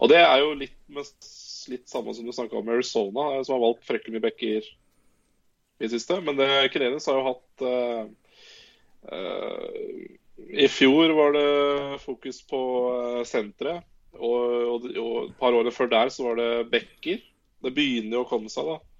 [0.00, 1.28] og det er jo litt, mest,
[1.72, 5.84] litt samme som du snakka om Arizona, eh, som har valgt fryktelig mye Becker i
[5.84, 6.20] det siste.
[6.24, 8.04] Men det, Kenelis har jo hatt uh,
[10.64, 11.48] I fjor var det
[12.04, 12.60] fokus på
[13.28, 13.84] senteret.
[14.16, 17.20] Og, og, og et par år før der så var det Becker.
[17.64, 18.95] Det begynner jo å komme seg, da.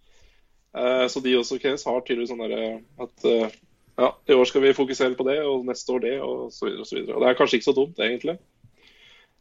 [0.77, 2.67] Eh, så de også KS har tydeligvis sånn derre
[3.01, 3.55] at eh,
[3.97, 6.85] ja, i år skal vi fokusere på det, og neste år det, og så videre
[6.85, 7.17] og så videre.
[7.17, 8.37] Og det er kanskje ikke så dumt, egentlig.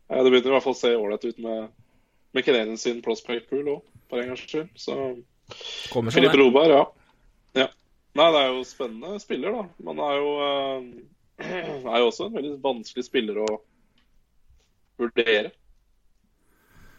[0.07, 1.73] Eh, det begynner i hvert fall å se ålreit ut med,
[2.37, 4.71] med Canadian sin prospect pool òg, for en gangs skyld.
[4.79, 4.95] Så
[5.91, 6.33] Kommer Filip.
[6.39, 6.85] Roberg, ja.
[7.59, 7.67] ja.
[8.15, 9.67] Nei, det er jo spennende spiller, da.
[9.91, 11.45] Man er jo, eh,
[11.91, 13.49] er jo også en veldig vanskelig spiller å
[15.03, 15.51] vurdere.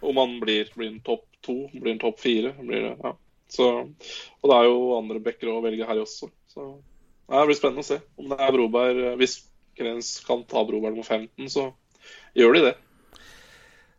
[0.05, 2.53] Om han blir, blir en topp to, blir en topp fire.
[2.61, 3.17] Blir det, ja.
[3.53, 3.67] Så,
[4.43, 6.31] og det er jo andre backer å velge her også.
[6.51, 6.71] Så
[7.27, 9.41] det blir spennende å se om det er Broberg Hvis
[9.77, 11.69] Krens kan ta Broberg nummer 15, så
[12.39, 12.75] gjør de det.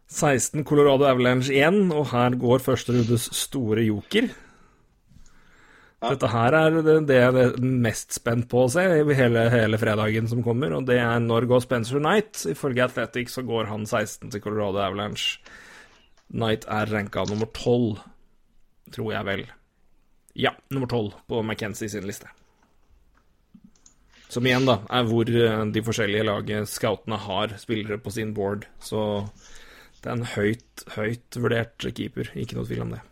[0.07, 4.29] 16 Colorado Avalanche igjen, og her går første rundes store joker.
[5.97, 6.11] Ja.
[6.13, 8.83] Dette her er det, det jeg er mest spent på å se
[9.17, 12.45] hele, hele fredagen som kommer, og det er når går Spencer Knight.
[12.53, 15.41] Ifølge Athletic så går han 16 til Colorado Avalanche.
[16.31, 17.97] Knight er ranka nummer 12,
[18.93, 19.45] tror jeg vel.
[20.37, 22.29] Ja, nummer 12 på McKenzie sin liste.
[24.27, 28.67] Som igjen, da, er hvor eh, de forskjellige laget, scoutene, har spillere på sin board.
[28.83, 28.99] Så
[30.01, 32.33] det er en høyt, høyt vurdert keeper.
[32.35, 33.03] Ikke noe tvil om det.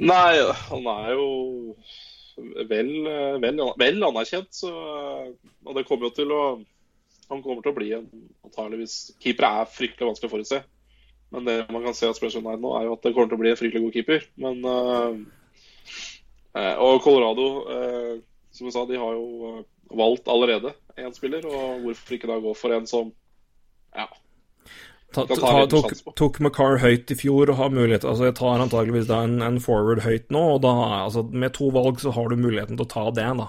[0.00, 0.38] Nei,
[0.70, 1.26] han er jo
[2.70, 2.92] vel,
[3.42, 6.40] vel, vel anerkjent, så Og det kommer jo til å
[7.30, 8.08] Han kommer til å bli en
[8.42, 10.58] antageligvis Keepere er fryktelig vanskelig å forutse.
[11.34, 13.38] Men det man kan se av Special Night nå, er jo at det kommer til
[13.38, 14.26] å bli en fryktelig god keeper.
[14.38, 14.60] Men
[16.54, 18.12] eh, Og Colorado, uh,
[18.54, 21.42] som du sa, de har jo valgt allerede én spiller.
[21.50, 23.10] Og hvorfor ikke da gå for en som
[23.94, 24.06] Ja.
[25.14, 28.58] Ta, ta ta, tok, tok McCarr høyt i fjor og har mulighet Altså, jeg tar
[28.58, 30.72] antageligvis da en, en forward høyt nå, og da
[31.04, 33.46] altså, med to valg så har du muligheten til å ta det, da.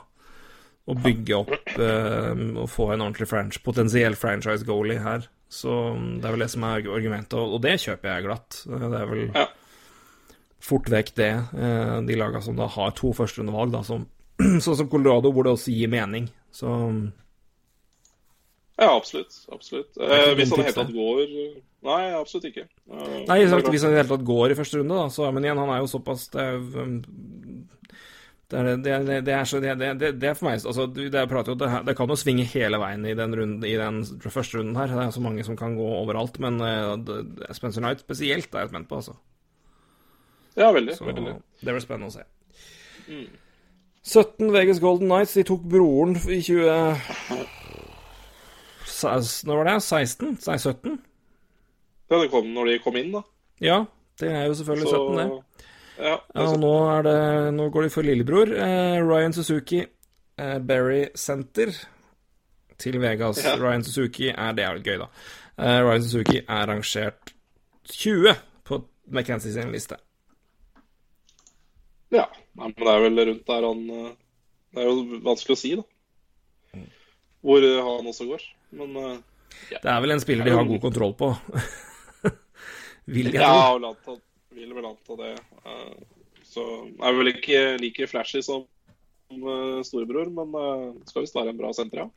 [0.87, 1.51] Og bygge opp
[1.81, 5.23] eh, og få en ordentlig franch, potensiell franchise goalie her.
[5.49, 8.59] Så mm, det er vel det som er argumentet, og, det kjøper jeg glatt.
[8.69, 9.47] Eh, Det er vel Ja.
[10.61, 14.05] fort vekk det, eh, de laga som da har to førsterundevalg, da, som
[14.65, 16.29] sånn som Colorado, hvor det også gir mening.
[16.53, 16.69] Så
[18.77, 19.33] Ja, absolutt.
[19.51, 19.95] absolutt.
[19.97, 22.65] Eh, hvis han i det hele tatt går Nei, absolutt ikke.
[22.91, 25.31] Eh, Nei, sagt, hvis han i det hele tatt går i første runde, da, så
[25.33, 27.67] Men igjen, han er jo såpass Det er, um,
[28.51, 31.07] det, er, det, det, det, er så, det, det, det er for meg altså, jo,
[31.09, 34.91] det, det kan jo svinge hele veien i den, runden, i den første runden her.
[34.91, 36.37] Det er så mange som kan gå overalt.
[36.43, 36.93] Men uh,
[37.57, 39.15] Spencer Knight spesielt er jeg spent på, altså.
[40.55, 40.93] Ja, veldig.
[40.95, 41.33] Så veldig.
[41.65, 42.27] det blir spennende å se.
[43.09, 43.25] Mm.
[44.05, 47.41] 17 Vegas Golden Knights, de tok broren i 20...
[48.85, 49.79] Se- Når var det?
[49.81, 50.37] 16?
[50.45, 50.99] Nei, 17?
[52.11, 53.23] Ja, det kom når de kom inn, da.
[53.63, 53.79] Ja,
[54.21, 55.25] det er jo selvfølgelig 17, det.
[55.95, 57.17] Ja, og nå, er det,
[57.55, 58.51] nå går de for lillebror.
[58.51, 59.79] Eh, Ryan Suzuki,
[60.37, 61.71] eh, Berry Center
[62.81, 63.39] til Vegas.
[63.45, 63.55] Ja.
[63.61, 65.07] Ryan Suzuki er Det er litt gøy, da.
[65.57, 67.31] Eh, Ryan Suzuki er rangert
[67.91, 68.35] 20
[68.67, 69.97] på McKenzie sin liste.
[72.11, 72.27] ja.
[72.55, 74.11] Nei, men det er vel rundt der han eh,
[74.71, 76.83] Det er jo vanskelig å si, da.
[77.43, 78.45] Hvor eh, han også går.
[78.75, 78.95] Men
[79.71, 79.79] ja.
[79.81, 81.31] Det er vel en spiller de har god kontroll på.
[83.15, 83.43] Vil jeg tro.
[83.43, 84.15] Ja,
[84.55, 85.33] vil vel anta det.
[85.65, 85.95] Eh,
[86.45, 88.63] så er vel ikke like flashy som
[89.31, 92.09] eh, storebror, men eh, skal visst være en bra senter, ja.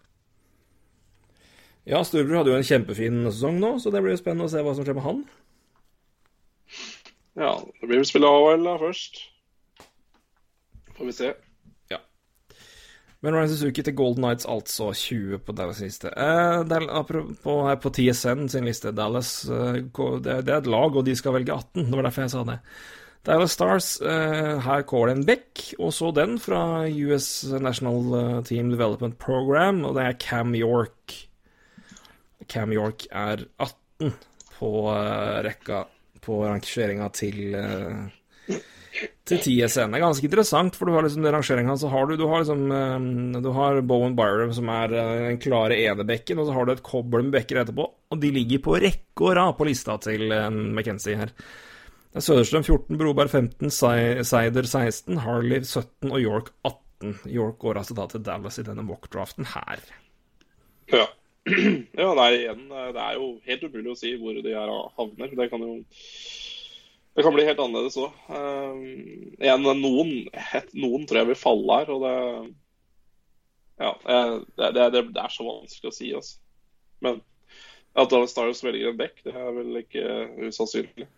[1.88, 4.60] Ja, Storebror hadde jo en kjempefin sesong nå, så det blir jo spennende å se
[4.60, 5.22] hva som skjer med han.
[7.38, 9.22] Ja, det blir vel spille AHL da først.
[10.98, 11.30] Får vi se.
[13.22, 16.12] Men Ryan Suzuki til Golden Knights, altså 20 på Dallas' liste.
[16.14, 20.70] Eh, det er, apropos her på TSN sin liste, Dallas eh, det, det er et
[20.70, 21.88] lag, og de skal velge 18.
[21.88, 22.58] Det var derfor jeg sa det.
[23.26, 29.18] Dallas Stars, eh, her Colin Beck, og så den fra US National eh, Team Development
[29.18, 31.16] Program, og det er Cam York.
[32.48, 34.14] Cam York er 18
[34.60, 35.82] på eh, rekka
[36.22, 37.56] på rangeringa til
[39.28, 39.92] til TSN.
[39.92, 42.42] Det er ganske interessant, for du har liksom den rangeringa så har du, du har
[42.42, 46.66] liksom eh, Du har Bowen Byram, som er eh, den klare enebekken, og så har
[46.66, 49.98] du et kobbel med bekker etterpå, og de ligger på rekke og rad på lista
[50.02, 51.34] til eh, McKenzie her.
[52.08, 53.70] Det er Søderstrøm 14, Broberg 15,
[54.24, 57.18] Seider 16, Harley 17 og York 18.
[57.30, 59.84] York går altså da til Dallas i denne mock-draften her.
[60.90, 61.04] Ja.
[62.00, 65.36] ja, nei, igjen, eh, det er jo helt umulig å si hvor de her havner.
[65.36, 65.76] Det kan jo
[67.18, 68.12] det kan bli helt annerledes òg.
[69.42, 70.10] igjen, noen,
[70.78, 72.12] noen tror jeg vil falle her, og det
[73.78, 76.38] Ja, det, det, det, er så vanskelig å si, altså.
[77.02, 77.18] Men
[77.98, 80.04] at Dallas Stars velger en back, det er vel ikke
[80.46, 81.08] usannsynlig.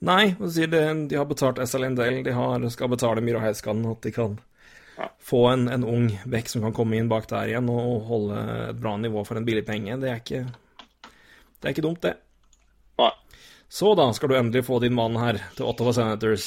[0.00, 4.38] Nei, de har betalt SL Del, de har, skal betale Myra Heiskan, at de kan
[4.98, 5.10] Ja.
[5.22, 8.40] få en, en ung bekk som kan komme inn bak der igjen og holde
[8.70, 9.94] et bra nivå for en billig penge.
[10.00, 10.40] Det er ikke,
[11.60, 12.16] det er ikke dumt, det.
[13.68, 16.46] Så da skal du endelig få din mann her til Ottawa Senators.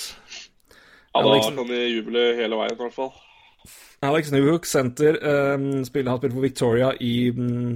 [1.13, 3.11] Ja, da Alex- kan de juble hele veien, i hvert fall.
[4.01, 5.19] Alex Newhook, senter,
[5.53, 7.75] um, spiller, har spilt for Victoria i mm,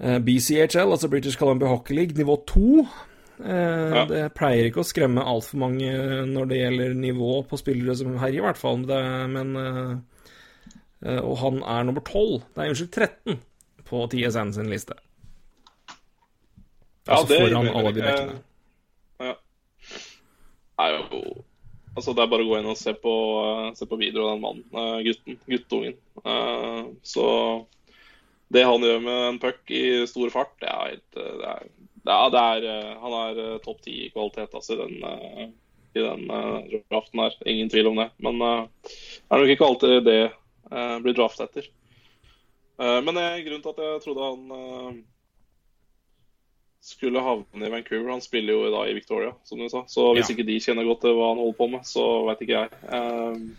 [0.00, 2.86] eh, BCHL, altså British Columbia Hockey League, nivå 2.
[3.42, 4.04] Eh, Ja.
[4.08, 5.92] Det pleier ikke å skremme altfor mange
[6.30, 8.80] når det gjelder nivå på spillere som herjer, i hvert fall.
[8.88, 9.02] Det,
[9.34, 9.52] men
[11.04, 13.40] eh, Og han er nummer 12, nei, unnskyld, 13
[13.84, 14.94] på TSN sin liste.
[17.06, 18.36] Ja, altså det foran alle de bekkene.
[19.22, 19.32] Ja.
[20.72, 21.22] Det er jo
[21.92, 23.14] Altså, det er bare å gå inn og se på,
[23.76, 25.98] se på video av den mannen, eh, gutten, guttungen.
[26.24, 27.26] Eh, Så
[28.52, 31.34] det han gjør med en puck i stor fart, det er helt eh,
[32.02, 35.52] Det er, det er, det Han er topp ti i kvalitet, altså, i den,
[35.92, 36.24] i den
[36.90, 37.36] draften her.
[37.44, 38.08] Ingen tvil om det.
[38.18, 38.50] Men det
[39.28, 40.20] er nok ikke alltid det
[41.04, 41.68] blir draft etter.
[42.80, 45.04] Men grunnen til at jeg trodde han
[46.82, 48.10] skulle havne i Vancouver.
[48.10, 49.84] Han spiller jo da i Victoria, som du sa.
[49.86, 50.34] Så hvis Ja.
[50.34, 52.70] ikke de kjenner godt til hva han holder på med, så veit ikke jeg.
[52.90, 53.56] Um,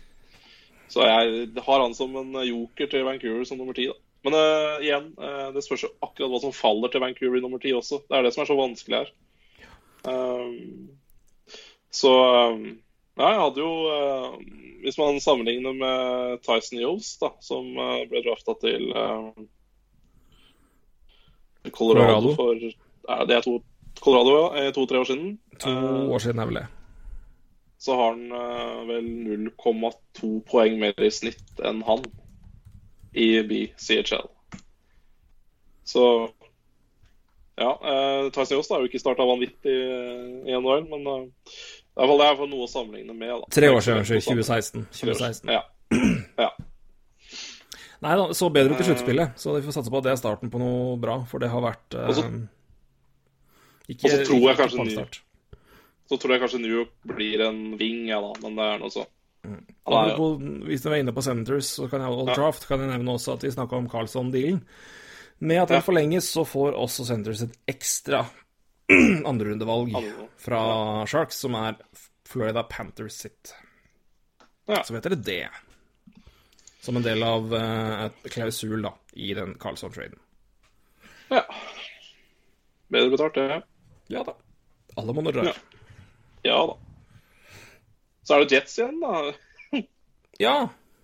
[0.92, 3.96] så jeg har han som en joker til Vancouver som nummer ti, da.
[4.24, 7.58] Men uh, igjen, uh, det spørs jo akkurat hva som faller til Vancouver i nummer
[7.58, 8.02] ti også.
[8.08, 9.10] Det er det som er så vanskelig her.
[10.04, 10.90] Um,
[11.90, 12.12] så
[12.52, 12.78] um,
[13.16, 14.36] ja, jeg hadde jo uh,
[14.84, 18.92] Hvis man sammenligner med Tyson Yost, da, som ble drafta til
[21.72, 22.34] Colorado, Colorado.
[22.36, 22.83] for
[23.28, 23.58] Det er to,
[24.00, 25.38] Colorado, ja, to-tre år siden.
[25.62, 26.66] To Eh, år siden er vel det.
[27.84, 29.08] så har han eh, vel
[29.52, 32.02] 0,2 poeng mer i snitt enn han
[33.14, 34.26] i BCHL.
[35.84, 36.04] Så
[37.56, 37.70] ja.
[37.78, 42.08] Uh, Tyson Yost har jo ikke starta vanvittig eh, i januar, men uh, det er
[42.08, 43.28] i hvert fall- er noe å sammenligne med.
[43.30, 43.46] da.
[43.54, 44.48] Tre år siden, Det er ikke unnskyld.
[44.48, 44.86] 2016.
[44.90, 45.52] 2016.
[45.54, 45.62] Ja.
[46.40, 46.50] ja.
[48.02, 50.18] Nei da, så bedre ut i sluttspillet, så vi får satse på at det er
[50.20, 52.26] starten på noe bra, for det har vært eh, Og så-
[53.88, 55.06] ikke, og så tror jeg kanskje New,
[56.08, 58.92] Så tror jeg kanskje New York blir en wing, ja da, men det er noe
[58.92, 59.04] så.
[59.44, 59.58] Mm.
[59.92, 60.28] Er jo
[60.64, 62.34] Hvis du er inne på Senators så kan Ja.
[62.34, 64.62] draft, kan jeg nevne også at vi snakka om Carlson-dealen.
[65.40, 65.80] Med at den Ja.
[65.84, 68.24] forlenges, så får også Senators et ekstra
[69.24, 71.76] andrerundevalg Andre- fra Sharks, som er
[72.24, 73.54] Florida Panthers sitt.
[74.68, 74.82] Ja.
[74.82, 75.48] Så vet dere det.
[76.80, 80.16] Som en del av eh, et klausul da, i den Carlson-traden.
[81.30, 81.42] Ja.
[82.90, 83.48] Bedre betalt, det.
[83.50, 83.60] Ja
[84.10, 84.34] da.
[85.00, 85.44] Alle må nå dra.
[85.48, 85.54] Ja.
[86.44, 86.74] Ja da.
[88.24, 89.82] Så er det Jets igjen, da,
[90.40, 90.54] Ja,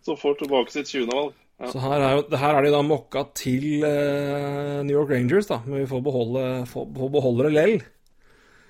[0.04, 1.06] som får tilbake sitt 20.
[1.12, 1.34] valg.
[1.60, 1.68] Ja.
[1.68, 5.58] Så her er, jo, her er de da mokka til uh, New York Rangers, da.
[5.66, 7.74] Men vi får beholde, får, får beholde det lell.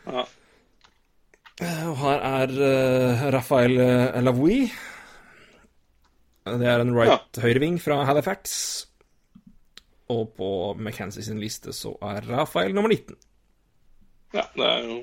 [0.08, 0.24] Ja.
[1.62, 3.76] Eh, Og her er uh, Rafael
[4.26, 4.64] Lavoui.
[6.50, 8.56] Det er en right høyreving fra Halifax.
[10.10, 13.14] Og på McKenzie sin liste så er Rafael nummer 19.
[14.36, 15.00] ja, det er jo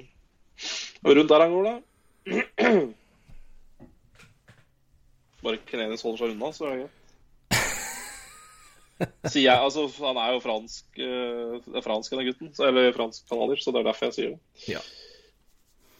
[1.04, 1.76] og rundt der han går, da.
[5.46, 6.94] Bare Kenenis holder seg unna, så er det greit.
[9.30, 12.50] Sier jeg, altså, Han er jo fransk, uh, er fransk, denne gutten.
[12.58, 14.40] Så, eller fransk-canadier, så det er derfor jeg sier det.
[14.74, 14.82] Ja.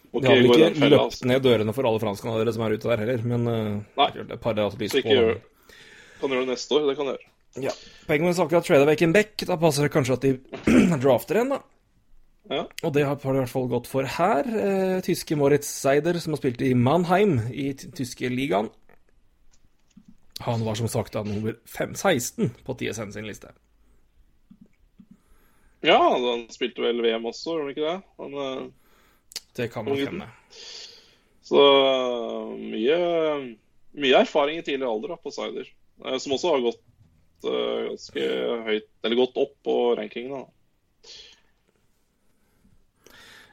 [0.08, 1.28] Okay, De har vel ikke løpt altså.
[1.30, 3.56] ned dørene for alle franskcanadiere som er ute der heller, men uh,
[4.02, 4.12] Nei.
[4.24, 5.42] et par altså, så ikke på gjør det.
[6.18, 6.82] Kan gjøre det neste år.
[6.90, 7.34] Det kan jeg gjøre.
[7.68, 7.74] Ja.
[8.10, 9.34] Penguins har akkurat trada vekk en back.
[9.50, 10.32] Da passer det kanskje at de
[11.04, 11.62] drafter en, da.
[12.50, 12.64] Ja.
[12.86, 14.48] Og det har det i hvert fall gått for her.
[14.48, 18.70] Eh, tyske Moritz Seider, som har spilt i Mannheim i tyske ligaen.
[20.46, 23.52] Han var som sagt da nummer 516 på TSN sin liste.
[25.82, 27.98] ja, han spilte vel VM også, gjorde han ikke det?
[28.22, 28.68] Han, eh,
[29.58, 30.28] Det kan man Oi.
[31.48, 31.62] Så
[32.60, 32.98] mye,
[33.96, 35.68] mye erfaring i tidlig alder da, på Sider.
[36.06, 36.84] eh, Som også har gått
[37.44, 38.22] ganske
[38.66, 40.32] høyt, eller gått opp på rankingen.
[40.32, 40.46] Da.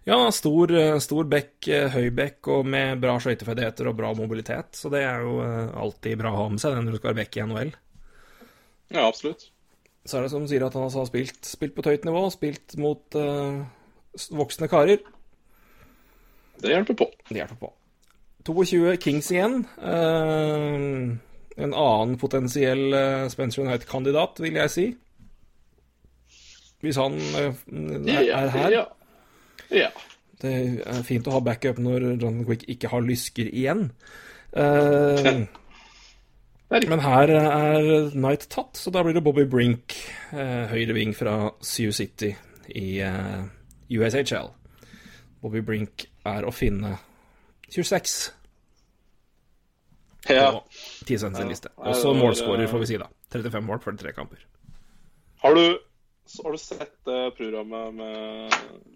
[0.04, 4.76] Ja, stor, eh, stor bekk, eh, høy bekk og med bra skøyteferdigheter og bra mobilitet.
[4.76, 7.10] Så det er jo eh, alltid bra å ha med seg den når du skal
[7.14, 7.70] være bekk i NHL.
[8.92, 9.46] Ja, absolutt.
[10.04, 12.74] Så er det som sier at han har spilt, spilt på et høyt nivå, spilt
[12.76, 13.62] mot uh,
[14.36, 15.00] voksne karer.
[16.60, 17.06] Det hjelper på.
[17.30, 17.70] Det hjelper på.
[18.44, 19.62] 22 Kings igjen.
[19.80, 21.16] Uh,
[21.56, 24.86] en annen potensiell uh, Spencer United-kandidat, vil jeg si.
[26.84, 27.56] Hvis han er,
[28.12, 28.68] er her.
[28.68, 28.82] Ja.
[28.82, 28.84] ja.
[30.44, 33.86] Det er fint å ha backup når Jonathan Quick ikke har lysker igjen.
[34.54, 35.30] Eh,
[36.70, 36.90] riktig.
[36.90, 39.96] men her er Knight tatt, så da blir det Bobby Brink,
[40.34, 42.34] uh, høyreving fra Sioux City
[42.74, 43.44] i uh,
[43.90, 44.52] USHL.
[45.44, 46.96] Bobby Brink er å finne
[47.74, 48.14] 26
[50.28, 50.50] ja.
[50.52, 51.72] på så sin liste.
[51.76, 53.08] Også målskårer, eh, får vi si, da.
[53.32, 54.46] 35 mål for tre kamper.
[55.42, 55.78] Har, du,
[56.26, 58.54] så har du sett det programmet med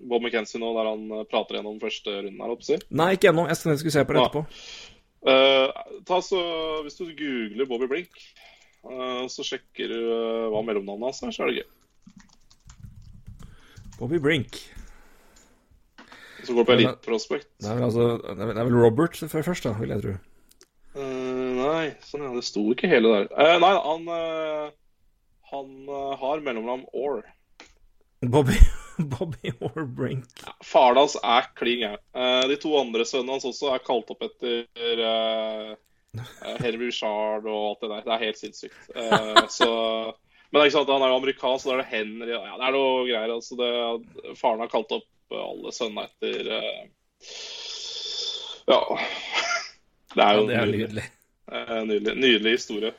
[0.09, 2.79] Bob McKenzie nå, der han øh, prater gjennom første runden her, holdt på å si?
[3.01, 3.45] Nei, ikke ennå.
[3.51, 4.45] Jeg skulle se på det etterpå.
[5.29, 6.39] Uh, ta så,
[6.87, 8.21] Hvis du googler Bobby Blink,
[8.87, 11.69] uh, så sjekker du uh, hva mellomnavnet hans er, så er det gøy.
[13.99, 14.61] Bobby Brink.
[16.47, 17.49] Så går det på Elite Prospect.
[17.61, 20.15] Det er vel, altså, det er vel- er Robert før- først, da, vil jeg tro.
[20.95, 23.27] Eh, nei, sånn ja, det sto ikke hele der.
[23.37, 24.71] Eh, nei, han, eh,
[25.51, 27.23] han eh, har mellomnavn Orr.
[28.21, 28.57] Bobby,
[29.15, 30.25] Bobby Orr Brink.
[30.67, 32.01] Faren hans er klin gæren.
[32.19, 35.75] Eh, de to andre sønnene hans også er kalt opp etter uh,
[36.59, 38.03] Henry Richard og alt det der.
[38.09, 38.81] Det er helt sinnssykt.
[38.97, 39.69] Uh, så,
[40.51, 42.75] men ikke sant, han er jo amerikansk, så da er det Henry ja, Det er
[42.79, 43.35] noe greier.
[43.37, 43.71] altså det,
[44.41, 45.09] Faren har kalt opp
[45.39, 46.83] alle sønnene etter uh,
[48.69, 48.81] Ja.
[50.17, 50.79] Det er Ja, jo det er nydelig.
[50.89, 51.05] nydelig.
[51.89, 52.15] Nydelig.
[52.19, 52.91] Nydelig historie.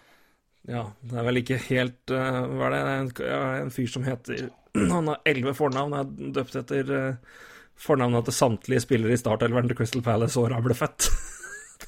[0.69, 2.79] Ja, det er vel ikke helt uh, Hva er det?
[3.17, 4.43] Det er en, en fyr som heter
[4.93, 7.39] Han har elleve fornavn, er døpt etter uh,
[7.79, 11.07] fornavnet til samtlige spillere i startelveren til Crystal Palace og han ble født.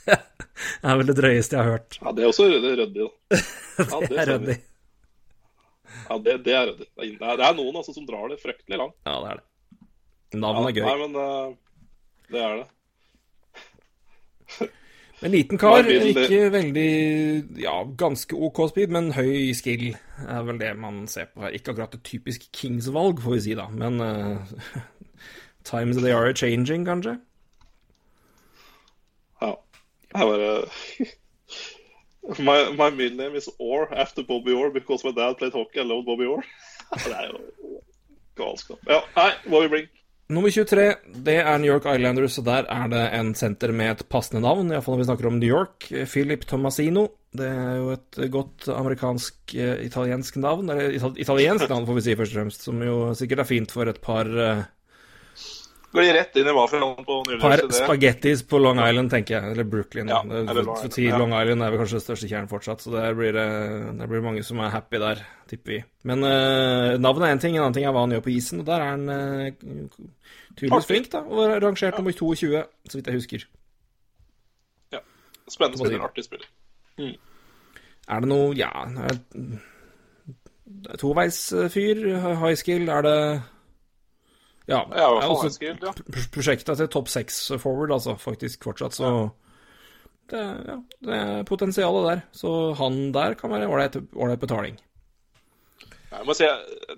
[0.08, 0.18] det
[0.88, 2.00] er vel det drøyeste jeg har hørt.
[2.02, 3.10] Ja, det er også det er ryddig, da.
[3.82, 4.32] Ja, Det er stemmer.
[4.32, 4.58] ryddig.
[6.08, 6.88] Ja, det, det er ryddig.
[6.96, 8.98] Det er, det er noen altså, som drar det fryktelig langt.
[9.08, 9.46] Ja, det er det.
[10.42, 10.86] Navnet er Ja, gøy.
[10.88, 11.50] Nei, men uh,
[12.32, 12.68] det er det.
[15.22, 16.92] En liten kar, ikke veldig
[17.62, 19.92] Ja, ganske OK speed, men høy skill
[20.26, 21.54] er vel det man ser på her.
[21.54, 24.82] Ikke akkurat et typisk Kings-valg, får vi si, da, men uh,
[25.72, 27.20] Times they are changing, kanskje?
[29.42, 29.54] Ja.
[30.12, 30.66] Jeg bare
[32.50, 35.80] my, my middle name is Orr after Bobby Orr because my dad played hockey.
[35.80, 36.44] I loved Bobby Orr.
[37.06, 37.40] det er jo
[38.36, 38.78] galskap.
[38.90, 39.90] Ja, nei, Bobby Blink.
[40.32, 40.84] Nummer 23,
[41.28, 44.70] det er New York Islanders, og der er det en senter med et passende navn,
[44.72, 45.90] iallfall når vi snakker om New York.
[46.08, 47.10] Philip Tomasino.
[47.36, 52.40] Det er jo et godt amerikansk-italiensk navn, eller italiensk navn, får vi si først og
[52.40, 54.64] fremst, som jo sikkert er fint for et par, eh,
[55.92, 59.44] Går de rett inn i mafiaen på New par spagettis på Long Island, tenker jeg.
[59.52, 60.08] Eller Brooklyn.
[60.08, 61.18] Ja, Det- eller Long Island, ja.
[61.18, 63.48] Long Island er vel kanskje det største kjernen fortsatt, så der blir det,
[64.00, 65.16] der blir mange som er happy der,
[65.50, 65.84] tipper vi.
[66.04, 68.60] Men uh, navnet er én ting, en annen ting er hva han gjør på isen,
[68.64, 69.52] og der er han uh,
[70.56, 71.20] tydeligvis flink, da.
[71.28, 73.40] Og rangert rangert nummer 22, så vidt jeg husker.
[74.94, 75.00] Ja.
[75.50, 76.48] Spennende spiller, artig spiller.
[78.08, 79.60] Er det noe Ja, det
[81.00, 83.42] toveisfyr, high skill, er det
[84.72, 84.82] Ja.
[84.96, 85.94] Ja, er også high ja.
[86.34, 89.12] Prosjektet til topp seks forward, altså, faktisk fortsatt, så
[90.32, 92.24] det, er- ja, det er potensialet der.
[92.32, 94.80] Så han der kan være ålreit betaling.
[96.12, 96.48] Jeg må si,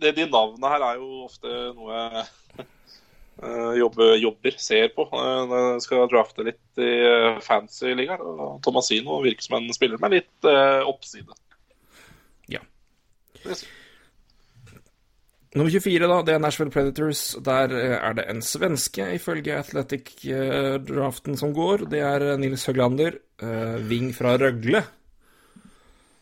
[0.02, 1.98] det, De navnene her er jo ofte noe
[3.34, 7.94] jeg uh, jobber, jobber, ser på når når jeg skal drafte litt i uh, fancy
[7.98, 8.22] ligaer.
[8.66, 11.34] Tomasino virker som en spiller med litt eh, oppside.
[12.54, 12.62] Ja.
[13.44, 13.58] Det
[15.54, 17.20] Nummer 24, da, det er Nashville Predators.
[17.46, 21.84] Der eh, er det en svenske, ifølge Athletic-draften som går.
[21.92, 23.20] Det er eh, Nils Høglander,
[23.90, 24.82] ving fra Røgle.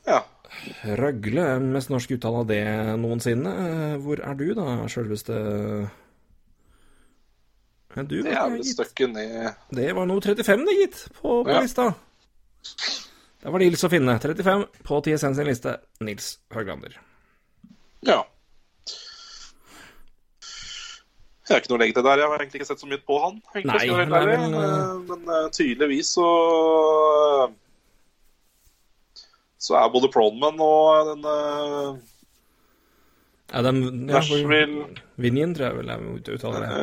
[0.07, 0.17] Ja.
[0.99, 2.61] Røgle mest norsk uttale av det
[2.99, 3.51] noensinne.
[3.67, 5.37] Eh, Hvor er du, da, sjølveste
[7.95, 9.07] Men du, Det da, er gitt?
[9.11, 11.61] ned Det var noe 35, det, gitt, på, på Ja.
[11.63, 11.87] lista.
[13.41, 14.19] Der var Nils å finne.
[14.21, 15.77] 35 på TSN sin liste.
[16.03, 16.99] Nils Høglander.
[18.07, 18.21] Ja.
[21.51, 22.21] Jeg har ikke noe å legge til der.
[22.21, 23.41] Jeg har egentlig ikke sett så mye på han.
[23.57, 26.27] Nei, nei, men, Eh, men eh, tydeligvis så
[29.61, 31.99] Så er både Pronman og den uh,
[33.51, 34.87] Ja, de, ja, Nashville
[35.21, 36.81] Vinjen, tror jeg vel jeg må uttale det.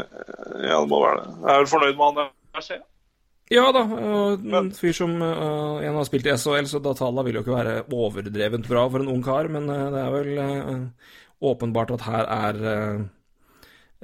[0.68, 1.32] Ja, det må være det.
[1.40, 2.84] Jeg er vel fornøyd med han der, ser.
[3.50, 7.24] Ja da, en Men- fyr som uh, en har spilt i SHL, så da tallene
[7.24, 10.42] vil jo ikke være overdrevent bra for en ung kar, men eh, det er vel
[10.44, 11.14] uh,
[11.48, 13.06] åpenbart at her er eh,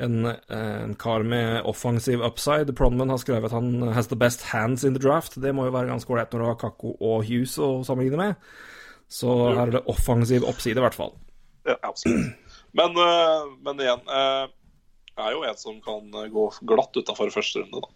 [0.01, 2.75] en, eh, en kar med offensiv upside.
[2.75, 5.41] Pronman har skrevet at han has the best hands in the draft.
[5.41, 8.35] Det må jo være ganske ålreit når du har Kakko og Hughes å sammenligne med.
[9.09, 11.15] Så her er det offensiv oppside, i hvert fall.
[11.69, 12.35] Ja, absolutt.
[12.75, 14.01] Men, eh, men igjen
[15.15, 17.93] jeg er jo en som kan eh, gå glatt utafor første runde, da.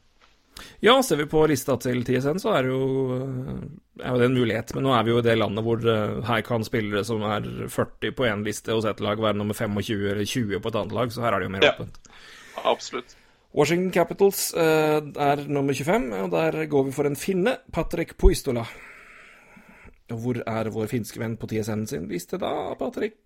[0.83, 4.29] Ja, ser vi på lista til TSN, så er det jo, eh, er jo det
[4.31, 4.75] en mulighet.
[4.77, 7.47] Men nå er vi jo i det landet hvor eh, her kan spillere som er
[7.69, 10.93] 40 på én liste hos ett lag, være nummer 25 eller 20 på et annet
[10.99, 11.73] lag, så her er det jo mer Ja.
[11.77, 11.99] åpent.
[12.65, 13.17] Absolutt.
[13.55, 18.67] Washington Capitals eh, er nummer 25, og der går vi for en finne, Patrick Puistola.
[20.09, 23.17] Hvor er vår finske venn på TSN sin liste da, Patrick?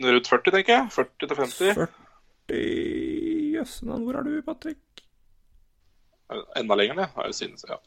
[0.00, 0.86] Rundt 40, tenker jeg.
[0.94, 1.74] 40 til 50.
[1.74, 1.90] 40
[3.54, 4.93] Jøssenavn, hvor er du, Patrick?
[6.56, 7.58] Enda lenger ned, har det siden.
[7.68, 7.78] Ja.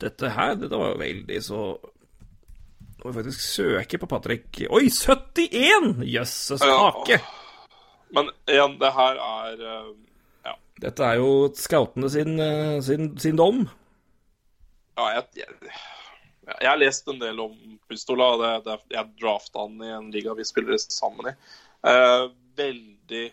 [0.00, 1.60] Dette her, dette var jo veldig så
[3.06, 4.62] må vi faktisk søke på Patrick.
[4.70, 6.00] Oi, 71!
[6.10, 7.18] Jøsses Ja.
[8.16, 9.92] Men igjen, det her er eh,
[10.46, 10.54] Ja.
[10.82, 13.66] Dette er jo scoutene sin, eh, sin, sin dom.
[14.96, 15.72] Ja, jeg, jeg,
[16.48, 17.54] jeg har lest en del om
[17.88, 18.30] Pustola.
[18.40, 21.36] Det, det, jeg drafta han i en liga vi spiller sammen i.
[21.86, 22.26] Eh,
[22.56, 23.24] veldig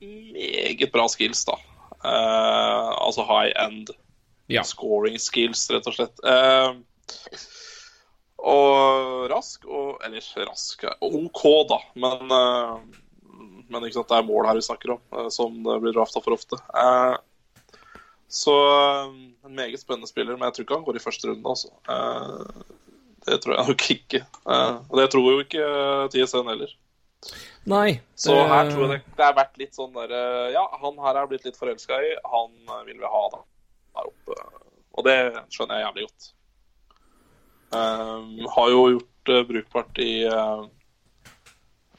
[0.00, 1.56] meget bra skills, da.
[2.04, 3.90] Eh, altså high end
[4.50, 4.62] Ja.
[4.64, 6.22] scoring skills, rett og slett.
[6.26, 6.74] Eh,
[8.40, 12.78] og rask, og Eller rask OK, da, men eh,
[13.70, 16.56] Men det er mål her vi snakker om, som det blir drafta for ofte.
[18.26, 18.54] Så
[19.44, 21.70] en meget spennende spiller, men jeg tror ikke han går i første runde, altså.
[23.26, 24.20] Det tror jeg nok ikke.
[24.90, 25.68] Og det tror jo ikke
[26.10, 26.74] TSN heller.
[27.68, 28.00] Nei.
[28.14, 31.20] Så her tror jeg det, det har vært litt sånn der eh, Ja, han her
[31.20, 32.14] er blitt litt forelska i.
[32.32, 33.42] Han eh, vil vi ha da,
[33.98, 34.38] der oppe.
[34.96, 35.16] Og det
[35.52, 36.30] skjønner jeg jævlig godt.
[37.70, 40.64] Um, har jo gjort uh, brukbart i uh,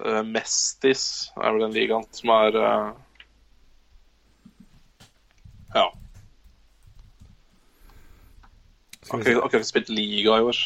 [0.04, 1.06] uh, Mestis,
[1.38, 2.58] er vel den ligaen som er
[5.72, 5.86] Ja.
[9.08, 10.60] Har ikke, ikke spilt liga i år.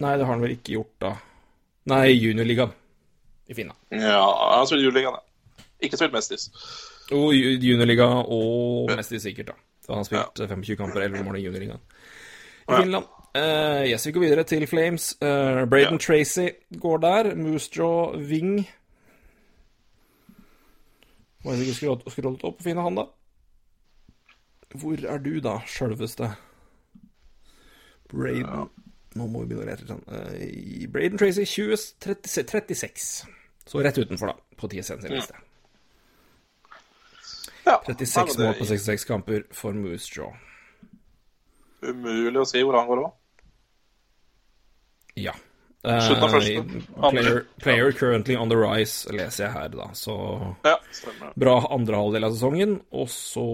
[0.00, 1.10] Nei, det har han vel ikke gjort, da.
[1.86, 2.70] Nei, juniorligaen
[3.48, 3.78] i Finland.
[3.90, 4.20] Ja,
[4.56, 5.64] han spiller juniorligaen ja.
[5.80, 6.50] Ikke spilt Mestis.
[7.10, 9.54] Jo, juniorliga og Mestis sikkert, da.
[9.86, 12.82] Så han spilte spilt eh, 25 kamper, 11 mål i juniorligaen i Ja.
[12.82, 13.06] Finland.
[13.34, 15.12] Eh, yes, vi går videre til Flames.
[15.22, 15.98] Uh, Braden Ja.
[15.98, 16.48] Tracy
[16.82, 17.34] går der.
[17.38, 18.66] Moosejaw Wing.
[21.44, 23.06] Må jeg ikke skulle scrollet opp og finne han, da.
[24.74, 26.28] Hvor er du, da, sjølveste?
[28.10, 28.68] Braden
[29.18, 29.90] Nå må vi begynne å lete litt.
[29.90, 30.04] sånn.
[30.14, 33.06] Eh, Braden Tracy 20, 30, 36.
[33.66, 35.34] Så rett utenfor, da, på TSN sin liste.
[37.66, 40.32] Ja, 36 mål på 66 kamper for Moose Jaw.
[41.82, 43.12] Umulig å si hvor han går òg.
[45.20, 45.34] Ja.
[45.80, 46.54] Slutten av første.
[46.60, 49.86] Eh, player, player currently on the rise, leser jeg her, da.
[49.96, 50.14] Så
[50.64, 50.76] Ja,
[51.40, 53.46] bra andre halvdel av sesongen, og så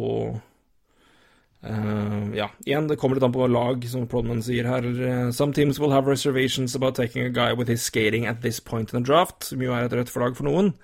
[1.67, 4.85] eh, Ja, igjen, det kommer litt an på lag, som Prodman sier her.
[4.87, 8.61] Eh, Some teams will have reservations about taking a guy with his skating at this
[8.61, 10.75] point in the draft, som jo er et rødt flagg for noen.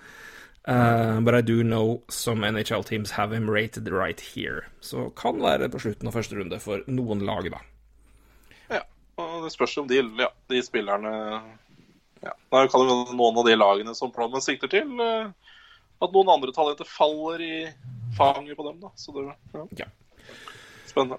[0.63, 4.69] Uh, but I do know some NHL teams have him rated right here.
[4.81, 7.59] Så kan være på slutten av første runde for noen lag, da.
[8.71, 8.85] Ja,
[9.19, 11.11] og det spørs om de, ja, de spillerne
[12.23, 12.31] ja.
[12.31, 17.43] Det være noen av de lagene som Prodman sikter til, at noen andre talenter faller
[17.43, 17.57] i
[18.15, 18.79] fanget på dem.
[18.85, 19.67] da Så det ja.
[19.83, 19.91] Ja.
[20.93, 21.19] Spennende.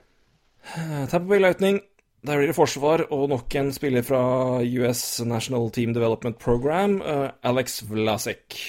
[0.78, 1.82] Eh, Tampa Bay Lightning.
[2.24, 4.22] Der blir det forsvar og nok en spiller fra
[4.64, 8.62] US National Team Development Program, eh, Alex Vlasic.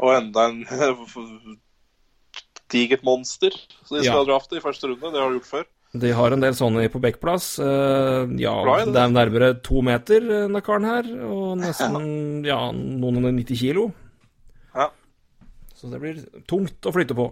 [0.00, 0.62] Og enda en
[2.72, 3.50] digert monster
[3.84, 4.24] som de skal Ja.
[4.32, 5.12] drafte i første runde.
[5.12, 5.64] Det har de gjort før.
[5.96, 7.58] De har en del sånne på backplass.
[7.62, 8.92] Eh, ja, Brian.
[8.92, 9.00] det.
[9.00, 13.92] er nærmere to meter, denne karen her, og nesten ja, noen og 90 kilo.
[14.74, 14.90] Ja.
[15.76, 17.30] Så det blir tungt å flytte på.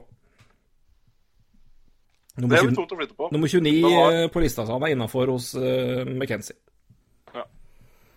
[2.35, 3.29] Det Nummer, blir 20, tungt å på.
[3.31, 4.13] nummer 29 var...
[4.13, 6.57] eh, på lista, så han er innafor hos uh, McKenzie.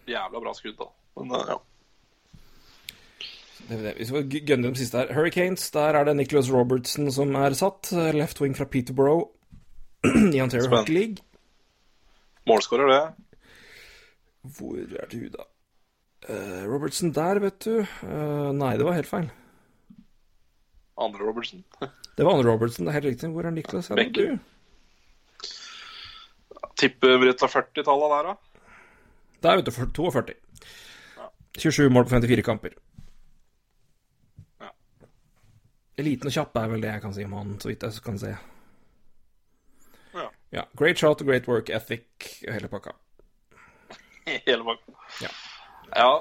[0.08, 0.88] Jævla bra skudd, da.
[1.20, 1.58] Men uh, ja.
[3.68, 3.94] Det det.
[4.00, 5.14] Hvis vi gønner dem siste her.
[5.14, 7.92] Hurricanes, der er det Nicholas Robertson som er satt.
[8.16, 9.28] Left wing fra Peterborough
[10.08, 10.72] i Ontario.
[10.72, 11.18] Hockey League.
[12.48, 13.04] Målskårer, det.
[14.58, 15.46] Hvor er du, da?
[16.30, 17.84] Uh, Robertson der, vet du.
[18.02, 19.30] Uh, nei, det var helt feil.
[20.98, 21.64] Andre Robertsen.
[22.18, 23.30] Det var Anne Robertson, det er helt riktig.
[23.30, 23.90] Hvor er Niklas?
[23.96, 24.38] Becker.
[26.78, 28.36] Tipper vi tar 40-tallet der, da.
[29.46, 29.72] Der, vet du.
[29.72, 30.34] for- 42.
[31.58, 32.74] 27 mål på 54 kamper.
[34.62, 34.70] Ja.
[35.98, 38.20] Eliten og kjapp er vel det jeg kan si om han, så vidt jeg kan
[38.22, 38.34] se.
[40.14, 40.28] Ja.
[40.54, 42.06] Ja, Great shot, great work ethic,
[42.46, 42.94] hele pakka.
[44.48, 44.94] Hele pakka.
[45.22, 45.30] Ja.
[45.96, 46.12] ja.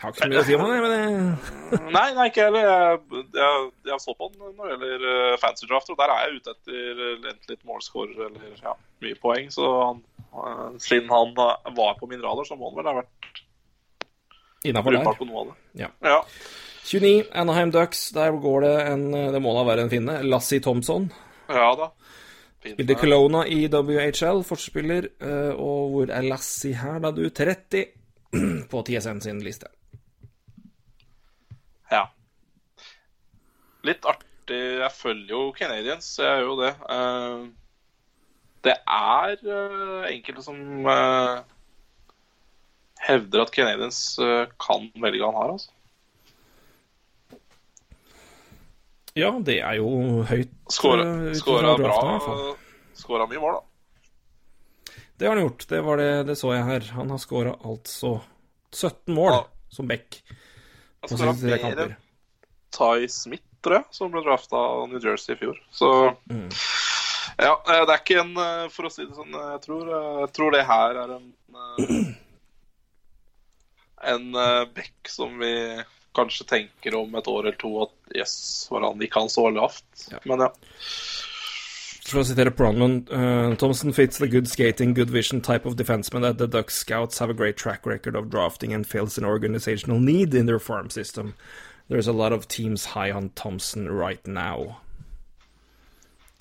[0.00, 2.68] Har ikke så mye å si om jeg, men det Nei, nei, ikke heller.
[2.70, 6.22] Jeg, jeg, jeg så på den når det gjelder eh, fancy draft, og der er
[6.26, 8.74] jeg ute etter eh, enten litt målscorer eller ja,
[9.04, 9.50] mye poeng.
[9.52, 10.00] Så han,
[10.30, 13.42] eh, siden han var på min radar, så må han vel ha vært
[14.70, 15.12] innafor der.
[15.20, 15.58] på noe av det.
[15.84, 15.90] Ja.
[16.04, 16.18] Ja.
[16.90, 18.06] 29, Anaheim Ducks.
[18.16, 19.04] Der går det en
[19.34, 20.20] Det må da være en finne.
[20.26, 21.10] Lassie Thompson.
[21.48, 21.90] ja da.
[22.60, 25.06] Spiller Spilte Kelowna i WHL, forspiller.
[25.24, 27.22] eh, Og hvor er Lassie her, da, du?
[27.30, 27.86] 30
[28.70, 29.70] på TSN sin liste.
[31.90, 32.04] Ja.
[33.86, 36.70] Litt artig Jeg følger jo Canadiens, jeg gjør jo det.
[36.90, 37.48] Eh,
[38.66, 40.58] Det er eh, enkelte som
[40.90, 41.38] eh,
[43.06, 45.70] hevder at Canadiens eh, kan velge han her, altså.
[49.18, 50.52] Ja, det er jo høyt.
[50.70, 51.96] Skåra bra.
[52.94, 54.94] Skåra mye mål, da.
[55.18, 55.64] Det har han gjort.
[55.68, 56.86] Det, var det, det så jeg her.
[56.96, 58.20] Han har skåra altså
[58.72, 59.40] 17 mål Ja.
[59.74, 60.20] som back
[61.00, 61.96] På skåra 63 mer kamper.
[62.76, 65.58] Ty Smith tror jeg, som ble drafta av New Jersey i fjor.
[65.74, 65.90] Så
[67.36, 70.18] ja, eh, det er ikke en eh, For å si det sånn, jeg tror, eh,
[70.24, 72.10] jeg tror det her er en eh,
[74.10, 74.30] En
[74.72, 75.52] bekk som vi
[76.16, 78.32] kanskje tenker om et år eller to at yes,
[78.72, 80.06] var han gikk han så lavt?
[80.08, 80.22] Ja.
[80.24, 80.48] Men ja.
[82.10, 86.22] For å sitere Bronlund, uh, Thompson fits the good skating, good vision type of defenseman
[86.22, 90.00] that the Ducks scouts have a great track record of drafting and fills an organizational
[90.00, 91.34] need in their farm system.
[91.88, 94.80] There's a lot of teams high on Thompson right now.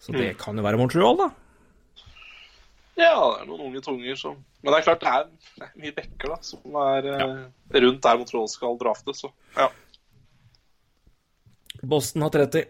[0.01, 1.29] Så det kan jo være Montreal, da.
[2.97, 5.81] ja, det er noen unge tunger som Men det er klart det er, det er
[5.83, 7.35] mye bekker da, som er eh,
[7.85, 9.69] rundt der Montreal skal drafte, så ja.
[11.79, 12.65] Boston har 30.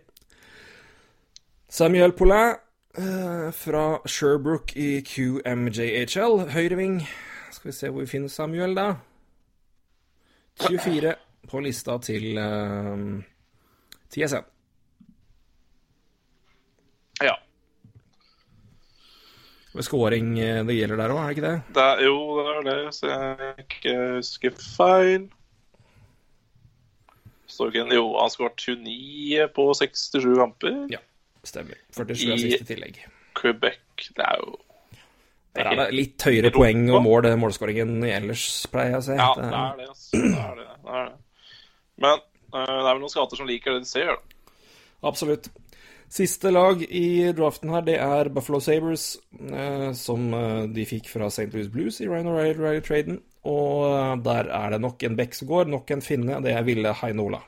[1.69, 2.59] Samuel Poulin eh,
[3.53, 7.01] fra Sherbrooke i QMJHL, høyreving.
[7.53, 8.93] Skal vi se hvor vi finner Samuel, da.
[10.59, 11.13] 24
[11.49, 13.21] på lista til uh,
[14.11, 14.47] TSN.
[17.23, 17.35] ja.
[19.75, 21.57] Er scoring eh, det gjelder der òg, er det ikke det?
[21.75, 25.27] Det er, jo, det er det, så jeg ikke husker feil.
[27.49, 30.75] Storken, Jo, han skåret 29 på 67 kamper.
[30.91, 30.99] Ja,
[31.49, 31.77] stemmer.
[31.97, 32.99] 47 av I- siste tillegg.
[33.39, 33.79] Quebec,
[34.17, 34.57] det er jo
[35.55, 39.15] Der er det litt høyere poeng og mål, målskåringen ellers, pleier jeg å si.
[39.17, 40.11] Ja, Det- det er det, altså.
[40.11, 40.67] Det er det.
[40.83, 41.15] det, er det.
[41.99, 42.19] Men
[42.53, 44.15] øh, det er vel noen skater som liker det de ser, da.
[45.09, 45.49] Absolutt.
[46.09, 51.27] Siste lag i draften her, det er Buffalo Sabres, eh, som eh, de fikk fra
[51.29, 51.51] St.
[51.53, 53.19] Louis Blues i Ryan O'Reilly-traden.
[53.45, 56.63] Og eh, der er det nok en bekk som går, nok en finne, det er
[56.65, 57.41] Ville Heinola.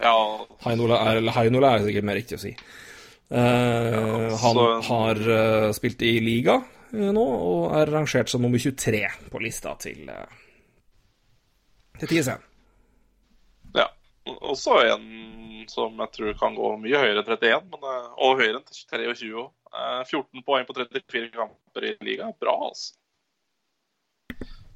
[0.00, 2.54] Ja, Heinola er, eller Heinola er sikkert mer riktig å si.
[3.30, 9.04] Eh, han har uh, spilt i liga uh, nå, og er rangert som nummer 23
[9.30, 10.24] på lista til, uh,
[12.00, 12.48] til TSN.
[13.78, 13.86] ja.
[14.30, 15.06] Også en
[15.70, 19.52] som jeg tror kan gå mye høyere enn 31, men, og høyere enn 23 òg.
[20.10, 22.32] 14 poeng på 34 kamper i liga.
[22.42, 22.96] Bra, altså.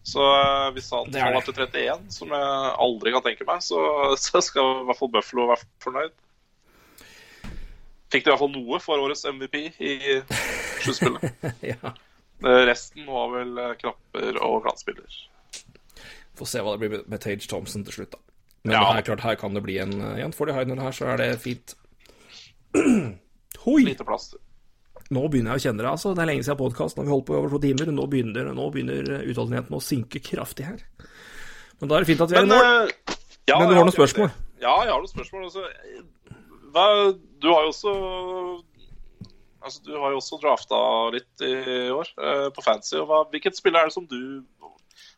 [0.05, 3.78] Så øh, hvis han Det er til 31, som jeg aldri kan tenke meg, så,
[4.26, 6.12] så skal i hvert fall Buffalo være fornøyd.
[8.12, 9.94] Fikk de i hvert fall noe for årets MVP i
[10.85, 11.24] sluttspillet.
[11.72, 11.94] ja.
[12.44, 15.16] Eh, Resten var vel eh, knapper og glansbilder.
[16.39, 18.20] Får se hva det blir med- Tage Thompson til slutt, da.
[18.64, 18.85] Men Ja.
[18.93, 20.32] her, klart, her kan det bli en eh, igjen.
[20.36, 21.74] Får de Heinola her, så er det fint.
[23.64, 23.81] Hoi!
[23.89, 24.39] Lite plaster.
[25.15, 26.12] Nå begynner jeg å kjenne det, altså.
[26.16, 27.93] Det er lenge siden podkasten har vi holdt på i over to timer.
[27.95, 30.81] Nå begynner, nå begynner utholdenheten å synke kraftig her.
[31.81, 32.91] Men da er det fint at vi er i Men, mål.
[32.91, 33.16] eh,
[33.51, 34.31] ja, Men du har noen spørsmål?
[34.62, 35.49] Ja, jeg har noen spørsmål.
[35.49, 35.65] Altså,
[37.43, 37.93] du har jo også
[39.65, 40.78] Altså, du har jo også drafta
[41.15, 41.53] litt i
[41.89, 42.99] år eh, på fancy.
[43.01, 44.45] Og hvilket spiller er det som du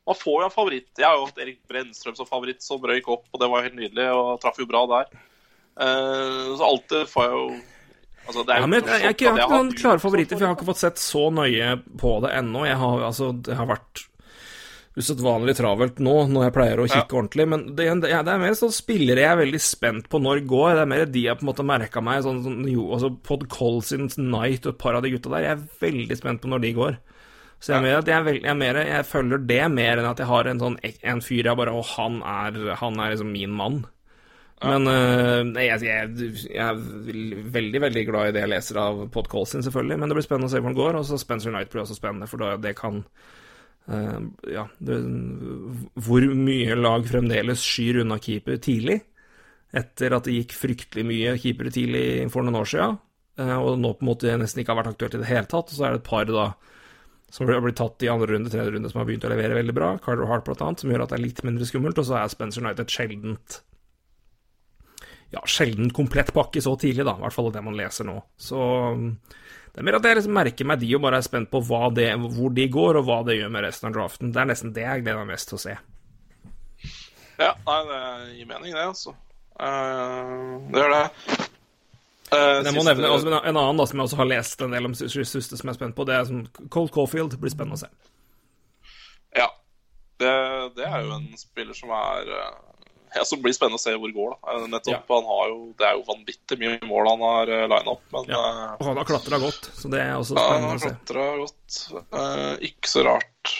[0.06, 0.90] Man får jo en favoritt.
[0.94, 3.74] Jeg har jo hatt Erik Brennstrøm som favoritt, som røyk opp, og det var helt
[3.74, 5.08] nydelig, og traff jo bra der.
[5.82, 7.48] Eh, så alltid får jeg jo
[8.26, 10.68] Altså, Ja, jeg, jeg, jeg, jeg har ikke noen klare favoritter, for jeg har ikke
[10.72, 12.66] fått sett så nøye på det ennå.
[12.66, 14.06] Jeg har, altså, det har vært
[14.96, 17.46] usedvanlig travelt nå, når jeg pleier å kikke ordentlig.
[17.52, 20.70] Men det, ja, det er mer sånn spillere jeg er veldig spent på når går.
[20.78, 22.22] Det er mer de jeg på en måte merka meg.
[22.24, 25.50] Sånn, sånn, jo, altså Pod Colsins Night og et par av de gutta der.
[25.50, 26.96] Jeg er veldig spent på når de går.
[27.60, 30.48] Så jeg, at jeg, jeg, er mer, jeg følger det mer enn at jeg har
[30.48, 33.78] en sånn en fyr jeg bare Å, han er, han er liksom min mann.
[34.64, 36.78] Men uh, jeg, jeg, jeg er
[37.52, 39.98] veldig veldig glad i det jeg leser av Pod Colson, selvfølgelig.
[40.00, 41.00] Men det blir spennende å se hvor den går.
[41.00, 43.02] Og så Spencer Knight blir også spennende, for da, det kan
[43.92, 45.00] uh, Ja, det,
[46.06, 49.02] hvor mye lag fremdeles skyr unna keeper tidlig.
[49.76, 52.96] Etter at det gikk fryktelig mye keepere tidlig for noen år siden.
[53.42, 55.68] øh, og nå på en måte nesten ikke har vært aktuelt i det hele tatt.
[55.68, 56.46] Og så er det et par da
[57.34, 59.74] som har blitt tatt i andre runde, tredje runde, som har begynt å levere veldig
[59.76, 59.88] bra.
[60.00, 61.98] Carter Hart bl.a., som gjør at det er litt mindre skummelt.
[62.00, 63.58] Og så er Spencer Knight et sjeldent
[65.34, 67.16] ja, sjelden komplett pakke så tidlig, da.
[67.18, 68.20] I hvert fall det man leser nå.
[68.38, 68.60] Så
[68.94, 69.08] um,
[69.72, 71.60] det er mer at jeg liksom merker meg de og bare er spent på
[71.96, 72.08] det,
[72.38, 74.32] hvor de går, og hva det gjør med resten av draften.
[74.32, 75.76] Det er nesten det jeg gleder meg mest til å se.
[77.36, 78.00] Ja, nei, det
[78.38, 79.12] gir mening, det, altså.
[79.60, 81.04] Uh, det gjør det.
[82.26, 84.72] Uh, jeg må siste- nevne altså, en annen da, som jeg også har lest en
[84.74, 86.06] del om siste som jeg er spent på.
[86.08, 86.40] Det er som
[86.72, 87.36] Cold Caulfield.
[87.42, 87.90] Blir spennende å se.
[89.36, 89.50] Ja.
[90.16, 90.32] Det,
[90.78, 92.52] det er jo en spiller som er eh,
[93.16, 94.34] ja, så blir spennende å se hvor det går.
[94.36, 94.52] da.
[94.56, 97.94] Eh, Nettopp, han har jo, Det er jo vanvittig mye mål han har uh, lina
[97.96, 98.40] opp, men Ja.
[98.50, 100.84] eh, Og han har klatra godt, så det er også ja, han spennende har å
[100.84, 100.92] se.
[100.92, 101.78] klatra godt.
[102.20, 103.52] Eh, ikke så rart.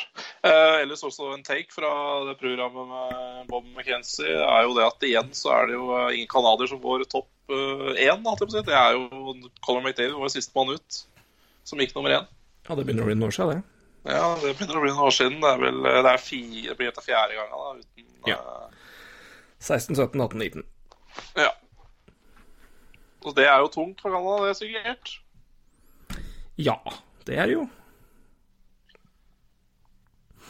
[0.47, 1.91] Eh, ellers også en take fra
[2.29, 6.15] det programmet med Bob McKenzie er jo det at igjen så er det jo eh,
[6.19, 8.23] ingen canadier som går topp uh, én.
[8.51, 8.63] si.
[8.67, 9.35] Det er jo
[9.65, 11.01] Colin McDavid var siste sistemann ut,
[11.65, 12.27] som gikk nummer én.
[12.67, 13.73] Ja, det begynner å bli noen år siden, det.
[14.07, 15.41] Ja, det begynner å bli noen år siden.
[15.43, 18.39] Det er vel det er fire, det blir etter fjerde gangen da, uten Ja.
[18.39, 18.76] eh,
[19.67, 20.63] 16, 17, 18, 19.
[21.37, 21.49] Ja.
[23.27, 25.21] Og det er jo tungt for Canada, det er sikkert.
[26.59, 26.77] Ja,
[27.27, 27.69] det er det jo.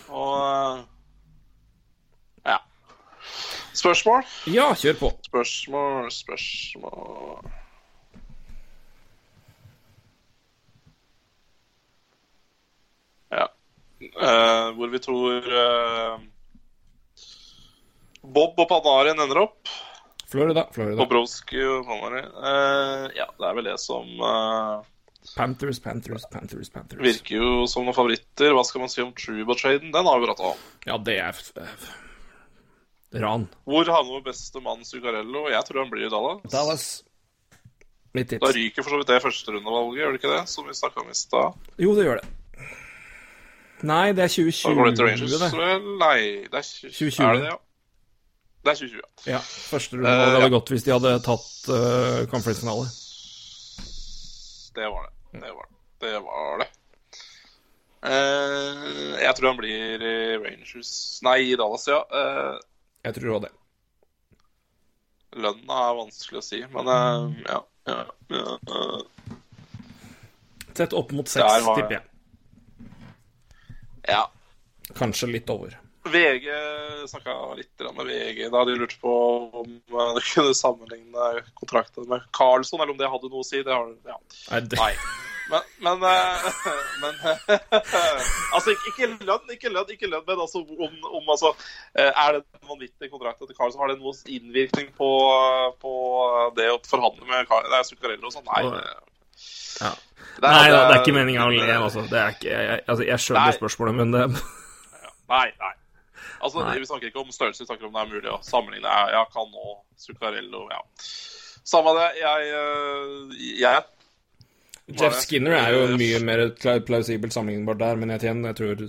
[0.09, 0.35] Og
[0.79, 0.85] eh,
[2.47, 2.57] ja.
[3.75, 4.23] Spørsmål?
[4.47, 5.11] Ja, kjør på.
[5.27, 7.51] Spørsmål, spørsmål
[13.33, 13.47] Ja.
[14.01, 15.33] Uh, hvor vi tror
[15.63, 16.21] eh,
[18.35, 19.71] Bob og Panarin ender opp.
[20.27, 20.99] Florida, Florida.
[20.99, 22.31] Bobrovskij og Panarin.
[22.35, 24.83] Uh, ja, det er vel det som uh,
[25.37, 27.03] Panthers, Panthers, Panthers, Panthers.
[27.03, 28.55] virker jo som noen favoritter.
[28.55, 29.93] Hva skal man si om Truba-traden?
[29.95, 30.67] Den har vi pratet om.
[30.87, 31.41] Ja, det er
[33.23, 33.49] ran.
[33.65, 35.47] Hvor havner beste mann Zuccarello?
[35.51, 36.43] Jeg tror han blir i Dallas.
[36.53, 36.87] Dallas.
[38.17, 40.43] Mitt Da ryker for så vidt det førsterundevalget, gjør det ikke det?
[40.49, 41.71] Som vi snakka om i stad.
[41.81, 42.29] Jo, det gjør det.
[43.87, 45.73] Nei, det er Da går det til 2020, Rangers, det.
[46.01, 47.25] Nei, det er 2020.
[47.27, 47.59] Er det det, ja?
[48.67, 49.39] Det er 2020, ja.
[49.71, 50.53] Første runde Eh, hadde ja.
[50.57, 52.89] gått hvis de hadde tatt uh, conference-finale.
[54.77, 55.13] Det var det.
[55.45, 55.77] Det var det.
[56.03, 56.67] Det var det.
[58.07, 60.91] Uh, jeg tror han blir i Rangers
[61.27, 62.03] Nei, i Dallas, ja.
[62.11, 62.59] Uh,
[63.07, 63.53] Jeg tror òg det.
[65.37, 67.59] lønna er vanskelig å si, men uh, ja.
[67.91, 67.97] ja,
[68.33, 69.33] ja eh,
[70.77, 72.05] Sett opp mot seks, tipper jeg.
[74.09, 74.23] ja.
[74.97, 75.75] Kanskje litt over.
[76.13, 76.47] VG
[77.11, 79.13] snakka litt med VG da de lurte på
[79.61, 81.29] om eh, de kunne sammenligne
[81.59, 83.63] kontrakten med Carlsson, eller om det hadde noe å si.
[83.67, 84.19] Det har ja.
[84.77, 84.93] Nei.
[85.47, 86.47] Men, men, eh,
[87.03, 87.19] men
[88.57, 91.53] Altså, ikke, lønn, ikke lønn, ikke lønn, men altså om, om altså,
[91.95, 93.83] eh, Er det en vanvittig kontrakt til Carlsson?
[93.85, 95.11] Har det noen innvirkning på,
[95.83, 95.95] på
[96.59, 98.51] det å forhandle med Zuccarello og sånn?
[98.51, 98.83] Nei.
[99.77, 99.95] Ja.
[100.41, 102.07] det Nei, det er ikke meninga å le, altså.
[102.11, 103.11] Det er ikke, jeg, altså.
[103.13, 103.59] Jeg skjønner Nei.
[103.61, 104.29] spørsmålet, men det
[105.27, 105.75] Nei, nei.
[106.41, 106.79] Altså, Nei.
[106.83, 109.27] Vi snakker ikke om størrelse, vi snakker om det er mulig å sammenligne.
[109.33, 110.81] Kan nå Zuccarello, ja.
[111.67, 112.09] Samme det.
[112.21, 116.45] Jeg, eh, jeg Jeff Skinner er jo mye mer
[116.87, 118.85] plausibelt sammenlignbart der, men jeg, tjener, jeg tror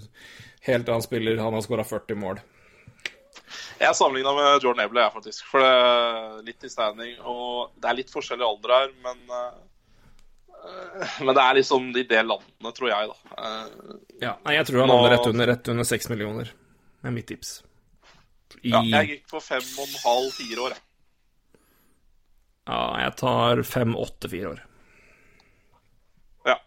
[0.67, 1.39] helt annen spiller.
[1.41, 2.43] Han har skåra 40 mål.
[3.79, 5.47] Jeg sammenligna med Jordan Eble, jeg, faktisk.
[5.49, 7.15] For det er litt i standing.
[7.25, 9.57] Og det er litt forskjellig alder her, men eh,
[11.23, 13.41] Men det er liksom i det landet, tror jeg, da.
[13.41, 13.97] Eh,
[14.27, 16.53] Ja, jeg tror han Nå- rett under, rett under 6 millioner.
[17.03, 17.59] Er mitt tips.
[18.63, 20.83] I, ja, ja, jeg gikk på fem og en halv, fire år, jeg.
[23.03, 24.61] jeg tar 5-8-4 år.
[26.47, 26.57] Ja.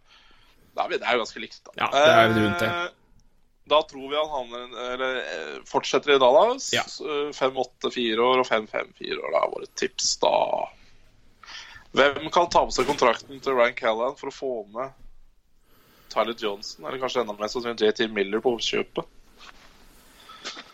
[0.77, 1.74] Da er vi, det er jo ganske likt, da.
[1.81, 2.70] Ja, det er rundt det.
[2.70, 2.97] Eh,
[3.70, 6.73] Da tror vi han havner Eller eh, fortsetter i Dallas.
[6.74, 6.82] Ja.
[7.36, 9.35] Fem, 5-8-4 år og 5-5-4 år.
[9.35, 10.35] Det er våre tips, da.
[11.95, 14.95] Hvem kan ta med seg kontrakten til Ryan Callahan for å få med
[16.11, 19.06] Tyler Johnson, eller kanskje enda mer som JT Miller på oppkjøpet?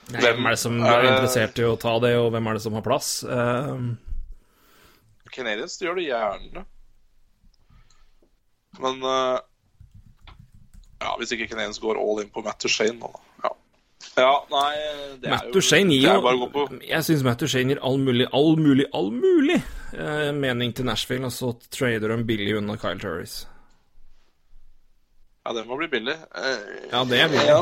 [0.06, 2.58] Nei, Hvem er det som er er interessert i å ta det, og hvem er
[2.58, 3.08] det som har plass?
[3.26, 3.96] Uh,
[5.34, 6.62] Canadians de gjør det gjerne.
[8.78, 9.38] Men uh,
[11.02, 13.24] ja, hvis ikke Canadians går all in på Matt Duchene, da.
[13.42, 13.50] Ja.
[14.22, 14.70] ja, nei
[15.22, 17.74] det Matt er jo gir, det er bare å gå på Jeg syns Matt Duchene
[17.74, 19.58] gir all mulig, all mulig, all mulig
[19.96, 23.42] uh, mening til Nashville, og så trader de billig unna Kyle Turris.
[25.46, 26.16] Ja, den må bli billig.
[26.34, 27.46] Eh, Ja, det er billig.
[27.46, 27.60] Ja.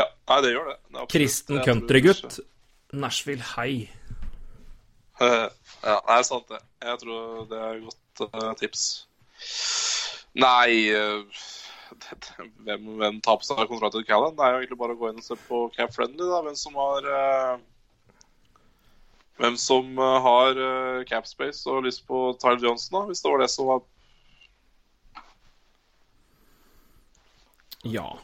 [0.00, 0.06] Ja.
[0.30, 0.76] Nei, det gjør det.
[0.96, 2.40] det Kristen countrygutt.
[2.92, 3.88] Nashville, High.
[5.80, 6.58] Ja, det er sant, det.
[6.84, 8.82] Jeg tror det er et godt uh, tips.
[10.36, 11.40] Nei uh,
[12.04, 12.30] det-
[12.66, 14.36] hvem, hvem tar på seg kontrakten til Callan?
[14.36, 16.40] Det er jo egentlig bare å gå inn og se på Cap Friendly, da.
[16.44, 17.62] Hvem som har uh,
[19.40, 20.58] Hvem som eh, har
[21.08, 23.80] cap space og lyst på Tyler Johnson, da, hvis det var det som var
[27.88, 28.18] Ja.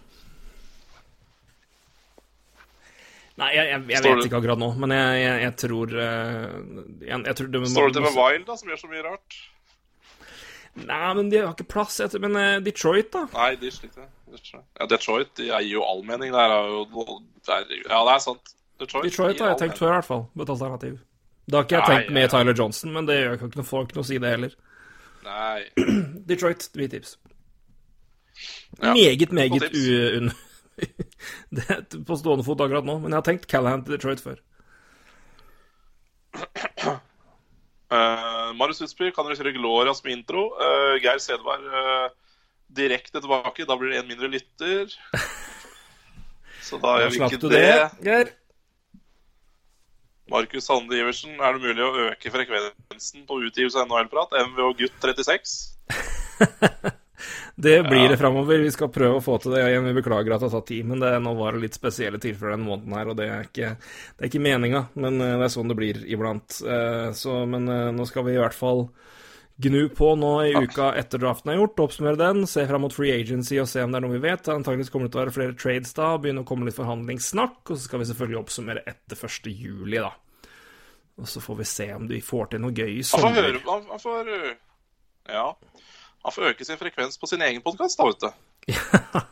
[3.37, 7.61] Nei, jeg, jeg, jeg vet ikke akkurat nå, men jeg, jeg, tror eh, tror det
[7.61, 9.37] må- Står det til med Wild, da, som gjør så mye rart?
[10.77, 11.99] Nei, men de har ikke plass.
[12.01, 13.27] Jeg Men eh, Detroit, da?
[13.35, 14.09] Nei, de sliter.
[14.81, 16.33] Ja, Detroit de gir jo all mening.
[16.33, 16.85] Der er jo
[17.47, 18.55] der, Ja, det er sant.
[18.81, 20.27] Detroit, Detroit har jeg tenkt før, i hvert fall.
[20.37, 20.99] På et alternativ.
[21.47, 22.33] Da har ikke jeg Nei, tenkt med ja.
[22.33, 24.57] Tyler Johnson, men det gjør ikke noe, folk noe å si, det heller.
[25.25, 25.63] Nei.
[26.29, 27.17] Detroit, mitt tips.
[28.83, 30.45] Ja, Meget, meget tips.
[31.57, 34.39] det er på stående fot akkurat nå, men jeg har tenkt Callahan til Detroit før.
[36.37, 40.49] Uh, Marius Husby kan dere kjøre Gloria som intro.
[40.61, 42.09] Uh, Geir Sedvar uh,
[42.77, 43.67] direkte tilbake.
[43.69, 44.93] Da blir det en mindre lytter.
[46.67, 47.63] Så da Da gjør vi ikke du det.
[47.63, 48.35] det, Geir.
[50.27, 54.35] Markus Sande Iversen, er det mulig å øke frekvensen på utgivelse av NHL-prat?
[54.49, 55.53] MVH Gutt 36?
[57.67, 58.59] Det blir det framover.
[58.65, 59.87] Vi skal prøve å få til det igjen.
[59.89, 62.57] Vi beklager at det har tatt tid, men det, nå var det litt spesielle tilfeller
[62.57, 65.55] denne måneden her, og det er ikke, det er ikke meninga, men eh, det er
[65.57, 66.61] sånn det blir iblant.
[66.67, 68.89] Eh, Så, men eh, nå skal vi i hvert fall
[69.57, 73.15] gnu på nå i uka etter draften er gjort, oppsummere den, se fram mot free
[73.17, 74.51] agency og se om det er noe vi vet.
[74.53, 77.73] Antakeligvis kommer det til å være flere trades da, begynne å komme litt forhandlingssnakk, og
[77.73, 79.49] så skal vi selvfølgelig oppsummere etter 1.
[79.57, 80.13] juli, da.
[81.17, 83.47] Og så får vi se om de får til noe gøy i Han får sommer.
[83.49, 84.33] høre han får
[85.33, 85.47] Ja.
[86.27, 88.31] Han får øke sin frekvens på sin egen podkast, da, vet du.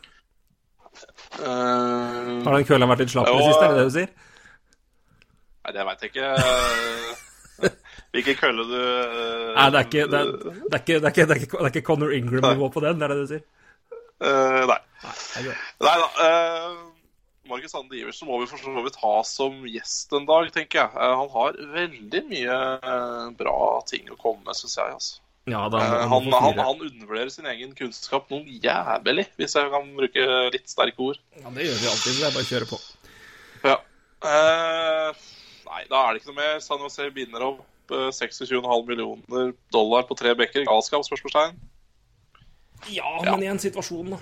[1.35, 4.11] Eh, Har den kvelden vært litt slapp i det siste, er det det du sier?
[5.65, 6.29] nei, det veit jeg ikke.
[8.15, 11.11] Hvilken kølle du eh, Nei, det er ikke, det er, det er ikke, det er
[11.11, 13.27] ikke, det er ikke, det er ikke Conor Ingram-nivå på den, det er det du
[13.33, 13.43] sier?
[14.23, 14.79] Uh, Nei.
[15.03, 15.51] Er.
[15.89, 16.07] Nei da.
[16.15, 16.79] Uh,
[17.51, 20.95] Markus Ande Iversen må vi for så vidt ha som gjest en dag, tenker jeg.
[20.95, 22.63] Han har veldig mye
[23.35, 23.59] bra
[23.91, 24.95] ting å komme med, syns jeg.
[24.95, 25.24] altså.
[25.45, 29.69] Ja, da, Eh, han, han, han, han undervurderer sin egen kunnskap noe jævlig, hvis jeg
[29.69, 30.25] kan bruke
[30.55, 31.19] litt sterke ord.
[31.37, 32.79] Ja, det gjør vi alltid, det er bare å kjøre på.
[33.65, 33.75] Ja.
[34.25, 35.23] Eh,
[35.69, 36.57] nei, da er det ikke noe mer.
[36.65, 40.65] San Jose binder opp eh, 26,5 millioner dollar på tre bekker.
[40.65, 41.05] Galskap?
[41.05, 41.57] spørsmålstegn.
[42.89, 43.31] Ja, Ja.
[43.35, 44.19] men i en situasjon, da.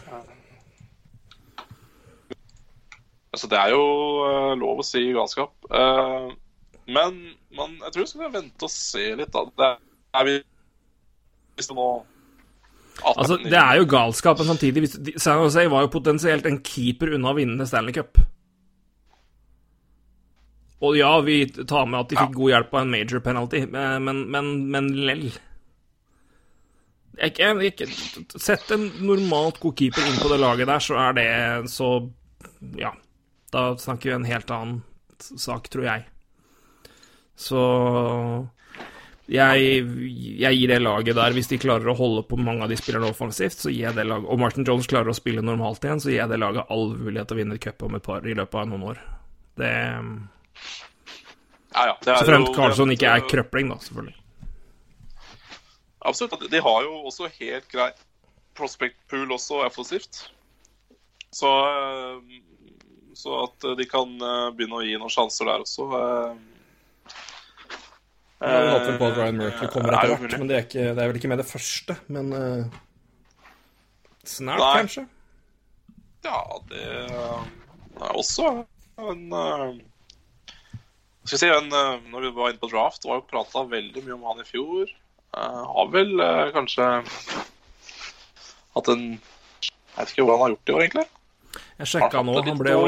[3.34, 3.84] Altså, det er jo
[4.28, 5.54] eh, lov å si galskap.
[5.72, 6.28] Eh,
[6.94, 7.16] men
[7.56, 9.48] man, jeg tror vi skal vente og se litt, da.
[9.58, 9.70] Det
[10.20, 10.36] er vi
[11.58, 11.92] Hvis det nå
[13.04, 14.86] Altså, det er jo galskap, men samtidig
[15.20, 18.20] San Jose var jo potensielt en keeper unna å vinne Stanley Cup.
[20.84, 23.98] Og ja, vi tar med at de fikk god hjelp av en major penalty, eh,
[24.04, 25.26] men, men, men lell.
[27.18, 27.88] Jeg, jeg, ikke,
[28.42, 31.30] sett en normalt god keeper inn på det laget der, så er det
[31.74, 31.96] så
[32.80, 32.94] Ja.
[33.54, 34.80] Da snakker vi en helt annen
[35.22, 36.06] sak, tror jeg.
[37.38, 37.60] Så
[39.32, 39.84] jeg,
[40.42, 43.08] jeg gir det laget der, hvis de klarer å holde på mange av de spillerne
[43.14, 46.12] offensivt, så gir jeg det laget Og Martin Jones klarer å spille normalt igjen, så
[46.12, 48.36] gir jeg det laget all mulighet til å vinne et cup om et par i
[48.36, 49.00] løpet av noen år.
[49.62, 49.72] Det
[51.74, 54.18] ja, ja, det er Så fremt Carlsson ikke er krøpling, da, selvfølgelig.
[56.04, 56.50] Absolutt.
[56.52, 57.90] De har jo også helt grei
[58.58, 60.26] prospect pool også offensivt.
[61.34, 62.42] Så, eh,
[63.18, 66.36] så at de kan eh, begynne å gi noen sjanser der også eh,
[68.44, 70.88] Jeg håper vel på at Ryan Merkley kommer er etter hvert, men det er, ikke,
[70.92, 71.96] det er vel ikke med det første.
[72.12, 72.80] Men uh,
[74.28, 74.74] snart, Nei.
[74.84, 75.06] kanskje?
[76.24, 76.42] Ja,
[76.72, 78.52] det er også
[79.04, 79.72] en eh,
[81.26, 84.04] Skal vi si en, eh, Når vi var inne på draft, var jo prata veldig
[84.06, 84.92] mye om han i fjor.
[85.34, 86.88] Uh, har vel uh, kanskje
[88.76, 91.08] hatt en Jeg vet ikke hvordan han har gjort det i år, egentlig.
[91.80, 92.36] Jeg sjekka nå.
[92.46, 92.84] Han ble jo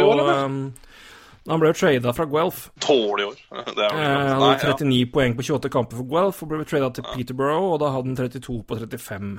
[1.47, 2.63] Han ble jo trada fra Guelph.
[2.81, 3.35] Dårlig år.
[3.77, 6.65] Det er Eh, Han Nei, hadde 39 poeng på 28 kamper for Guelph og ble
[6.65, 9.35] trada til Peterborough, og da hadde han 32 på 35.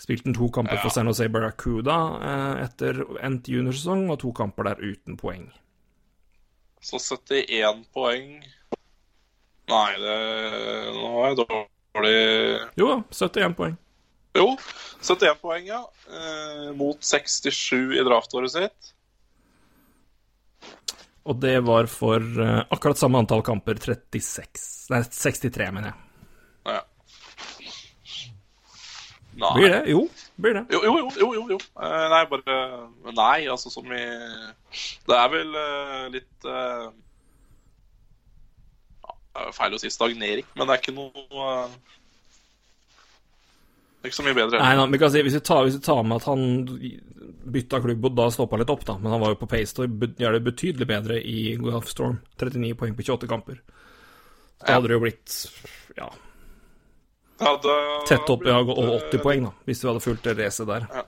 [0.00, 0.80] Spilte han to kamper Ja.
[0.80, 5.50] for San Jose Barracuda eh, etter endt juniorsesong, og to kamper der uten poeng.
[6.80, 8.38] Så 71 poeng
[9.70, 10.14] Nei, det
[10.96, 12.14] Nå er jeg dårlig
[12.80, 13.76] Jo da, 71 poeng.
[14.34, 14.46] Jo,
[15.04, 15.82] 71 poeng, ja.
[16.08, 18.94] Eh, mot 67 i draftåret sitt.
[21.28, 25.98] Og det var for uh, akkurat samme antall kamper, 36 Nei, 63, mener jeg.
[26.70, 26.80] Ja.
[29.40, 29.52] Nei.
[29.56, 29.82] Blir det?
[29.92, 30.00] Jo,
[30.40, 30.64] blir det.
[30.72, 31.28] Jo, jo, jo.
[31.36, 31.58] jo, jo.
[31.80, 32.56] Eh, nei, bare
[33.14, 34.02] Nei, altså som i
[35.06, 36.90] Det er vel uh, litt uh,
[39.54, 41.54] Feil å si stagnering, men det er ikke noe
[44.00, 44.58] Det er ikke så mye bedre.
[44.64, 46.44] Nei, nei, kan si, hvis vi, tar, hvis vi tar med at han
[47.52, 49.84] bytta klubb og da stoppa litt opp, da, men han var jo på pace til
[49.84, 52.16] å gjøre det betydelig bedre i Gulf Storm.
[52.40, 53.60] 39 poeng på 28 kamper.
[54.64, 55.36] Da hadde det jo blitt
[55.96, 56.08] ja,
[57.40, 57.76] Ja, da,
[58.08, 60.68] tett opp i har over blitt, 80 poeng, da, hvis vi hadde fulgt det racet
[60.68, 60.88] der.
[60.96, 61.04] Ja.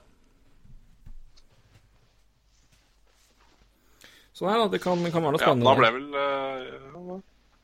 [4.33, 5.65] Så nei da, det kan, kan være noe spennende.
[5.65, 7.21] Ja, da ble vel eh,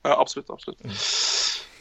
[0.10, 0.50] Ja, absolutt.
[0.54, 0.86] absolutt.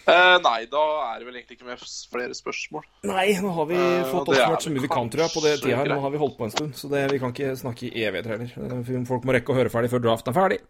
[0.08, 2.84] Eh, nei, da er det vel egentlig ikke mer flere spørsmål.
[3.10, 5.42] Nei, nå har vi Eh, fått er oppsummert så mye vi kan, tror jeg, på
[5.44, 5.90] det tida her.
[5.92, 8.34] Nå har vi holdt på en stund, så det, vi kan ikke snakke i evigheter
[8.36, 8.80] heller.
[8.80, 10.60] Eh, Folk må rekke å høre ferdig før draften er ferdig.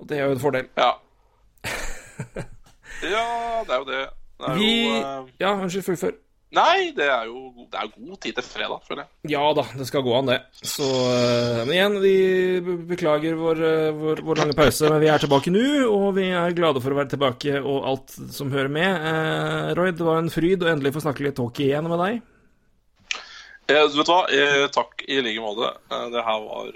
[0.00, 0.70] Og det er jo en fordel.
[0.80, 0.90] Ja.
[3.14, 3.26] ja,
[3.68, 4.02] det er jo det.
[4.40, 5.32] det er Vi jo, uh...
[5.44, 6.16] Ja, unnskyld, fullfør.
[6.54, 7.40] Nei, det er jo
[7.72, 9.30] det er god tid til fredag, føler jeg.
[9.32, 10.36] Ja da, det skal gå an, det.
[10.62, 15.18] Så eh, Men igjen, vi beklager vår, eh, vår, vår lange pause, men vi er
[15.24, 19.08] tilbake nå, og vi er glade for å være tilbake og alt som hører med.
[19.10, 22.22] Eh, Roy, det var en fryd å endelig få snakke litt talkie igjen med deg.
[23.72, 24.20] Eh, du hva?
[24.30, 25.72] Eh, takk i like måte.
[25.90, 26.70] Eh, det her var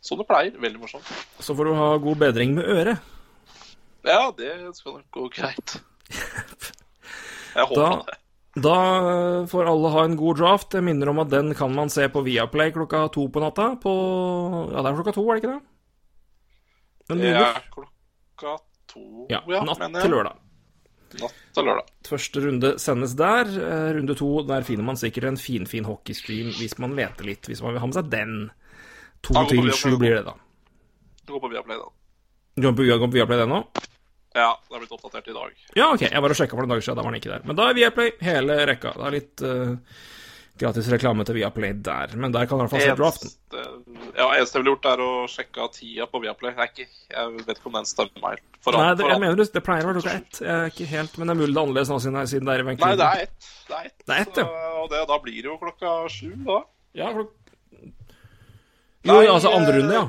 [0.00, 0.54] som det pleier.
[0.62, 1.10] Veldig morsomt.
[1.44, 3.02] Så får du ha god bedring med øret.
[4.06, 5.76] Ja, det skal nok gå greit.
[7.50, 8.16] Jeg håper Da- det.
[8.58, 10.74] Da eh, får alle ha en god draft.
[10.74, 13.76] Jeg minner om at den kan man se på Viaplay klokka to på natta.
[13.82, 13.92] På
[14.72, 15.60] Ja, det er klokka to, er det ikke det?
[17.10, 18.56] Den Det er klokka
[18.90, 20.40] to, Ja, natt mener til lørdag.
[21.20, 21.86] Natt til lørdag.
[22.06, 23.46] Første runde sendes der.
[23.46, 27.46] Eh, Runde to, der finner man sikkert en finfin fin hockeystream hvis man leter litt,
[27.46, 28.50] hvis man vil ha med seg den.
[29.22, 30.34] To til sju blir det, da.
[31.26, 31.88] Du går på Viaplay, da.
[32.56, 32.74] Du går
[33.06, 33.62] på Viaplay den nå?
[34.36, 35.54] Ja, det er blitt oppdatert i dag.
[35.74, 36.04] Ja, ok.
[36.06, 37.44] Jeg var og sjekka for noen dager siden, da var den ikke der.
[37.48, 38.92] Men da er Viaplay hele rekka.
[38.94, 40.04] Det er litt uh,
[40.60, 42.14] gratis reklame til Viaplay der.
[42.20, 43.32] Men der kan du i hvert fall se draften.
[44.14, 46.54] Ja, eneste jeg ville gjort, er å sjekke av tida på Viaplay.
[46.60, 46.86] Jeg, ikke,
[47.16, 48.46] jeg vet ikke om den stemmer helt.
[48.62, 50.40] For Nei, det, jeg mener det, det pleier å være klokka ett.
[50.44, 52.54] Jeg er ikke helt, Men det er mulig det er annerledes nå siden, siden det
[52.54, 53.50] er i Nei, det er ett.
[53.70, 53.96] Det er ett.
[54.04, 54.46] Det er ett, ja.
[54.46, 56.60] Så- Og det, da blir det jo klokka sju, da.
[57.02, 57.34] Ja, klok...
[59.00, 60.06] Jo, Nei, altså andre runde, ja.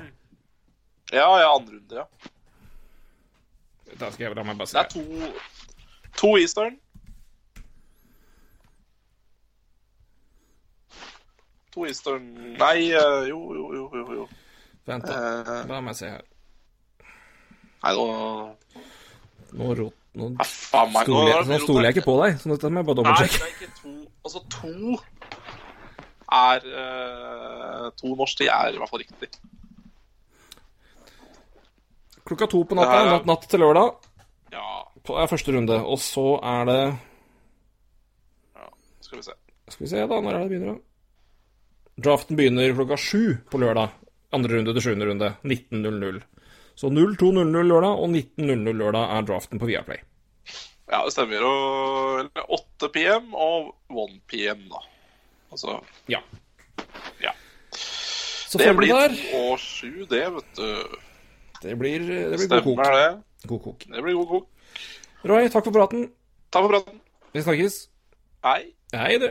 [1.15, 2.31] Ja, ja, andre runde, ja.
[4.01, 5.03] Da skal jeg da må jeg bare Det er to,
[6.21, 6.77] to Eastern.
[11.75, 12.25] To Eastern
[12.59, 14.05] Nei, eh, jo, jo, jo, jo.
[14.19, 14.27] jo.
[14.89, 15.15] Vent, da.
[15.15, 16.25] Eh, Da må jeg se her.
[17.83, 18.05] nei, nå
[19.51, 21.03] Nå, rot, nå Faen meg.
[21.07, 23.41] stoler, jeg, nå stoler jeg ikke på deg, så dette må jeg bare Nei, det
[23.41, 23.93] er ikke to.
[24.25, 24.97] Altså, to
[26.31, 29.31] er uh, To norsk tid er i hvert fall riktig.
[32.27, 33.11] Klokka to på natta, Ja, ja.
[33.17, 33.95] natt, natt til lørdag,
[34.51, 35.77] Ja, på, er første runde.
[35.85, 36.81] Og så er det
[39.01, 39.33] skal vi se.
[39.71, 40.19] Skal vi se, da.
[40.21, 42.01] Når er det det begynner, da?
[42.01, 43.89] Draften begynner klokka sju på lørdag.
[44.33, 45.33] Andre runde til sjuende runde.
[45.43, 46.21] 19.00.
[46.79, 49.99] Så 02.00 lørdag og 19.00 lørdag er draften på Viaplay.
[50.91, 51.43] Ja, det stemmer.
[51.43, 54.79] Og eller 8 PM og 1 PM, da.
[55.51, 56.19] Altså Ja.
[57.21, 57.31] Ja.
[57.71, 59.15] Så Det følg blir der.
[59.15, 60.97] to og sju, det, vet du.
[61.61, 61.99] Det blir,
[62.31, 62.85] det blir god kok.
[62.85, 63.47] det.
[63.47, 63.85] God kok.
[63.85, 64.47] Det blir god kok.
[65.29, 66.07] Roy, takk for praten.
[66.49, 67.01] Takk for praten.
[67.33, 67.75] Vi snakkes.
[68.43, 68.73] Hei.
[68.93, 69.29] Hei, du.